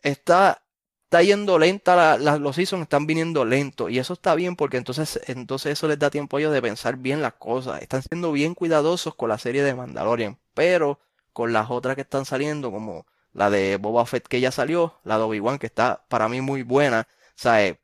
Está, 0.02 0.62
está 1.04 1.22
yendo 1.22 1.58
lenta, 1.58 1.96
la- 1.96 2.18
la- 2.18 2.38
los 2.38 2.56
seasons 2.56 2.82
están 2.82 3.06
viniendo 3.06 3.44
lentos 3.44 3.90
y 3.90 3.98
eso 3.98 4.12
está 4.14 4.34
bien 4.34 4.54
porque 4.56 4.76
entonces, 4.76 5.20
entonces 5.26 5.72
eso 5.72 5.88
les 5.88 5.98
da 5.98 6.10
tiempo 6.10 6.36
a 6.36 6.40
ellos 6.40 6.52
de 6.52 6.62
pensar 6.62 6.96
bien 6.98 7.22
las 7.22 7.34
cosas. 7.34 7.80
Están 7.82 8.02
siendo 8.02 8.32
bien 8.32 8.54
cuidadosos 8.54 9.14
con 9.14 9.28
la 9.30 9.38
serie 9.38 9.62
de 9.62 9.74
Mandalorian, 9.74 10.38
pero 10.54 11.00
con 11.32 11.52
las 11.52 11.70
otras 11.70 11.94
que 11.96 12.02
están 12.02 12.24
saliendo, 12.26 12.70
como 12.70 13.06
la 13.34 13.50
de 13.50 13.76
Boba 13.76 14.06
Fett 14.06 14.26
que 14.28 14.40
ya 14.40 14.50
salió, 14.52 15.00
la 15.04 15.18
de 15.18 15.24
Obi-Wan 15.24 15.58
que 15.58 15.66
está 15.66 16.04
para 16.08 16.28
mí 16.28 16.40
muy 16.40 16.62
buena, 16.62 17.08
¿sabes? 17.36 17.76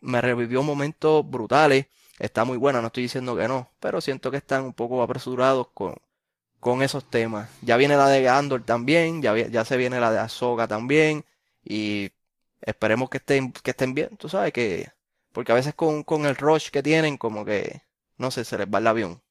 Me 0.00 0.20
revivió 0.20 0.62
momentos 0.62 1.28
brutales, 1.28 1.86
está 2.18 2.44
muy 2.44 2.58
buena, 2.58 2.80
no 2.80 2.88
estoy 2.88 3.04
diciendo 3.04 3.36
que 3.36 3.48
no, 3.48 3.70
pero 3.80 4.00
siento 4.00 4.30
que 4.30 4.38
están 4.38 4.64
un 4.64 4.74
poco 4.74 5.02
apresurados 5.02 5.68
con, 5.74 5.96
con 6.60 6.82
esos 6.82 7.08
temas. 7.10 7.50
Ya 7.62 7.76
viene 7.76 7.96
la 7.96 8.08
de 8.08 8.28
Andor 8.28 8.64
también, 8.64 9.22
ya, 9.22 9.36
ya 9.36 9.64
se 9.64 9.76
viene 9.76 10.00
la 10.00 10.12
de 10.12 10.18
Ahsoka 10.20 10.68
también, 10.68 11.24
y 11.64 12.12
esperemos 12.60 13.10
que 13.10 13.18
estén, 13.18 13.52
que 13.52 13.72
estén 13.72 13.94
bien, 13.94 14.16
tú 14.16 14.28
sabes 14.28 14.52
que, 14.52 14.90
porque 15.32 15.52
a 15.52 15.56
veces 15.56 15.74
con, 15.74 16.04
con 16.04 16.26
el 16.26 16.36
rush 16.36 16.70
que 16.70 16.82
tienen, 16.82 17.18
como 17.18 17.44
que, 17.44 17.82
no 18.18 18.30
sé, 18.30 18.44
se 18.44 18.58
les 18.58 18.68
va 18.68 18.78
el 18.78 18.86
avión. 18.86 19.22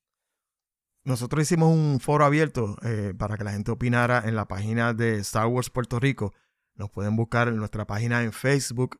Nosotros 1.03 1.41
hicimos 1.43 1.73
un 1.73 1.99
foro 1.99 2.25
abierto 2.25 2.77
eh, 2.83 3.13
para 3.17 3.37
que 3.37 3.43
la 3.43 3.51
gente 3.51 3.71
opinara 3.71 4.21
en 4.25 4.35
la 4.35 4.47
página 4.47 4.93
de 4.93 5.17
Star 5.19 5.47
Wars 5.47 5.69
Puerto 5.69 5.99
Rico. 5.99 6.33
Nos 6.75 6.89
pueden 6.91 7.15
buscar 7.15 7.47
en 7.47 7.57
nuestra 7.57 7.85
página 7.87 8.23
en 8.23 8.31
Facebook. 8.31 8.99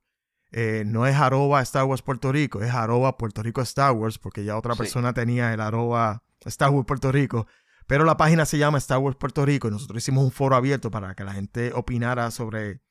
Eh, 0.52 0.84
no 0.86 1.06
es 1.06 1.16
arroba 1.16 1.62
Star 1.62 1.86
Wars 1.86 2.02
Puerto 2.02 2.32
Rico, 2.32 2.62
es 2.62 2.72
arroba 2.72 3.18
Puerto 3.18 3.42
Rico 3.44 3.62
Star 3.62 3.94
Wars, 3.94 4.18
porque 4.18 4.44
ya 4.44 4.58
otra 4.58 4.74
Sí. 4.74 4.80
persona 4.80 5.14
tenía 5.14 5.54
el 5.54 5.62
arroba 5.62 6.24
Star 6.46 6.72
Wars 6.72 6.86
Puerto 6.88 7.12
Rico. 7.12 7.48
Pero 7.88 8.04
la 8.04 8.18
página 8.18 8.46
se 8.46 8.58
llama 8.58 8.78
Star 8.80 8.98
Wars 9.00 9.16
Puerto 9.18 9.46
Rico 9.46 9.68
y 9.68 9.72
nosotros 9.72 10.02
hicimos 10.04 10.24
un 10.24 10.32
foro 10.32 10.56
abierto 10.56 10.90
para 10.92 11.14
que 11.14 11.24
la 11.24 11.34
gente 11.34 11.72
opinara 11.74 12.32
sobre 12.32 12.82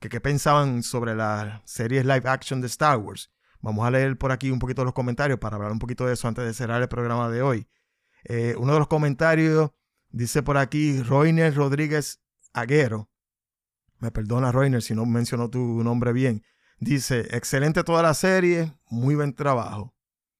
que 0.00 0.08
qué 0.08 0.20
pensaban 0.20 0.82
sobre 0.82 1.14
las 1.14 1.60
series 1.64 2.04
live 2.04 2.28
action 2.28 2.60
de 2.60 2.66
Star 2.68 2.98
Wars. 2.98 3.30
Vamos 3.60 3.86
a 3.86 3.90
leer 3.90 4.16
por 4.16 4.32
aquí 4.32 4.50
un 4.50 4.58
poquito 4.58 4.84
los 4.84 4.94
comentarios 4.94 5.38
para 5.38 5.56
hablar 5.56 5.72
un 5.72 5.78
poquito 5.78 6.06
de 6.06 6.14
eso 6.14 6.26
antes 6.28 6.44
de 6.44 6.54
cerrar 6.54 6.80
el 6.80 6.88
programa 6.88 7.28
de 7.28 7.42
hoy. 7.42 7.68
Eh, 8.24 8.54
uno 8.58 8.72
de 8.74 8.78
los 8.78 8.88
comentarios 8.88 9.70
dice 10.10 10.42
por 10.42 10.56
aquí 10.58 11.02
Roiner 11.02 11.54
Rodríguez 11.54 12.20
Aguero. 12.52 13.10
Me 13.98 14.10
perdona, 14.10 14.50
Roiner, 14.52 14.82
si 14.82 14.94
no 14.94 15.04
mencionó 15.06 15.50
tu 15.50 15.82
nombre 15.84 16.12
bien. 16.12 16.42
Dice, 16.78 17.26
excelente 17.36 17.84
toda 17.84 18.02
la 18.02 18.14
serie, 18.14 18.72
muy 18.88 19.14
buen 19.14 19.34
trabajo. 19.34 19.94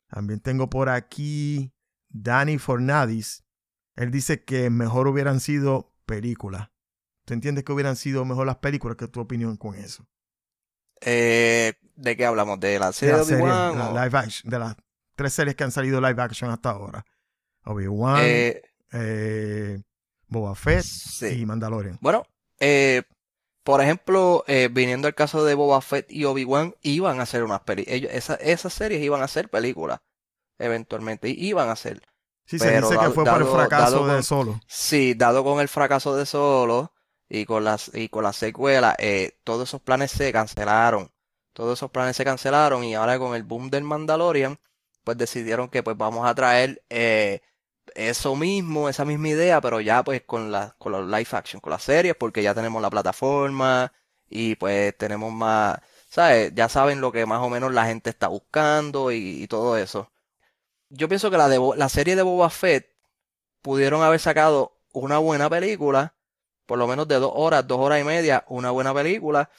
También 0.09 0.41
tengo 0.41 0.71
por 0.71 0.89
aquí 0.89 1.73
Dani 2.09 2.59
Fornadis. 2.59 3.45
Él 3.97 4.11
dice 4.11 4.45
que 4.45 4.71
mejor 4.71 5.07
hubieran 5.09 5.41
sido 5.41 5.95
películas. 6.07 6.71
¿Tú 7.27 7.35
entiendes 7.35 7.65
que 7.65 7.73
hubieran 7.73 7.97
sido 7.97 8.25
mejor 8.25 8.47
las 8.47 8.57
películas? 8.57 8.97
¿Qué 8.97 9.05
es 9.05 9.11
tu 9.13 9.21
opinión 9.21 9.57
con 9.57 9.75
eso? 9.75 10.07
Eh, 11.03 11.75
¿de 11.97 12.17
qué 12.17 12.25
hablamos? 12.27 12.59
¿De 12.61 12.79
la 12.79 12.93
serie 12.93 13.13
de 13.15 13.19
la 13.19 13.25
serie, 13.25 13.45
Obi-Wan 13.45 13.79
la 13.79 13.91
o- 13.91 14.05
live 14.05 14.19
action, 14.19 14.51
de 14.51 14.59
las 14.59 14.77
tres 15.15 15.33
series 15.33 15.55
que 15.57 15.65
han 15.65 15.71
salido 15.71 16.01
live 16.01 16.21
action 16.23 16.51
hasta 16.51 16.71
ahora. 16.71 17.05
Obi-Wan, 17.65 18.21
Eh, 18.23 18.63
eh, 18.93 19.81
Boba 20.29 20.55
Fett 20.55 20.83
sí. 20.83 21.27
y 21.41 21.47
Mandalorian. 21.47 21.99
Bueno, 22.01 22.25
eh, 22.59 23.03
por 23.65 23.81
ejemplo, 23.83 24.45
viniendo 24.73 25.07
al 25.09 25.15
caso 25.15 25.45
de 25.45 25.55
Boba 25.55 25.81
Fett 25.81 26.11
y 26.11 26.25
Obi-Wan, 26.25 26.75
iban 26.83 27.21
a 27.21 27.25
hacer 27.25 27.45
unas 27.45 27.61
películas. 27.61 28.01
Esas 28.41 28.73
series 28.73 29.03
iban 29.03 29.23
a 29.23 29.29
ser 29.29 29.49
películas, 29.51 30.01
eventualmente, 30.59 31.29
i- 31.29 31.47
iban 31.49 31.69
a 31.69 31.77
ser. 31.77 32.03
Sí, 32.47 32.59
se 32.59 32.65
Pero 32.67 32.89
dice 32.89 32.99
que 32.99 33.03
dado- 33.03 33.13
fue 33.15 33.25
por 33.25 33.41
el 33.43 33.47
fracaso 33.49 34.07
de 34.07 34.23
Solo. 34.23 34.61
Sí, 34.67 35.15
dado 35.15 35.45
con 35.45 35.61
el 35.61 35.69
fracaso 35.69 36.17
de 36.17 36.27
Solo 36.27 36.93
y 37.29 37.45
con 37.45 37.63
las 37.65 37.91
y 37.95 38.09
con 38.09 38.25
la 38.25 38.33
secuela, 38.33 38.97
eh, 38.99 39.39
todos 39.45 39.69
esos 39.69 39.81
planes 39.81 40.11
se 40.11 40.33
cancelaron. 40.33 41.11
Todos 41.53 41.79
esos 41.79 41.91
planes 41.91 42.17
se 42.17 42.25
cancelaron 42.25 42.83
y 42.85 42.95
ahora 42.95 43.19
con 43.19 43.37
el 43.37 43.43
boom 43.45 43.71
del 43.71 43.85
Mandalorian, 43.85 44.59
pues 45.11 45.19
decidieron 45.19 45.69
que 45.69 45.83
pues 45.83 45.97
vamos 45.97 46.25
a 46.25 46.35
traer 46.37 46.85
eh, 46.89 47.41
eso 47.97 48.37
mismo, 48.37 48.89
esa 48.89 49.05
misma 49.05 49.31
idea, 49.31 49.61
pero 49.61 49.81
ya 49.81 50.05
pues 50.05 50.23
con 50.23 50.53
la, 50.53 50.77
con 50.79 50.93
los 50.93 51.05
live 51.07 51.27
action, 51.33 51.61
con 51.61 51.73
las 51.73 51.83
series, 51.83 52.15
porque 52.15 52.45
ya 52.45 52.55
tenemos 52.55 52.81
la 52.81 52.91
plataforma 52.91 53.93
y 54.29 54.55
pues 54.55 54.97
tenemos 54.97 55.33
más, 55.33 55.81
¿sabes? 56.09 56.53
Ya 56.55 56.69
saben 56.69 57.01
lo 57.01 57.11
que 57.11 57.27
más 57.27 57.41
o 57.43 57.49
menos 57.51 57.73
la 57.75 57.87
gente 57.87 58.11
está 58.11 58.29
buscando 58.29 59.11
y, 59.11 59.49
todo 59.49 59.77
eso. 59.77 60.13
Yo 60.91 61.09
pienso 61.09 61.31
que 61.31 61.39
la 61.39 61.49
de 61.49 61.61
la 61.77 61.89
serie 61.89 62.15
de 62.17 62.23
Boba 62.23 62.51
Fett 62.51 62.89
pudieron 63.63 64.03
haber 64.03 64.21
sacado 64.21 64.79
una 64.93 65.19
buena 65.19 65.51
película, 65.51 66.15
por 66.67 66.79
lo 66.79 66.87
menos 66.87 67.09
de 67.09 67.17
dos 67.17 67.33
horas, 67.35 67.67
dos 67.67 67.81
horas 67.81 68.01
y 68.01 68.05
media, 68.05 68.45
una 68.49 68.71
buena 68.71 68.95
película, 68.95 69.51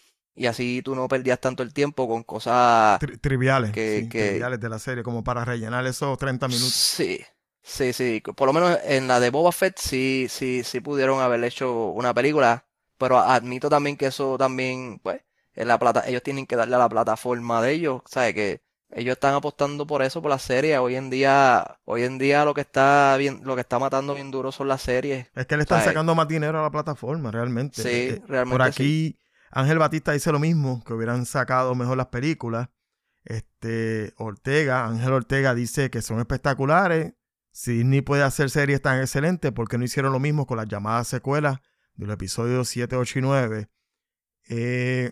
y 0.41 0.47
así 0.47 0.81
tú 0.83 0.95
no 0.95 1.07
perdías 1.07 1.39
tanto 1.39 1.63
el 1.63 1.73
tiempo 1.73 2.07
con 2.07 2.23
cosas 2.23 2.99
Tri- 2.99 3.19
triviales. 3.19 3.71
que- 3.71 4.01
sí, 4.01 4.09
que- 4.09 4.29
triviales 4.29 4.59
de 4.59 4.69
la 4.69 4.79
serie, 4.79 5.03
como 5.03 5.23
para 5.23 5.45
rellenar 5.45 5.85
esos 5.85 6.17
30 6.17 6.47
minutos. 6.47 6.73
Sí, 6.73 7.19
sí, 7.61 7.93
sí. 7.93 8.21
Por 8.35 8.47
lo 8.47 8.53
menos 8.53 8.77
en 8.83 9.07
la 9.07 9.19
de 9.19 9.29
Boba 9.29 9.51
Fett 9.51 9.77
sí, 9.77 10.27
sí, 10.29 10.63
sí 10.63 10.79
pudieron 10.79 11.19
haber 11.21 11.43
hecho 11.43 11.87
una 11.89 12.13
película. 12.13 12.65
Pero 12.97 13.17
admito 13.17 13.69
también 13.69 13.97
que 13.97 14.07
eso 14.07 14.37
también, 14.37 14.99
pues, 14.99 15.21
en 15.55 15.67
la 15.67 15.79
plata, 15.79 16.03
ellos 16.07 16.21
tienen 16.23 16.45
que 16.45 16.55
darle 16.55 16.75
a 16.75 16.79
la 16.79 16.89
plataforma 16.89 17.61
de 17.61 17.71
ellos, 17.73 18.01
¿sabes? 18.05 18.33
Que 18.35 18.61
ellos 18.93 19.13
están 19.13 19.33
apostando 19.33 19.87
por 19.87 20.01
eso, 20.03 20.21
por 20.21 20.29
la 20.29 20.37
serie. 20.37 20.77
Hoy 20.77 20.95
en 20.95 21.09
día, 21.09 21.79
hoy 21.85 22.03
en 22.03 22.17
día 22.17 22.45
lo 22.45 22.53
que 22.53 22.61
está 22.61 23.15
bien, 23.17 23.41
lo 23.43 23.55
que 23.55 23.61
está 23.61 23.79
matando 23.79 24.13
bien 24.13 24.29
duro 24.31 24.51
son 24.51 24.67
las 24.67 24.81
series. 24.81 25.27
Es 25.33 25.45
que 25.47 25.55
le 25.55 25.63
están 25.63 25.79
¿sabes? 25.79 25.93
sacando 25.93 26.13
más 26.13 26.27
dinero 26.27 26.59
a 26.59 26.63
la 26.63 26.69
plataforma, 26.71 27.31
realmente. 27.31 27.81
Sí, 27.81 27.89
Eh, 27.89 28.07
eh, 28.09 28.21
realmente 28.27 28.57
Por 28.57 28.61
aquí, 28.67 29.17
Ángel 29.51 29.79
Batista 29.79 30.13
dice 30.13 30.31
lo 30.31 30.39
mismo, 30.39 30.83
que 30.83 30.93
hubieran 30.93 31.25
sacado 31.25 31.75
mejor 31.75 31.97
las 31.97 32.07
películas. 32.07 32.69
Este, 33.23 34.13
Ortega, 34.17 34.85
Ángel 34.85 35.13
Ortega 35.13 35.53
dice 35.53 35.89
que 35.89 36.01
son 36.01 36.19
espectaculares. 36.19 37.13
Si 37.51 37.77
Disney 37.77 38.01
puede 38.01 38.23
hacer 38.23 38.49
series 38.49 38.81
tan 38.81 39.01
excelentes, 39.01 39.51
¿por 39.51 39.67
qué 39.67 39.77
no 39.77 39.83
hicieron 39.83 40.13
lo 40.13 40.19
mismo 40.19 40.47
con 40.47 40.57
las 40.57 40.67
llamadas 40.67 41.09
secuelas 41.09 41.59
de 41.95 42.05
los 42.05 42.13
episodios 42.13 42.69
7, 42.69 42.95
8 42.95 43.19
y 43.19 43.21
9? 43.21 43.69
Eh, 44.49 45.11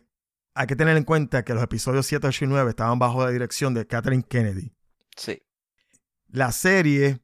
hay 0.54 0.68
que 0.68 0.76
tener 0.76 0.96
en 0.96 1.04
cuenta 1.04 1.44
que 1.44 1.54
los 1.54 1.62
episodios 1.62 2.06
7, 2.06 2.28
8 2.28 2.46
y 2.46 2.48
9 2.48 2.70
estaban 2.70 2.98
bajo 2.98 3.24
la 3.24 3.32
dirección 3.32 3.74
de 3.74 3.86
Kathleen 3.86 4.24
Kennedy. 4.24 4.74
Sí, 5.16 5.44
La 6.30 6.54
serie 6.54 7.22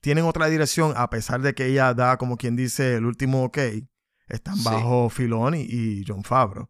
tienen 0.00 0.24
otra 0.24 0.48
dirección, 0.48 0.92
a 0.96 1.08
pesar 1.08 1.40
de 1.40 1.54
que 1.54 1.66
ella 1.66 1.94
da, 1.94 2.18
como 2.18 2.36
quien 2.36 2.56
dice, 2.56 2.96
el 2.96 3.06
último 3.06 3.44
ok. 3.44 3.58
Están 4.28 4.56
Sí. 4.56 4.64
bajo 4.64 5.08
Filoni 5.10 5.60
y 5.62 6.04
John 6.06 6.24
Favreau. 6.24 6.68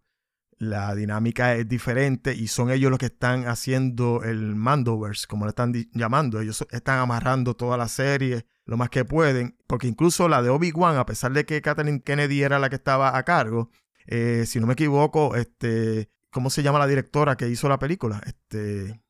La 0.61 0.93
dinámica 0.97 1.55
es 1.55 1.69
diferente 1.69 2.35
y 2.35 2.49
son 2.49 2.71
ellos 2.71 2.91
los 2.91 2.99
que 2.99 3.07
están 3.07 3.47
haciendo 3.47 4.25
el 4.25 4.57
Mandoverse, 4.57 5.27
como 5.29 5.45
le 5.45 5.51
están 5.51 5.73
llamando. 5.93 6.41
Ellos 6.41 6.67
están 6.71 6.99
amarrando 6.99 7.55
toda 7.55 7.77
la 7.77 7.87
serie 7.87 8.45
lo 8.65 8.77
más 8.77 8.91
que 8.91 9.05
pueden, 9.05 9.57
porque 9.69 9.87
incluso 9.87 10.29
la 10.29 10.43
de 10.43 10.51
Obi-Wan, 10.51 10.97
a 10.97 11.07
pesar 11.07 11.33
de 11.33 11.47
que 11.47 11.63
Kathleen 11.63 12.01
Kennedy 12.01 12.43
era 12.43 12.59
la 12.59 12.69
que 12.71 12.77
estaba 12.77 13.17
a 13.17 13.23
cargo, 13.23 13.71
eh, 14.07 14.45
si 14.47 14.59
no 14.59 14.67
me 14.67 14.73
equivoco, 14.73 15.37
este, 15.37 16.11
¿cómo 16.31 16.51
se 16.51 16.63
llama 16.65 16.79
la 16.81 16.87
directora 16.89 17.37
que 17.37 17.49
hizo 17.49 17.69
la 17.69 17.79
película? 17.79 18.21
Este, 18.27 19.01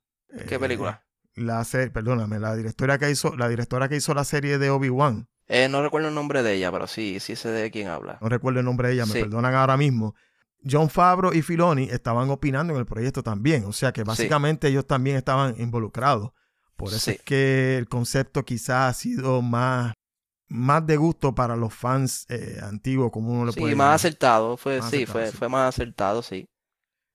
¿qué 0.47 0.55
eh, 0.57 0.59
película? 0.59 1.03
la 1.35 1.65
serie, 1.65 1.91
perdóname, 1.91 2.39
la 2.41 2.55
directora 2.57 2.99
que 2.99 3.11
hizo, 3.11 3.35
la 3.37 3.49
directora 3.49 3.89
que 3.89 3.97
hizo 3.97 4.13
la 4.13 4.25
serie 4.25 4.59
de 4.59 4.71
Obi-Wan, 4.71 5.29
Eh, 5.49 5.69
no 5.69 5.83
recuerdo 5.83 6.09
el 6.09 6.15
nombre 6.15 6.43
de 6.43 6.55
ella, 6.55 6.71
pero 6.71 6.87
sí, 6.87 7.21
sí 7.21 7.35
sé 7.37 7.51
de 7.51 7.71
quién 7.71 7.89
habla. 7.89 8.19
no 8.21 8.29
recuerdo 8.29 8.61
el 8.61 8.67
nombre 8.67 8.89
de 8.89 8.95
ella, 8.95 9.07
me 9.07 9.15
Sí. 9.15 9.21
perdonan 9.21 9.55
ahora 9.55 9.77
mismo. 9.77 10.15
John 10.69 10.91
Favreau 10.91 11.33
y 11.33 11.41
Filoni 11.43 11.85
estaban 11.85 12.29
opinando 12.31 12.73
en 12.75 12.81
el 12.81 12.87
proyecto 12.87 13.23
también, 13.23 13.65
o 13.65 13.73
sea 13.73 13.93
que 13.93 14.03
básicamente 14.05 14.69
ellos 14.69 14.87
también 14.87 15.17
estaban 15.17 15.55
involucrados. 15.59 16.33
Por 16.77 16.89
eso 16.89 17.11
Sí. 17.11 17.13
es 17.13 17.23
que 17.23 17.79
el 17.79 17.89
concepto 17.89 18.45
quizás 18.45 18.91
ha 18.91 18.93
sido 18.95 19.41
más, 19.41 19.95
más 20.49 20.85
de 20.87 20.97
gusto 20.97 21.35
para 21.35 21.57
los 21.57 21.73
fans 21.73 22.27
eh, 22.29 22.59
antiguos, 22.63 23.11
como 23.13 23.31
uno 23.33 23.47
le 23.47 23.53
Sí, 23.53 23.61
puede 23.61 23.75
más 23.75 23.85
llamar. 23.87 23.95
acertado, 23.97 24.57
fue, 24.57 24.79
Más 24.81 24.91
sí, 24.91 24.97
acertado, 25.05 25.13
fue, 25.21 25.31
sí. 25.33 25.37
fue 25.39 25.49
más 25.49 25.69
acertado, 25.75 26.23
sí. 26.23 26.49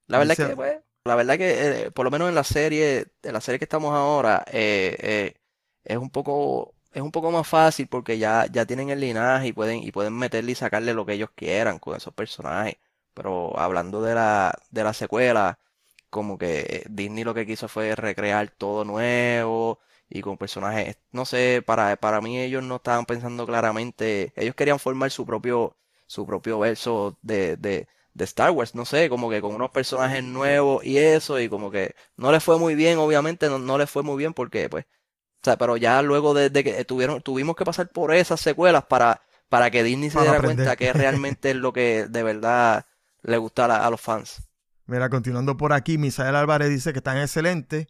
La 0.07 0.19
verdad 0.19 0.35
que, 0.35 0.55
pues, 0.55 0.79
la 1.05 1.15
verdad 1.15 1.37
que, 1.37 1.83
eh, 1.85 1.91
por 1.91 2.05
lo 2.05 2.11
menos 2.11 2.29
en 2.29 2.35
la 2.35 2.43
serie, 2.43 3.07
en 3.23 3.33
la 3.33 3.41
serie 3.41 3.59
que 3.59 3.65
estamos 3.65 3.93
ahora, 3.93 4.43
eh, 4.51 4.95
eh, 4.99 5.33
es 5.83 5.97
un 5.97 6.09
poco, 6.09 6.72
es 6.93 7.01
un 7.01 7.11
poco 7.11 7.31
más 7.31 7.47
fácil 7.47 7.87
porque 7.87 8.17
ya, 8.17 8.45
ya 8.51 8.65
tienen 8.65 8.89
el 8.89 8.99
linaje 8.99 9.47
y 9.47 9.53
pueden, 9.53 9.83
y 9.83 9.91
pueden 9.91 10.13
meterle 10.17 10.51
y 10.53 10.55
sacarle 10.55 10.93
lo 10.93 11.05
que 11.05 11.13
ellos 11.13 11.29
quieran 11.35 11.79
con 11.79 11.95
esos 11.95 12.13
personajes. 12.13 12.75
Pero 13.13 13.57
hablando 13.59 14.01
de 14.01 14.15
la, 14.15 14.57
de 14.71 14.83
la 14.83 14.93
secuela, 14.93 15.59
como 16.09 16.37
que 16.37 16.85
Disney 16.89 17.23
lo 17.23 17.33
que 17.33 17.45
quiso 17.45 17.67
fue 17.67 17.95
recrear 17.95 18.49
todo 18.51 18.85
nuevo 18.85 19.79
y 20.09 20.21
con 20.21 20.37
personajes, 20.37 20.97
no 21.11 21.25
sé, 21.25 21.63
para, 21.65 21.95
para 21.97 22.21
mí 22.21 22.39
ellos 22.39 22.63
no 22.63 22.75
estaban 22.77 23.05
pensando 23.05 23.45
claramente, 23.47 24.31
ellos 24.35 24.53
querían 24.55 24.77
formar 24.79 25.09
su 25.11 25.25
propio, 25.25 25.75
su 26.07 26.25
propio 26.27 26.59
verso 26.59 27.17
de, 27.23 27.57
de, 27.57 27.87
de 28.13 28.23
Star 28.25 28.51
Wars, 28.51 28.75
no 28.75 28.85
sé, 28.85 29.09
como 29.09 29.29
que 29.29 29.41
con 29.41 29.55
unos 29.55 29.71
personajes 29.71 30.23
nuevos 30.23 30.83
y 30.85 30.97
eso, 30.99 31.39
y 31.39 31.49
como 31.49 31.71
que 31.71 31.95
no 32.17 32.31
les 32.31 32.43
fue 32.43 32.59
muy 32.59 32.75
bien, 32.75 32.99
obviamente 32.99 33.49
no, 33.49 33.57
no 33.59 33.77
les 33.79 33.89
fue 33.89 34.03
muy 34.03 34.17
bien 34.17 34.33
porque 34.33 34.69
pues 34.69 34.85
o 35.43 35.45
sea, 35.45 35.57
pero 35.57 35.75
ya 35.75 36.01
luego 36.01 36.33
de, 36.33 36.49
de 36.49 36.63
que 36.63 36.85
tuvieron, 36.85 37.21
tuvimos 37.21 37.57
que 37.57 37.65
pasar 37.65 37.89
por 37.89 38.13
esas 38.13 38.39
secuelas 38.39 38.85
para, 38.85 39.21
para 39.49 39.69
que 39.69 39.83
Disney 39.83 40.09
se 40.09 40.21
diera 40.21 40.41
cuenta 40.41 40.77
que 40.77 40.93
realmente 40.93 41.51
es 41.51 41.57
lo 41.57 41.73
que 41.73 42.07
de 42.07 42.23
verdad 42.23 42.85
le 43.23 43.37
gusta 43.37 43.65
a 43.65 43.89
los 43.89 43.99
fans. 43.99 44.41
Mira, 44.85 45.09
continuando 45.09 45.57
por 45.57 45.73
aquí, 45.73 45.97
Misael 45.97 46.37
Álvarez 46.37 46.69
dice 46.69 46.93
que 46.93 46.99
están 46.99 47.17
excelentes. 47.17 47.87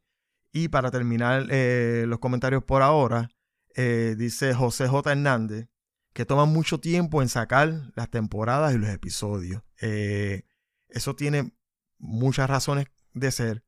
Y 0.52 0.70
para 0.70 0.90
terminar 0.90 1.48
eh, 1.50 2.06
los 2.08 2.20
comentarios 2.20 2.64
por 2.64 2.82
ahora, 2.82 3.30
eh, 3.76 4.16
dice 4.18 4.54
José 4.54 4.88
J. 4.88 5.12
Hernández 5.12 5.68
que 6.14 6.26
toman 6.26 6.50
mucho 6.50 6.80
tiempo 6.80 7.22
en 7.22 7.30
sacar 7.30 7.92
las 7.96 8.10
temporadas 8.10 8.74
y 8.74 8.78
los 8.78 8.90
episodios. 8.90 9.64
Eh, 9.82 10.44
eso 10.90 11.16
tiene 11.16 11.54
muchas 11.98 12.50
razones 12.50 12.86
de 13.14 13.32
ser. 13.32 13.64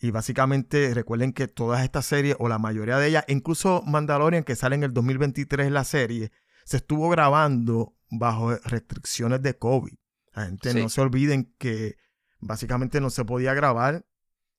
Y 0.00 0.10
básicamente 0.12 0.94
recuerden 0.94 1.32
que 1.32 1.48
todas 1.48 1.82
estas 1.82 2.06
series, 2.06 2.36
o 2.38 2.48
la 2.48 2.58
mayoría 2.58 2.98
de 2.98 3.08
ellas, 3.08 3.24
incluso 3.28 3.82
Mandalorian, 3.86 4.44
que 4.44 4.54
sale 4.56 4.76
en 4.76 4.84
el 4.84 4.92
2023 4.94 5.70
la 5.72 5.82
serie, 5.84 6.30
se 6.64 6.76
estuvo 6.76 7.08
grabando 7.08 7.94
bajo 8.10 8.54
restricciones 8.64 9.42
de 9.42 9.58
COVID. 9.58 9.92
La 10.34 10.44
gente 10.46 10.72
Sí. 10.72 10.80
no 10.82 10.88
se 10.88 11.00
olviden 11.00 11.52
que 11.58 11.96
básicamente 12.38 13.00
no 13.00 13.10
se 13.10 13.24
podía 13.24 13.54
grabar. 13.54 14.04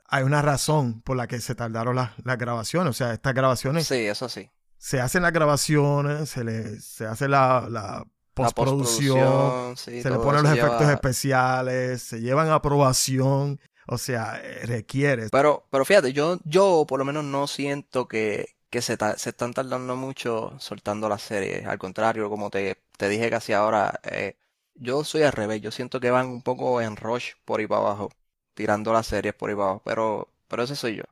Hay 0.05 0.23
una 0.23 0.41
razón 0.41 1.01
por 1.03 1.15
la 1.15 1.27
que 1.27 1.39
se 1.39 1.55
tardaron 1.55 1.95
las, 1.95 2.11
las 2.25 2.37
grabaciones. 2.37 2.89
O 2.89 2.93
sea, 2.93 3.13
estas 3.13 3.33
grabaciones, 3.33 3.87
Sí, 3.87 3.95
eso 3.95 4.27
sí. 4.27 4.49
se 4.77 4.99
hacen 4.99 5.21
las 5.21 5.31
grabaciones, 5.31 6.29
se, 6.29 6.43
le, 6.43 6.81
se 6.81 7.05
hace 7.05 7.27
la, 7.29 7.67
la 7.69 8.05
La 8.35 8.45
postproducción, 8.45 9.77
sí, 9.77 10.01
se 10.01 10.09
le 10.09 10.17
ponen 10.17 10.43
los 10.43 10.51
efectos 10.53 10.79
lleva- 10.81 10.93
especiales, 10.93 12.01
se 12.01 12.21
llevan 12.21 12.49
a 12.49 12.55
aprobación. 12.55 13.59
O 13.91 13.97
sea, 13.97 14.39
eh, 14.43 14.65
requiere. 14.65 15.29
Pero, 15.31 15.65
pero 15.71 15.85
fíjate, 15.85 16.13
yo, 16.13 16.39
yo 16.45 16.85
por 16.87 16.99
lo 16.99 17.05
menos 17.05 17.23
no 17.23 17.47
siento 17.47 18.07
que, 18.07 18.55
que 18.69 18.81
se, 18.81 18.97
ta- 18.97 19.17
se 19.17 19.29
están 19.31 19.53
tardando 19.53 19.95
mucho 19.95 20.53
soltando 20.59 21.09
las 21.09 21.21
series. 21.23 21.65
Al 21.65 21.79
contrario, 21.79 22.29
como 22.29 22.49
te, 22.49 22.77
te 22.97 23.09
dije 23.09 23.29
casi 23.29 23.53
ahora, 23.53 23.99
eh, 24.03 24.37
yo 24.75 25.03
soy 25.03 25.23
al 25.23 25.31
revés. 25.33 25.61
Yo 25.61 25.71
siento 25.71 25.99
que 25.99 26.11
van 26.11 26.27
un 26.27 26.41
poco 26.43 26.81
en 26.81 26.95
rush 26.97 27.33
por 27.45 27.59
ahí 27.59 27.67
para 27.67 27.81
abajo, 27.81 28.09
tirando 28.53 28.93
las 28.93 29.07
series 29.07 29.33
por 29.33 29.49
ahí 29.49 29.55
para 29.55 29.65
abajo. 29.69 29.81
Pero, 29.85 30.29
pero 30.47 30.63
ese 30.63 30.75
soy 30.75 30.97
yo. 30.97 31.03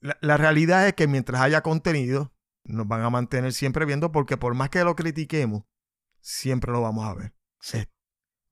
La, 0.00 0.16
la 0.20 0.36
realidad 0.36 0.86
es 0.86 0.94
que 0.94 1.06
mientras 1.08 1.40
haya 1.40 1.62
contenido, 1.62 2.32
nos 2.64 2.86
van 2.88 3.02
a 3.02 3.10
mantener 3.10 3.52
siempre 3.52 3.84
viendo 3.84 4.12
porque 4.12 4.36
por 4.36 4.54
más 4.54 4.70
que 4.70 4.84
lo 4.84 4.94
critiquemos, 4.96 5.64
siempre 6.20 6.72
lo 6.72 6.82
vamos 6.82 7.06
a 7.06 7.14
ver. 7.14 7.34
Sí. 7.60 7.84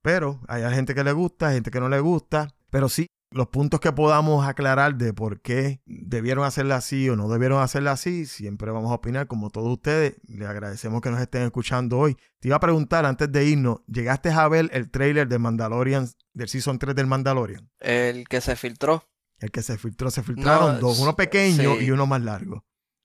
Pero 0.02 0.40
hay 0.48 0.62
gente 0.74 0.94
que 0.94 1.04
le 1.04 1.12
gusta, 1.12 1.52
gente 1.52 1.70
que 1.70 1.80
no 1.80 1.88
le 1.88 2.00
gusta. 2.00 2.54
Pero 2.70 2.88
sí, 2.88 3.06
los 3.34 3.48
puntos 3.48 3.80
que 3.80 3.92
podamos 3.92 4.46
aclarar 4.46 4.94
de 4.94 5.12
por 5.12 5.40
qué 5.40 5.80
debieron 5.86 6.44
hacerla 6.44 6.76
así 6.76 7.08
o 7.10 7.16
no 7.16 7.28
debieron 7.28 7.60
hacerla 7.60 7.90
así, 7.90 8.26
siempre 8.26 8.70
vamos 8.70 8.92
a 8.92 8.94
opinar 8.94 9.26
como 9.26 9.50
todos 9.50 9.72
ustedes. 9.72 10.14
Les 10.28 10.48
agradecemos 10.48 11.00
que 11.00 11.10
nos 11.10 11.20
estén 11.20 11.42
escuchando 11.42 11.98
hoy. 11.98 12.16
Te 12.38 12.46
iba 12.48 12.56
a 12.56 12.60
preguntar 12.60 13.04
antes 13.04 13.30
de 13.32 13.44
irnos, 13.44 13.80
¿llegaste 13.88 14.30
a 14.30 14.46
ver 14.46 14.70
el 14.72 14.88
trailer 14.88 15.26
de 15.26 15.40
Mandalorian, 15.40 16.08
del 16.32 16.48
Season 16.48 16.78
3 16.78 16.94
del 16.94 17.08
Mandalorian? 17.08 17.68
El 17.80 18.28
que 18.28 18.40
se 18.40 18.54
filtró. 18.54 19.02
El 19.40 19.50
que 19.50 19.62
se 19.62 19.78
filtró, 19.78 20.12
se 20.12 20.22
filtraron 20.22 20.74
No, 20.74 20.80
dos, 20.80 21.00
uno 21.00 21.16
pequeño 21.16 21.74
sí. 21.74 21.86
y 21.86 21.90
uno 21.90 22.06
más 22.06 22.22
largo. 22.22 22.64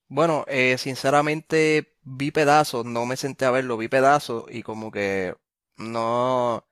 Bueno, 0.10 0.46
eh, 0.48 0.78
sinceramente 0.78 1.98
vi 2.04 2.30
pedazos, 2.30 2.86
no 2.86 3.08
me 3.08 3.18
senté 3.18 3.46
a 3.46 3.52
verlo, 3.52 3.78
vi 3.78 3.88
pedazos 3.88 4.46
y 4.50 4.62
como 4.62 4.92
que 4.92 5.36
no, 5.78 6.64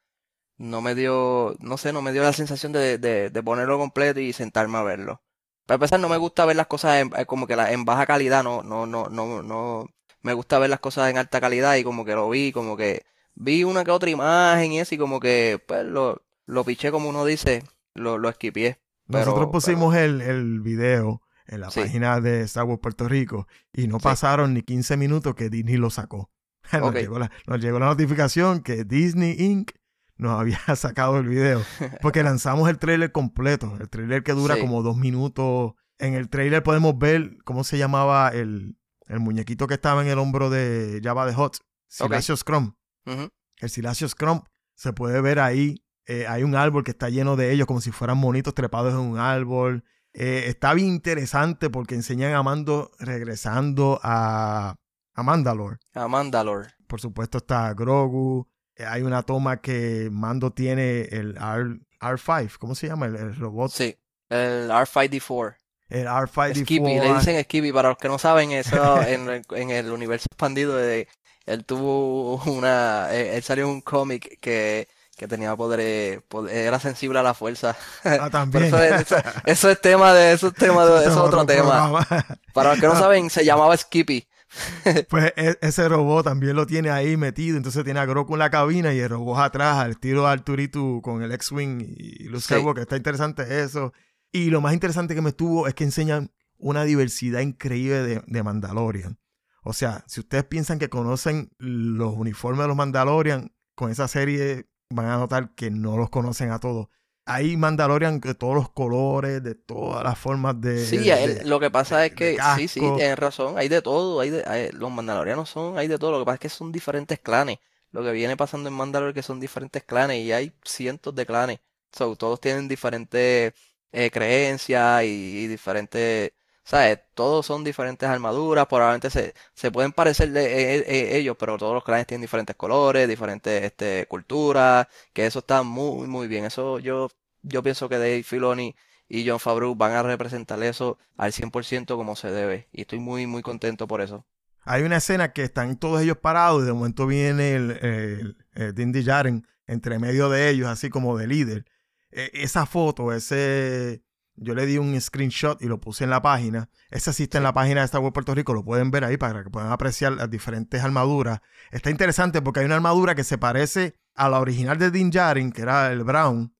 no 0.57 0.81
me 0.81 0.95
dio, 0.95 1.55
no 1.59 1.77
sé, 1.77 1.93
no 1.93 2.01
me 2.01 2.11
dio 2.11 2.23
la 2.23 2.33
sensación 2.33 2.71
de, 2.71 2.97
de, 2.97 3.29
de 3.29 3.43
ponerlo 3.43 3.77
completo 3.77 4.19
y 4.19 4.33
sentarme 4.33 4.77
a 4.77 4.83
verlo. 4.83 5.21
Para 5.65 5.75
empezar, 5.75 5.99
no 5.99 6.09
me 6.09 6.17
gusta 6.17 6.45
ver 6.45 6.55
las 6.55 6.67
cosas 6.67 7.01
en, 7.01 7.11
eh, 7.17 7.25
como 7.25 7.45
que 7.47 7.55
la, 7.55 7.71
en 7.71 7.85
baja 7.85 8.05
calidad, 8.05 8.43
no, 8.43 8.63
no, 8.63 8.85
no, 8.85 9.09
no, 9.09 9.41
no, 9.43 9.85
me 10.21 10.33
gusta 10.33 10.59
ver 10.59 10.69
las 10.69 10.79
cosas 10.79 11.09
en 11.09 11.17
alta 11.17 11.39
calidad 11.41 11.75
y 11.75 11.83
como 11.83 12.05
que 12.05 12.15
lo 12.15 12.29
vi, 12.29 12.51
como 12.51 12.77
que 12.77 13.03
vi 13.35 13.63
una 13.63 13.83
que 13.83 13.91
otra 13.91 14.09
imagen 14.09 14.71
y 14.71 14.79
eso 14.79 14.95
y 14.95 14.97
como 14.97 15.19
que, 15.19 15.61
pues, 15.67 15.85
lo, 15.85 16.23
lo 16.45 16.63
piché 16.63 16.89
como 16.91 17.09
uno 17.09 17.25
dice, 17.25 17.63
lo, 17.93 18.17
lo 18.17 18.29
esquipié. 18.29 18.79
Pero- 19.09 19.25
Nosotros 19.25 19.49
pusimos 19.51 19.95
el, 19.95 20.21
el 20.21 20.61
video 20.61 21.21
en 21.47 21.61
la 21.61 21.69
Sí. 21.71 21.81
página 21.81 22.19
de 22.19 22.41
Star 22.41 22.63
Wars 22.65 22.79
Puerto 22.81 23.07
Rico 23.07 23.47
y 23.73 23.87
no 23.87 23.99
Sí. 23.99 24.03
pasaron 24.03 24.53
ni 24.53 24.63
15 24.63 24.97
minutos 24.97 25.35
que 25.35 25.49
Disney 25.49 25.77
lo 25.77 25.89
sacó. 25.89 26.29
Nos, 26.73 26.89
Ok. 26.89 26.95
llegó 26.95 27.19
la, 27.19 27.31
nos 27.45 27.61
llegó 27.61 27.79
la 27.79 27.85
notificación 27.87 28.61
que 28.61 28.83
Disney 28.83 29.35
Inc. 29.39 29.71
nos 30.17 30.39
había 30.39 30.59
sacado 30.75 31.17
el 31.17 31.27
video. 31.27 31.61
Porque 32.01 32.23
lanzamos 32.23 32.69
el 32.69 32.77
trailer 32.77 33.11
completo, 33.11 33.75
el 33.79 33.89
trailer 33.89 34.23
que 34.23 34.33
dura 34.33 34.55
Sí. 34.55 34.61
como 34.61 34.81
dos 34.83 34.97
minutos. 34.97 35.73
En 35.99 36.13
el 36.13 36.29
trailer 36.29 36.61
podemos 36.63 36.97
ver 36.97 37.37
cómo 37.43 37.63
se 37.63 37.77
llamaba 37.77 38.29
el, 38.29 38.77
el 39.07 39.19
muñequito 39.19 39.67
que 39.67 39.73
estaba 39.75 40.01
en 40.03 40.07
el 40.09 40.19
hombro 40.19 40.49
de 40.49 40.99
Java 41.03 41.25
de 41.25 41.33
Hot, 41.33 41.57
Silasio 41.87 42.35
Scrum. 42.37 42.73
El 43.05 43.69
Silasio 43.69 44.07
Scrum 44.07 44.41
se 44.75 44.93
puede 44.93 45.21
ver 45.21 45.39
ahí. 45.39 45.83
eh, 46.05 46.25
hay 46.27 46.43
un 46.43 46.55
árbol 46.55 46.83
que 46.83 46.91
está 46.91 47.09
lleno 47.09 47.35
de 47.35 47.51
ellos, 47.51 47.65
como 47.67 47.81
si 47.81 47.91
fueran 47.91 48.17
monitos 48.17 48.53
trepados 48.53 48.93
en 48.93 48.99
un 48.99 49.17
árbol. 49.17 49.83
Eh, 50.13 50.45
está 50.47 50.73
bien 50.73 50.87
interesante 50.87 51.69
porque 51.69 51.95
enseñan 51.95 52.33
a 52.33 52.41
Mando 52.43 52.91
regresando 52.99 53.99
a, 54.03 54.75
a 55.13 55.23
Mandalore. 55.23 55.77
A 55.93 56.07
Mandalore. 56.07 56.69
Por 56.87 57.01
supuesto 57.01 57.39
está 57.39 57.73
Grogu. 57.73 58.47
Eh, 58.77 58.85
hay 58.85 59.01
una 59.01 59.23
toma 59.23 59.57
que 59.61 60.09
Mando 60.11 60.51
tiene 60.51 61.01
el 61.11 61.35
R, 61.37 61.79
R5, 61.99 62.57
¿cómo 62.59 62.75
se 62.75 62.87
llama? 62.87 63.07
El, 63.07 63.15
el 63.15 63.35
robot. 63.35 63.71
Sí, 63.71 63.95
el 64.29 64.69
R5D4. 64.69 65.55
El 65.89 66.05
R5D4. 66.07 66.55
Skippy, 66.63 66.99
le 66.99 67.13
dicen 67.13 67.43
Skippy, 67.43 67.71
para 67.71 67.89
los 67.89 67.97
que 67.97 68.07
no 68.09 68.19
saben, 68.19 68.51
eso 68.51 69.01
en, 69.07 69.29
el- 69.29 69.45
en 69.51 69.69
el 69.71 69.91
universo 69.91 70.27
expandido 70.29 70.75
de 70.75 71.07
él 71.45 71.63
tuvo 71.65 72.35
una, 72.43 73.07
eh, 73.13 73.37
él 73.37 73.43
salió 73.43 73.63
en 73.65 73.69
un 73.71 73.81
cómic 73.81 74.37
que, 74.41 74.89
que 75.15 75.27
tenía 75.29 75.55
poder, 75.55 76.21
era 76.51 76.79
sensible 76.79 77.19
a 77.19 77.23
la 77.23 77.33
fuerza. 77.33 77.75
Ah, 78.03 78.29
también. 78.31 78.65
eso 78.65 78.83
es, 78.83 79.01
eso, 79.01 79.15
eso 79.45 79.69
es 79.69 79.79
tema 79.81 80.13
de, 80.13 80.33
eso 80.33 80.47
es 80.47 80.53
tema 80.55 80.85
de, 80.85 80.99
eso 81.01 81.11
es 81.11 81.17
otro 81.17 81.45
tema. 81.45 81.89
programa. 81.89 82.25
Para 82.53 82.71
los 82.71 82.79
que 82.81 82.87
no 82.87 82.95
saben, 82.99 83.29
se 83.29 83.45
llamaba 83.45 83.77
Skippy. 83.77 84.27
Pues 85.09 85.33
e- 85.35 85.57
ese 85.61 85.87
robot 85.89 86.25
también 86.25 86.55
lo 86.55 86.65
tiene 86.65 86.89
ahí 86.89 87.17
metido. 87.17 87.57
Entonces 87.57 87.83
tiene 87.83 87.99
a 87.99 88.05
Grogu 88.05 88.33
en 88.33 88.39
la 88.39 88.49
cabina 88.49 88.93
y 88.93 88.99
el 88.99 89.09
robot 89.09 89.39
atrás, 89.39 89.77
al 89.77 89.91
estilo 89.91 90.23
de 90.23 90.29
Arturitu 90.29 91.01
con 91.03 91.21
el 91.21 91.31
X-Wing 91.31 91.81
y 91.97 92.23
Luke 92.25 92.41
Sí. 92.41 92.53
Skywalker. 92.53 92.81
Está 92.83 92.97
interesante 92.97 93.61
eso. 93.63 93.93
Y 94.31 94.49
lo 94.49 94.61
más 94.61 94.73
interesante 94.73 95.15
que 95.15 95.21
me 95.21 95.29
estuvo 95.29 95.67
es 95.67 95.73
que 95.73 95.83
enseñan 95.83 96.31
una 96.57 96.83
diversidad 96.83 97.41
increíble 97.41 98.01
de, 98.03 98.23
de 98.25 98.43
Mandalorian. 98.43 99.19
O 99.63 99.73
sea, 99.73 100.03
si 100.07 100.21
ustedes 100.21 100.43
piensan 100.45 100.79
que 100.79 100.89
conocen 100.89 101.51
los 101.57 102.13
uniformes 102.15 102.61
de 102.63 102.67
los 102.67 102.77
Mandalorian, 102.77 103.53
con 103.75 103.91
esa 103.91 104.07
serie 104.07 104.69
van 104.89 105.07
a 105.07 105.17
notar 105.17 105.53
que 105.55 105.69
no 105.69 105.97
los 105.97 106.09
conocen 106.09 106.51
a 106.51 106.59
todos. 106.59 106.87
Hay 107.27 107.57
Mandalorian 107.57 108.19
de 108.19 108.33
todos 108.35 108.55
los 108.55 108.69
colores, 108.71 109.43
de 109.43 109.55
todas 109.55 110.03
las 110.03 110.17
formas 110.17 110.59
de... 110.61 110.71
Sí, 110.73 111.09
de- 111.21 111.39
el- 111.41 111.49
lo 111.49 111.59
que 111.59 111.71
pasa 111.71 112.05
es 112.05 112.13
que, 112.13 112.41
sí, 112.41 112.67
sí, 112.67 112.91
tienes 112.91 113.17
razón, 113.17 113.57
hay 113.57 113.67
de 113.67 113.81
todo, 113.81 114.19
hay 114.19 114.29
de, 114.29 114.43
hay- 114.45 114.69
los 114.71 114.91
mandalorianos 114.91 115.49
son, 115.49 115.77
hay 115.77 115.87
de 115.87 115.97
todo, 115.97 116.11
lo 116.11 116.19
que 116.19 116.25
pasa 116.25 116.35
es 116.35 116.39
que 116.41 116.49
son 116.49 116.71
diferentes 116.71 117.19
clanes. 117.19 117.57
Lo 117.91 118.03
que 118.03 118.11
viene 118.11 118.37
pasando 118.37 118.69
en 118.69 118.75
Mandalore 118.75 119.09
es 119.11 119.15
que 119.15 119.23
son 119.23 119.39
diferentes 119.39 119.83
clanes 119.83 120.17
y 120.23 120.31
hay 120.33 120.53
cientos 120.63 121.15
de 121.15 121.25
clanes. 121.25 121.59
So, 121.91 122.15
todos 122.15 122.39
tienen 122.39 122.67
diferentes 122.67 123.53
eh, 123.91 124.11
creencias 124.11 125.03
y, 125.03 125.07
y 125.07 125.47
diferentes, 125.47 126.31
¿sabes? 126.67 126.99
Todos 127.13 127.45
son 127.45 127.63
diferentes 127.63 128.09
armaduras, 128.09 128.67
probablemente 128.67 129.09
se, 129.09 129.33
se 129.53 129.71
pueden 129.71 129.93
parecer 129.93 130.31
de 130.31 130.75
eh, 130.75 130.83
eh, 130.85 131.17
ellos, 131.17 131.37
pero 131.39 131.57
todos 131.57 131.73
los 131.73 131.83
clanes 131.83 132.07
tienen 132.07 132.21
diferentes 132.23 132.57
colores, 132.57 133.07
diferentes 133.07 133.63
este, 133.63 134.05
culturas, 134.07 134.85
que 135.13 135.25
eso 135.25 135.39
está 135.39 135.63
muy, 135.63 136.07
muy 136.07 136.27
bien. 136.27 136.43
Eso 136.45 136.79
yo, 136.79 137.09
yo 137.41 137.63
pienso 137.63 137.87
que 137.87 137.97
Dave 137.97 138.21
Filoni 138.23 138.75
y 139.07 139.25
John 139.27 139.39
Favreau 139.39 139.75
van 139.75 139.93
a 139.93 140.03
representar 140.03 140.61
eso 140.61 140.97
al 141.15 141.31
100% 141.31 141.95
como 141.95 142.17
se 142.17 142.31
debe. 142.31 142.67
Y 142.73 142.81
estoy 142.81 142.99
muy, 142.99 143.27
muy 143.27 143.41
contento 143.41 143.87
por 143.87 144.01
eso. 144.01 144.25
Hay 144.65 144.83
una 144.83 144.97
escena 144.97 145.31
que 145.31 145.43
están 145.43 145.77
todos 145.77 146.01
ellos 146.01 146.17
parados 146.17 146.63
y 146.63 146.65
de 146.65 146.73
momento 146.73 147.07
viene 147.07 147.55
el, 147.55 147.71
el, 147.81 148.37
el 148.55 148.75
Din 148.75 148.91
Djarin 148.91 149.47
entre 149.67 149.99
medio 149.99 150.29
de 150.29 150.49
ellos, 150.49 150.67
así 150.67 150.89
como 150.89 151.17
de 151.17 151.27
líder. 151.27 151.65
E- 152.11 152.31
esa 152.33 152.65
foto, 152.65 153.13
ese 153.13 154.03
Yo 154.39 154.53
le 154.53 154.65
di 154.67 154.77
un 154.77 154.99
screenshot 155.01 155.59
y 155.61 155.65
lo 155.65 155.79
puse 155.79 156.03
en 156.03 156.11
la 156.11 156.21
página. 156.21 156.69
Ese 156.91 157.09
existe 157.09 157.37
en 157.37 157.43
la 157.43 157.53
página 157.53 157.81
de 157.81 157.85
Star 157.85 158.01
Wars 158.01 158.13
Puerto 158.13 158.35
Rico. 158.35 158.53
Lo 158.53 158.63
pueden 158.63 158.91
ver 158.91 159.03
ahí 159.03 159.17
para 159.17 159.43
que 159.43 159.49
puedan 159.49 159.71
apreciar 159.71 160.11
las 160.13 160.29
diferentes 160.29 160.83
armaduras. 160.83 161.39
Está 161.71 161.89
interesante 161.89 162.41
porque 162.41 162.59
hay 162.59 162.67
una 162.67 162.75
armadura 162.75 163.15
que 163.15 163.23
se 163.23 163.37
parece 163.39 163.95
a 164.15 164.29
la 164.29 164.39
original 164.39 164.77
de 164.77 164.91
Din 164.91 165.09
Djarin, 165.09 165.51
que 165.51 165.63
era 165.63 165.91
el 165.91 166.03
brown, 166.03 166.53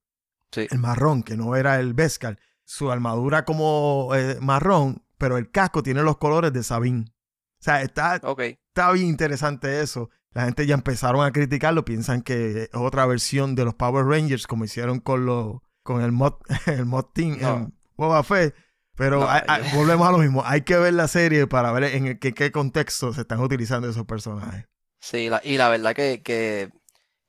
Sí. 0.50 0.66
el 0.70 0.78
marrón, 0.78 1.22
que 1.22 1.36
no 1.36 1.54
era 1.56 1.78
el 1.78 1.94
Beskar. 1.94 2.38
Su 2.64 2.90
armadura 2.90 3.44
como 3.44 4.10
eh, 4.14 4.38
marrón, 4.40 5.04
pero 5.16 5.36
el 5.38 5.50
casco 5.50 5.82
tiene 5.82 6.02
los 6.02 6.18
colores 6.18 6.52
de 6.52 6.62
Sabine. 6.62 7.04
O 7.06 7.62
sea, 7.62 7.82
está, 7.82 8.16
está 8.16 8.92
bien 8.92 9.06
interesante 9.06 9.80
eso. 9.82 10.10
La 10.32 10.44
gente 10.44 10.66
ya 10.66 10.74
empezaron 10.74 11.24
a 11.24 11.32
criticarlo, 11.32 11.84
piensan 11.84 12.22
que 12.22 12.64
es 12.64 12.70
otra 12.74 13.06
versión 13.06 13.54
de 13.54 13.64
los 13.64 13.74
Power 13.74 14.04
Rangers, 14.04 14.46
como 14.46 14.64
hicieron 14.64 15.00
con 15.00 15.26
los 15.26 15.58
con 15.88 16.02
el 16.02 16.12
mod, 16.12 16.34
el 16.66 16.84
mod 16.84 17.06
team 17.14 17.38
No. 17.40 17.54
en 17.56 17.74
Boba 17.96 18.22
Fett. 18.22 18.54
Pero 18.94 19.20
No, 19.20 19.30
hay- 19.30 19.40
hay- 19.48 19.70
yo- 19.70 19.76
volvemos 19.78 20.06
a 20.06 20.12
lo 20.12 20.18
mismo. 20.18 20.42
Hay 20.44 20.60
que 20.62 20.76
ver 20.76 20.92
la 20.92 21.08
serie 21.08 21.46
para 21.46 21.72
ver 21.72 21.84
en 21.84 22.06
el- 22.08 22.18
qué, 22.18 22.34
qué 22.34 22.52
contexto 22.52 23.12
se 23.14 23.22
están 23.22 23.40
utilizando 23.40 23.88
esos 23.88 24.04
personajes. 24.04 24.66
Sí, 25.00 25.30
la- 25.30 25.40
y 25.42 25.56
la 25.56 25.68
verdad 25.70 25.94
que, 25.94 26.20
que, 26.22 26.70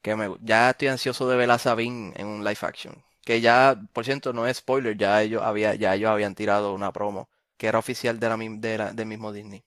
que 0.02 0.16
me, 0.18 0.36
ya 0.42 0.72
estoy 0.72 0.90
ansioso 0.90 1.30
de 1.30 1.38
ver 1.38 1.50
a 1.52 1.58
Sabine 1.58 2.12
en 2.18 2.28
un 2.28 2.44
live 2.44 2.58
action. 2.62 2.96
Que 3.24 3.40
ya, 3.40 3.80
por 3.94 4.04
cierto, 4.04 4.34
no 4.34 4.46
es 4.48 4.58
spoiler, 4.58 4.98
ya 4.98 5.22
ellos 5.22 5.42
había, 5.44 5.76
ya 5.76 5.94
ellos 5.96 6.10
habían 6.10 6.36
tirado 6.36 6.74
una 6.74 6.92
promo 6.92 7.30
que 7.58 7.68
era 7.68 7.78
oficial 7.80 8.20
de 8.20 8.30
la, 8.30 8.38
de 8.38 8.78
la- 8.78 8.92
del 8.94 9.06
mismo 9.08 9.32
Disney. 9.32 9.64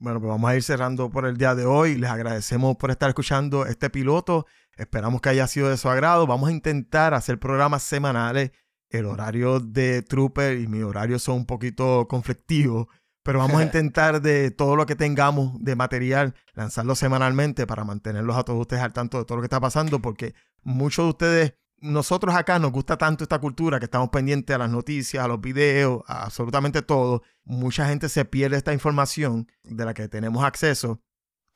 Bueno, 0.00 0.20
pues 0.20 0.30
vamos 0.30 0.48
a 0.50 0.56
ir 0.56 0.62
cerrando 0.62 1.10
por 1.10 1.26
el 1.26 1.36
día 1.36 1.54
de 1.54 1.66
hoy. 1.66 1.96
Les 1.96 2.08
agradecemos 2.10 2.76
por 2.76 2.90
estar 2.90 3.08
escuchando 3.10 3.66
este 3.66 3.90
piloto. 3.90 4.46
Esperamos 4.78 5.20
que 5.20 5.28
haya 5.28 5.46
sido 5.48 5.68
de 5.68 5.76
su 5.76 5.88
agrado. 5.88 6.26
Vamos 6.26 6.48
a 6.48 6.52
intentar 6.52 7.12
hacer 7.12 7.40
programas 7.40 7.82
semanales. 7.82 8.52
El 8.90 9.06
horario 9.06 9.58
de 9.60 10.02
Trooper 10.02 10.58
y 10.58 10.68
mi 10.68 10.82
horario 10.82 11.18
son 11.18 11.38
un 11.38 11.46
poquito 11.46 12.06
conflictivos, 12.08 12.86
pero 13.24 13.40
vamos 13.40 13.60
a 13.60 13.64
intentar 13.64 14.22
de 14.22 14.52
todo 14.52 14.76
lo 14.76 14.86
que 14.86 14.94
tengamos 14.94 15.52
de 15.62 15.74
material 15.76 16.34
lanzarlo 16.54 16.94
semanalmente 16.94 17.66
para 17.66 17.84
mantenerlos 17.84 18.36
a 18.36 18.44
todos 18.44 18.60
ustedes 18.60 18.82
al 18.82 18.92
tanto 18.92 19.18
de 19.18 19.24
todo 19.24 19.36
lo 19.36 19.42
que 19.42 19.46
está 19.46 19.60
pasando, 19.60 20.00
porque 20.00 20.34
muchos 20.62 21.04
de 21.04 21.10
ustedes, 21.10 21.54
nosotros 21.80 22.34
acá 22.34 22.58
nos 22.60 22.70
gusta 22.70 22.96
tanto 22.96 23.24
esta 23.24 23.40
cultura 23.40 23.80
que 23.80 23.86
estamos 23.86 24.10
pendientes 24.10 24.54
a 24.54 24.60
las 24.60 24.70
noticias, 24.70 25.22
a 25.22 25.28
los 25.28 25.40
videos, 25.40 26.02
a 26.06 26.24
absolutamente 26.24 26.82
todo. 26.82 27.22
Mucha 27.44 27.88
gente 27.88 28.08
se 28.08 28.24
pierde 28.24 28.56
esta 28.56 28.72
información 28.72 29.48
de 29.64 29.84
la 29.84 29.92
que 29.92 30.08
tenemos 30.08 30.44
acceso. 30.44 31.02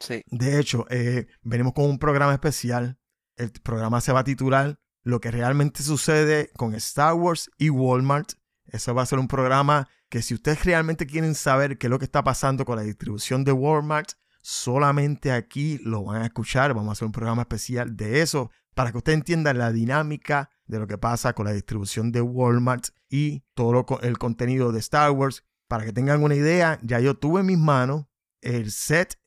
Sí, 0.01 0.23
De 0.27 0.59
hecho, 0.59 0.87
eh, 0.91 1.29
venimos 1.43 1.73
con 1.73 1.85
un 1.85 1.99
programa 2.01 2.33
especial. 2.33 2.99
El 3.37 3.51
programa 3.51 4.01
se 4.01 4.13
va 4.13 4.21
a 4.21 4.25
titular 4.25 4.79
Lo 5.03 5.21
que 5.21 5.31
realmente 5.31 5.83
sucede 5.83 6.51
con 6.57 6.75
Star 6.75 7.15
Wars 7.15 7.51
y 7.59 7.71
Walmart. 7.71 8.33
Eso 8.67 8.95
va 8.95 9.03
a 9.03 9.07
ser 9.07 9.19
un 9.19 9.29
programa 9.29 9.89
que 10.09 10.23
si 10.23 10.35
ustedes 10.35 10.65
realmente 10.65 11.07
quieren 11.07 11.35
saber 11.35 11.79
qué 11.79 11.87
es 11.87 11.91
lo 11.91 11.99
que 11.99 12.05
está 12.05 12.23
pasando 12.23 12.65
con 12.65 12.77
la 12.77 12.83
distribución 12.83 13.45
de 13.45 13.53
Walmart, 13.53 14.13
solamente 14.43 15.33
aquí 15.33 15.79
lo 15.83 16.05
van 16.05 16.23
a 16.23 16.27
escuchar. 16.27 16.75
Vamos 16.75 16.91
a 16.91 16.93
hacer 16.93 17.07
un 17.07 17.13
programa 17.13 17.43
especial 17.43 17.97
de 17.97 18.21
eso 18.21 18.51
para 18.75 18.93
que 18.93 18.99
usted 18.99 19.13
entienda 19.13 19.55
la 19.55 19.73
dinámica 19.73 20.51
de 20.67 20.79
lo 20.79 20.87
que 20.87 20.99
pasa 20.99 21.33
con 21.33 21.47
la 21.47 21.53
distribución 21.53 22.13
de 22.13 22.21
Walmart 22.21 22.89
y 23.09 23.45
todo 23.55 23.85
el 24.03 24.19
contenido 24.19 24.73
de 24.73 24.81
Star 24.81 25.11
Wars. 25.11 25.45
Para 25.69 25.85
que 25.85 25.93
tengan 25.93 26.23
una 26.23 26.35
idea, 26.35 26.79
ya 26.83 27.01
yo 27.01 27.15
tuve 27.17 27.41
en 27.41 27.47
mis 27.47 27.59
manos 27.59 28.07
el 28.43 28.71
set 28.71 29.19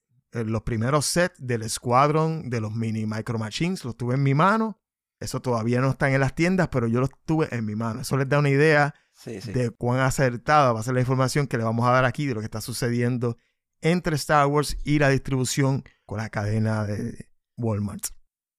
los 0.43 0.63
primeros 0.63 1.05
sets 1.05 1.35
del 1.39 1.69
Squadron 1.69 2.49
de 2.49 2.59
los 2.61 2.73
mini 2.73 3.05
Micro 3.05 3.37
Machines, 3.39 3.85
los 3.85 3.95
tuve 3.95 4.15
en 4.15 4.23
mi 4.23 4.33
mano. 4.33 4.79
Eso 5.19 5.41
todavía 5.41 5.79
no 5.79 5.91
están 5.91 6.13
en 6.13 6.19
las 6.19 6.35
tiendas, 6.35 6.67
pero 6.67 6.87
yo 6.87 6.99
los 6.99 7.09
tuve 7.25 7.47
en 7.51 7.65
mi 7.65 7.75
mano. 7.75 8.01
Eso 8.01 8.17
les 8.17 8.27
da 8.27 8.39
una 8.39 8.49
idea 8.49 8.93
sí, 9.13 9.39
sí. 9.39 9.53
de 9.53 9.69
cuán 9.69 9.99
acertada 9.99 10.73
va 10.73 10.81
a 10.81 10.83
ser 10.83 10.93
la 10.93 10.99
información 10.99 11.47
que 11.47 11.57
le 11.57 11.63
vamos 11.63 11.87
a 11.87 11.91
dar 11.91 12.05
aquí 12.05 12.25
de 12.25 12.33
lo 12.33 12.41
que 12.41 12.45
está 12.45 12.59
sucediendo 12.59 13.37
entre 13.81 14.15
Star 14.15 14.47
Wars 14.47 14.77
y 14.83 14.99
la 14.99 15.09
distribución 15.09 15.83
con 16.05 16.17
la 16.17 16.29
cadena 16.29 16.85
de 16.85 17.29
Walmart. 17.57 18.07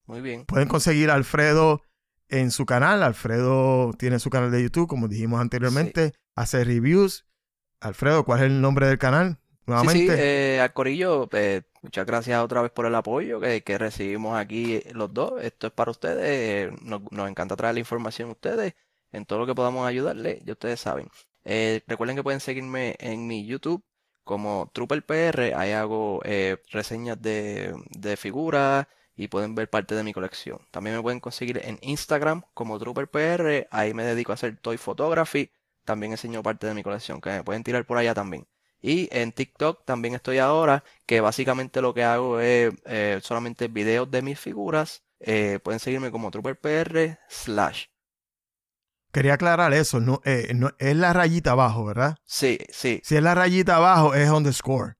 Muy 0.06 0.20
bien. 0.20 0.44
Pueden 0.46 0.68
conseguir 0.68 1.10
a 1.10 1.14
Alfredo 1.14 1.82
en 2.28 2.50
su 2.50 2.64
canal. 2.64 3.02
Alfredo 3.02 3.92
tiene 3.98 4.18
su 4.18 4.30
canal 4.30 4.50
de 4.50 4.62
YouTube, 4.62 4.88
como 4.88 5.08
dijimos 5.08 5.40
anteriormente. 5.40 6.14
Hace 6.34 6.64
reviews. 6.64 7.26
Alfredo, 7.80 8.24
¿cuál 8.24 8.40
es 8.40 8.46
el 8.46 8.60
nombre 8.60 8.86
del 8.86 8.98
canal? 8.98 9.40
Sí, 9.74 9.88
Nuevamente. 9.88 10.14
sí, 10.14 10.14
eh, 10.16 10.58
al 10.62 10.72
Corillo, 10.72 11.28
eh, 11.32 11.62
muchas 11.82 12.06
gracias 12.06 12.42
otra 12.42 12.62
vez 12.62 12.70
por 12.72 12.86
el 12.86 12.94
apoyo 12.94 13.40
que, 13.40 13.62
que 13.62 13.76
recibimos 13.76 14.36
aquí 14.38 14.76
eh, 14.76 14.92
los 14.94 15.12
dos. 15.12 15.42
Esto 15.42 15.66
es 15.66 15.72
para 15.72 15.90
ustedes. 15.90 16.70
eh, 16.72 16.76
nos, 16.82 17.02
nos 17.12 17.28
encanta 17.28 17.56
traer 17.56 17.74
la 17.74 17.80
información 17.80 18.30
a 18.30 18.32
ustedes 18.32 18.74
en 19.12 19.26
todo 19.26 19.40
lo 19.40 19.46
que 19.46 19.54
podamos 19.54 19.86
ayudarles, 19.86 20.42
ya 20.44 20.52
ustedes 20.54 20.80
saben. 20.80 21.08
Eh, 21.44 21.82
recuerden 21.86 22.16
que 22.16 22.22
pueden 22.22 22.40
seguirme 22.40 22.96
en 23.00 23.26
mi 23.26 23.44
YouTube 23.46 23.84
como 24.24 24.70
Trooper 24.72 25.04
PR. 25.04 25.54
Ahí 25.54 25.72
hago 25.72 26.20
reseñas 26.70 27.20
de, 27.20 27.74
de 27.90 28.16
figuras 28.16 28.86
y 29.14 29.28
pueden 29.28 29.54
ver 29.54 29.68
parte 29.70 29.94
de 29.94 30.02
mi 30.04 30.12
colección. 30.12 30.58
También 30.70 30.96
me 30.96 31.02
pueden 31.02 31.20
conseguir 31.20 31.60
en 31.64 31.78
Instagram 31.82 32.42
como 32.54 32.78
Trooper 32.78 33.08
PR. 33.10 33.68
Ahí 33.70 33.92
me 33.94 34.04
dedico 34.04 34.32
a 34.32 34.34
hacer 34.36 34.56
toy 34.58 34.76
photography. 34.78 35.50
También 35.84 36.12
enseño 36.12 36.42
parte 36.42 36.66
de 36.66 36.74
mi 36.74 36.82
colección 36.82 37.20
que 37.20 37.30
me 37.30 37.44
pueden 37.44 37.62
tirar 37.62 37.84
por 37.86 37.98
allá 37.98 38.14
también. 38.14 38.46
Y 38.80 39.08
en 39.10 39.32
TikTok 39.32 39.84
también 39.84 40.14
estoy 40.14 40.38
ahora, 40.38 40.84
que 41.06 41.20
básicamente 41.20 41.80
lo 41.80 41.94
que 41.94 42.04
hago 42.04 42.40
es 42.40 42.72
eh, 42.84 43.20
solamente 43.22 43.68
videos 43.68 44.10
de 44.10 44.22
mis 44.22 44.38
figuras. 44.38 45.02
Eh, 45.20 45.58
pueden 45.64 45.80
seguirme 45.80 46.10
como 46.10 46.30
TrooperPR 46.30 47.18
slash. 47.28 47.86
Quería 49.12 49.34
aclarar 49.34 49.72
eso. 49.72 50.00
No, 50.00 50.20
eh, 50.24 50.52
no, 50.54 50.70
es 50.78 50.94
la 50.96 51.12
rayita 51.12 51.52
abajo, 51.52 51.86
¿verdad? 51.86 52.16
Sí, 52.24 52.58
sí, 52.70 53.00
Si 53.02 53.16
es 53.16 53.22
la 53.22 53.34
rayita 53.34 53.76
abajo, 53.76 54.14
es 54.14 54.28
underscore. 54.30 54.94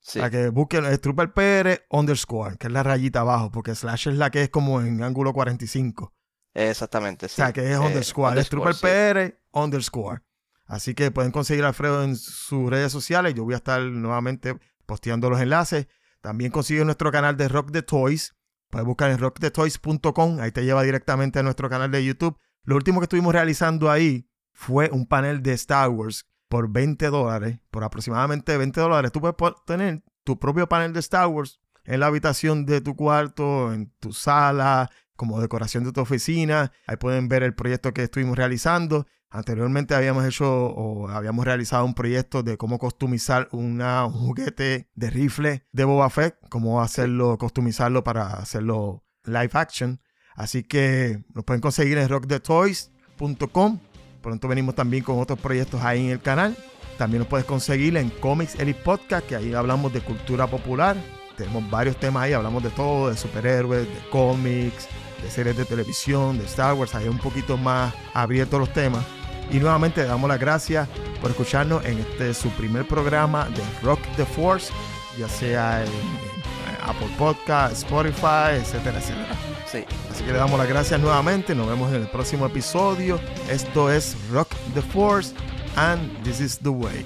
sí. 0.00 0.20
Para 0.20 0.30
que 0.30 0.48
busquen 0.50 0.84
es 0.84 1.00
Trooper 1.00 1.32
PR 1.32 1.84
underscore, 1.90 2.56
que 2.58 2.68
es 2.68 2.72
la 2.72 2.84
rayita 2.84 3.20
abajo, 3.20 3.50
porque 3.50 3.74
slash 3.74 4.08
es 4.08 4.14
la 4.14 4.30
que 4.30 4.42
es 4.42 4.50
como 4.50 4.80
en 4.80 5.02
ángulo 5.02 5.32
45. 5.32 6.12
Exactamente, 6.54 7.26
O 7.26 7.28
sea, 7.28 7.52
que 7.52 7.70
es 7.72 7.76
underscore. 7.78 8.40
Es 8.40 8.50
underscore, 8.52 8.74
sí. 8.74 8.80
PR 8.80 9.40
underscore. 9.52 10.22
Así 10.66 10.94
que 10.94 11.10
pueden 11.10 11.32
conseguir 11.32 11.64
a 11.64 11.68
Alfredo 11.68 12.02
en 12.02 12.16
sus 12.16 12.68
redes 12.68 12.90
sociales. 12.92 13.34
Yo 13.34 13.44
voy 13.44 13.54
a 13.54 13.58
estar 13.58 13.80
nuevamente 13.80 14.58
posteando 14.84 15.30
los 15.30 15.40
enlaces. 15.40 15.86
También 16.20 16.50
consiguen 16.50 16.86
nuestro 16.86 17.12
canal 17.12 17.36
de 17.36 17.48
Rock 17.48 17.70
the 17.70 17.82
Toys. 17.82 18.34
Puedes 18.70 18.86
buscar 18.86 19.10
en 19.10 19.18
rockthetoys.com. 19.18 20.40
Ahí 20.40 20.50
te 20.50 20.64
lleva 20.64 20.82
directamente 20.82 21.38
a 21.38 21.42
nuestro 21.42 21.70
canal 21.70 21.90
de 21.90 22.04
YouTube. 22.04 22.38
Lo 22.64 22.74
último 22.74 22.98
que 22.98 23.04
estuvimos 23.04 23.32
realizando 23.32 23.90
ahí 23.90 24.28
fue 24.52 24.90
un 24.92 25.06
panel 25.06 25.42
de 25.42 25.52
Star 25.52 25.88
Wars 25.88 26.26
por 26.48 26.68
20 26.68 27.06
dólares. 27.10 27.60
Por 27.70 27.84
aproximadamente 27.84 28.56
20 28.56 28.80
dólares. 28.80 29.12
Tú 29.12 29.20
puedes 29.20 29.36
tener 29.66 30.02
tu 30.24 30.38
propio 30.40 30.68
panel 30.68 30.92
de 30.92 31.00
Star 31.00 31.28
Wars 31.28 31.60
en 31.84 32.00
la 32.00 32.06
habitación 32.06 32.66
de 32.66 32.80
tu 32.80 32.96
cuarto, 32.96 33.72
en 33.72 33.92
tu 34.00 34.12
sala, 34.12 34.90
como 35.14 35.40
decoración 35.40 35.84
de 35.84 35.92
tu 35.92 36.00
oficina. 36.00 36.72
Ahí 36.88 36.96
pueden 36.96 37.28
ver 37.28 37.44
el 37.44 37.54
proyecto 37.54 37.94
que 37.94 38.02
estuvimos 38.02 38.36
realizando. 38.36 39.06
Anteriormente 39.30 39.94
habíamos 39.94 40.24
hecho 40.24 40.46
o 40.48 41.08
habíamos 41.08 41.44
realizado 41.44 41.84
un 41.84 41.94
proyecto 41.94 42.42
de 42.42 42.56
cómo 42.56 42.78
customizar 42.78 43.48
una, 43.52 44.06
un 44.06 44.12
juguete 44.12 44.88
de 44.94 45.10
rifle 45.10 45.66
de 45.72 45.84
Boba 45.84 46.08
Fett, 46.10 46.36
cómo 46.48 46.80
hacerlo, 46.80 47.36
customizarlo 47.36 48.04
para 48.04 48.28
hacerlo 48.34 49.04
live 49.24 49.50
action. 49.52 50.00
Así 50.34 50.62
que 50.62 51.24
lo 51.34 51.44
pueden 51.44 51.60
conseguir 51.60 51.98
en 51.98 52.08
rockthetoys.com. 52.08 53.80
Pronto 54.22 54.48
venimos 54.48 54.74
también 54.74 55.02
con 55.02 55.18
otros 55.18 55.38
proyectos 55.38 55.82
ahí 55.82 56.06
en 56.06 56.12
el 56.12 56.20
canal. 56.20 56.56
También 56.98 57.20
nos 57.20 57.28
puedes 57.28 57.46
conseguir 57.46 57.96
en 57.96 58.10
Comics 58.10 58.54
Elite 58.56 58.80
Podcast, 58.82 59.26
que 59.26 59.36
ahí 59.36 59.52
hablamos 59.54 59.92
de 59.92 60.00
cultura 60.00 60.46
popular. 60.46 60.96
Tenemos 61.36 61.68
varios 61.70 61.96
temas 61.96 62.24
ahí, 62.24 62.32
hablamos 62.32 62.62
de 62.62 62.70
todo, 62.70 63.10
de 63.10 63.16
superhéroes, 63.16 63.86
de 63.86 64.08
cómics, 64.10 64.88
de 65.22 65.30
series 65.30 65.56
de 65.56 65.64
televisión, 65.64 66.38
de 66.38 66.44
Star 66.44 66.74
Wars, 66.74 66.94
ahí 66.94 67.08
un 67.08 67.18
poquito 67.18 67.56
más 67.56 67.92
abiertos 68.14 68.58
los 68.58 68.72
temas. 68.72 69.04
Y 69.50 69.58
nuevamente 69.58 70.02
le 70.02 70.08
damos 70.08 70.28
las 70.28 70.40
gracias 70.40 70.88
por 71.20 71.30
escucharnos 71.30 71.84
en 71.84 71.98
este 71.98 72.34
su 72.34 72.48
primer 72.50 72.86
programa 72.88 73.48
de 73.50 73.62
Rock 73.82 74.00
the 74.16 74.24
Force, 74.24 74.72
ya 75.18 75.28
sea 75.28 75.82
en, 75.82 75.88
en 75.88 76.76
Apple 76.82 77.10
Podcast, 77.18 77.72
Spotify, 77.74 78.56
etcétera, 78.56 78.98
etcétera. 78.98 79.36
Sí. 79.70 79.84
Así 80.10 80.24
que 80.24 80.32
le 80.32 80.38
damos 80.38 80.58
las 80.58 80.68
gracias 80.68 81.00
nuevamente, 81.00 81.54
nos 81.54 81.68
vemos 81.68 81.92
en 81.92 82.02
el 82.02 82.08
próximo 82.08 82.46
episodio. 82.46 83.20
Esto 83.48 83.92
es 83.92 84.16
Rock 84.30 84.48
the 84.74 84.82
Force 84.82 85.34
and 85.76 86.22
this 86.22 86.40
is 86.40 86.58
the 86.58 86.68
way. 86.68 87.04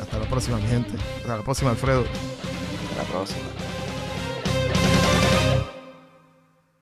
Hasta 0.00 0.18
la 0.18 0.26
próxima, 0.26 0.58
mi 0.58 0.66
gente. 0.68 0.92
Hasta 1.18 1.36
la 1.36 1.42
próxima, 1.42 1.70
Alfredo. 1.70 2.04
Hasta 2.04 3.02
la 3.02 3.08
próxima. 3.08 3.59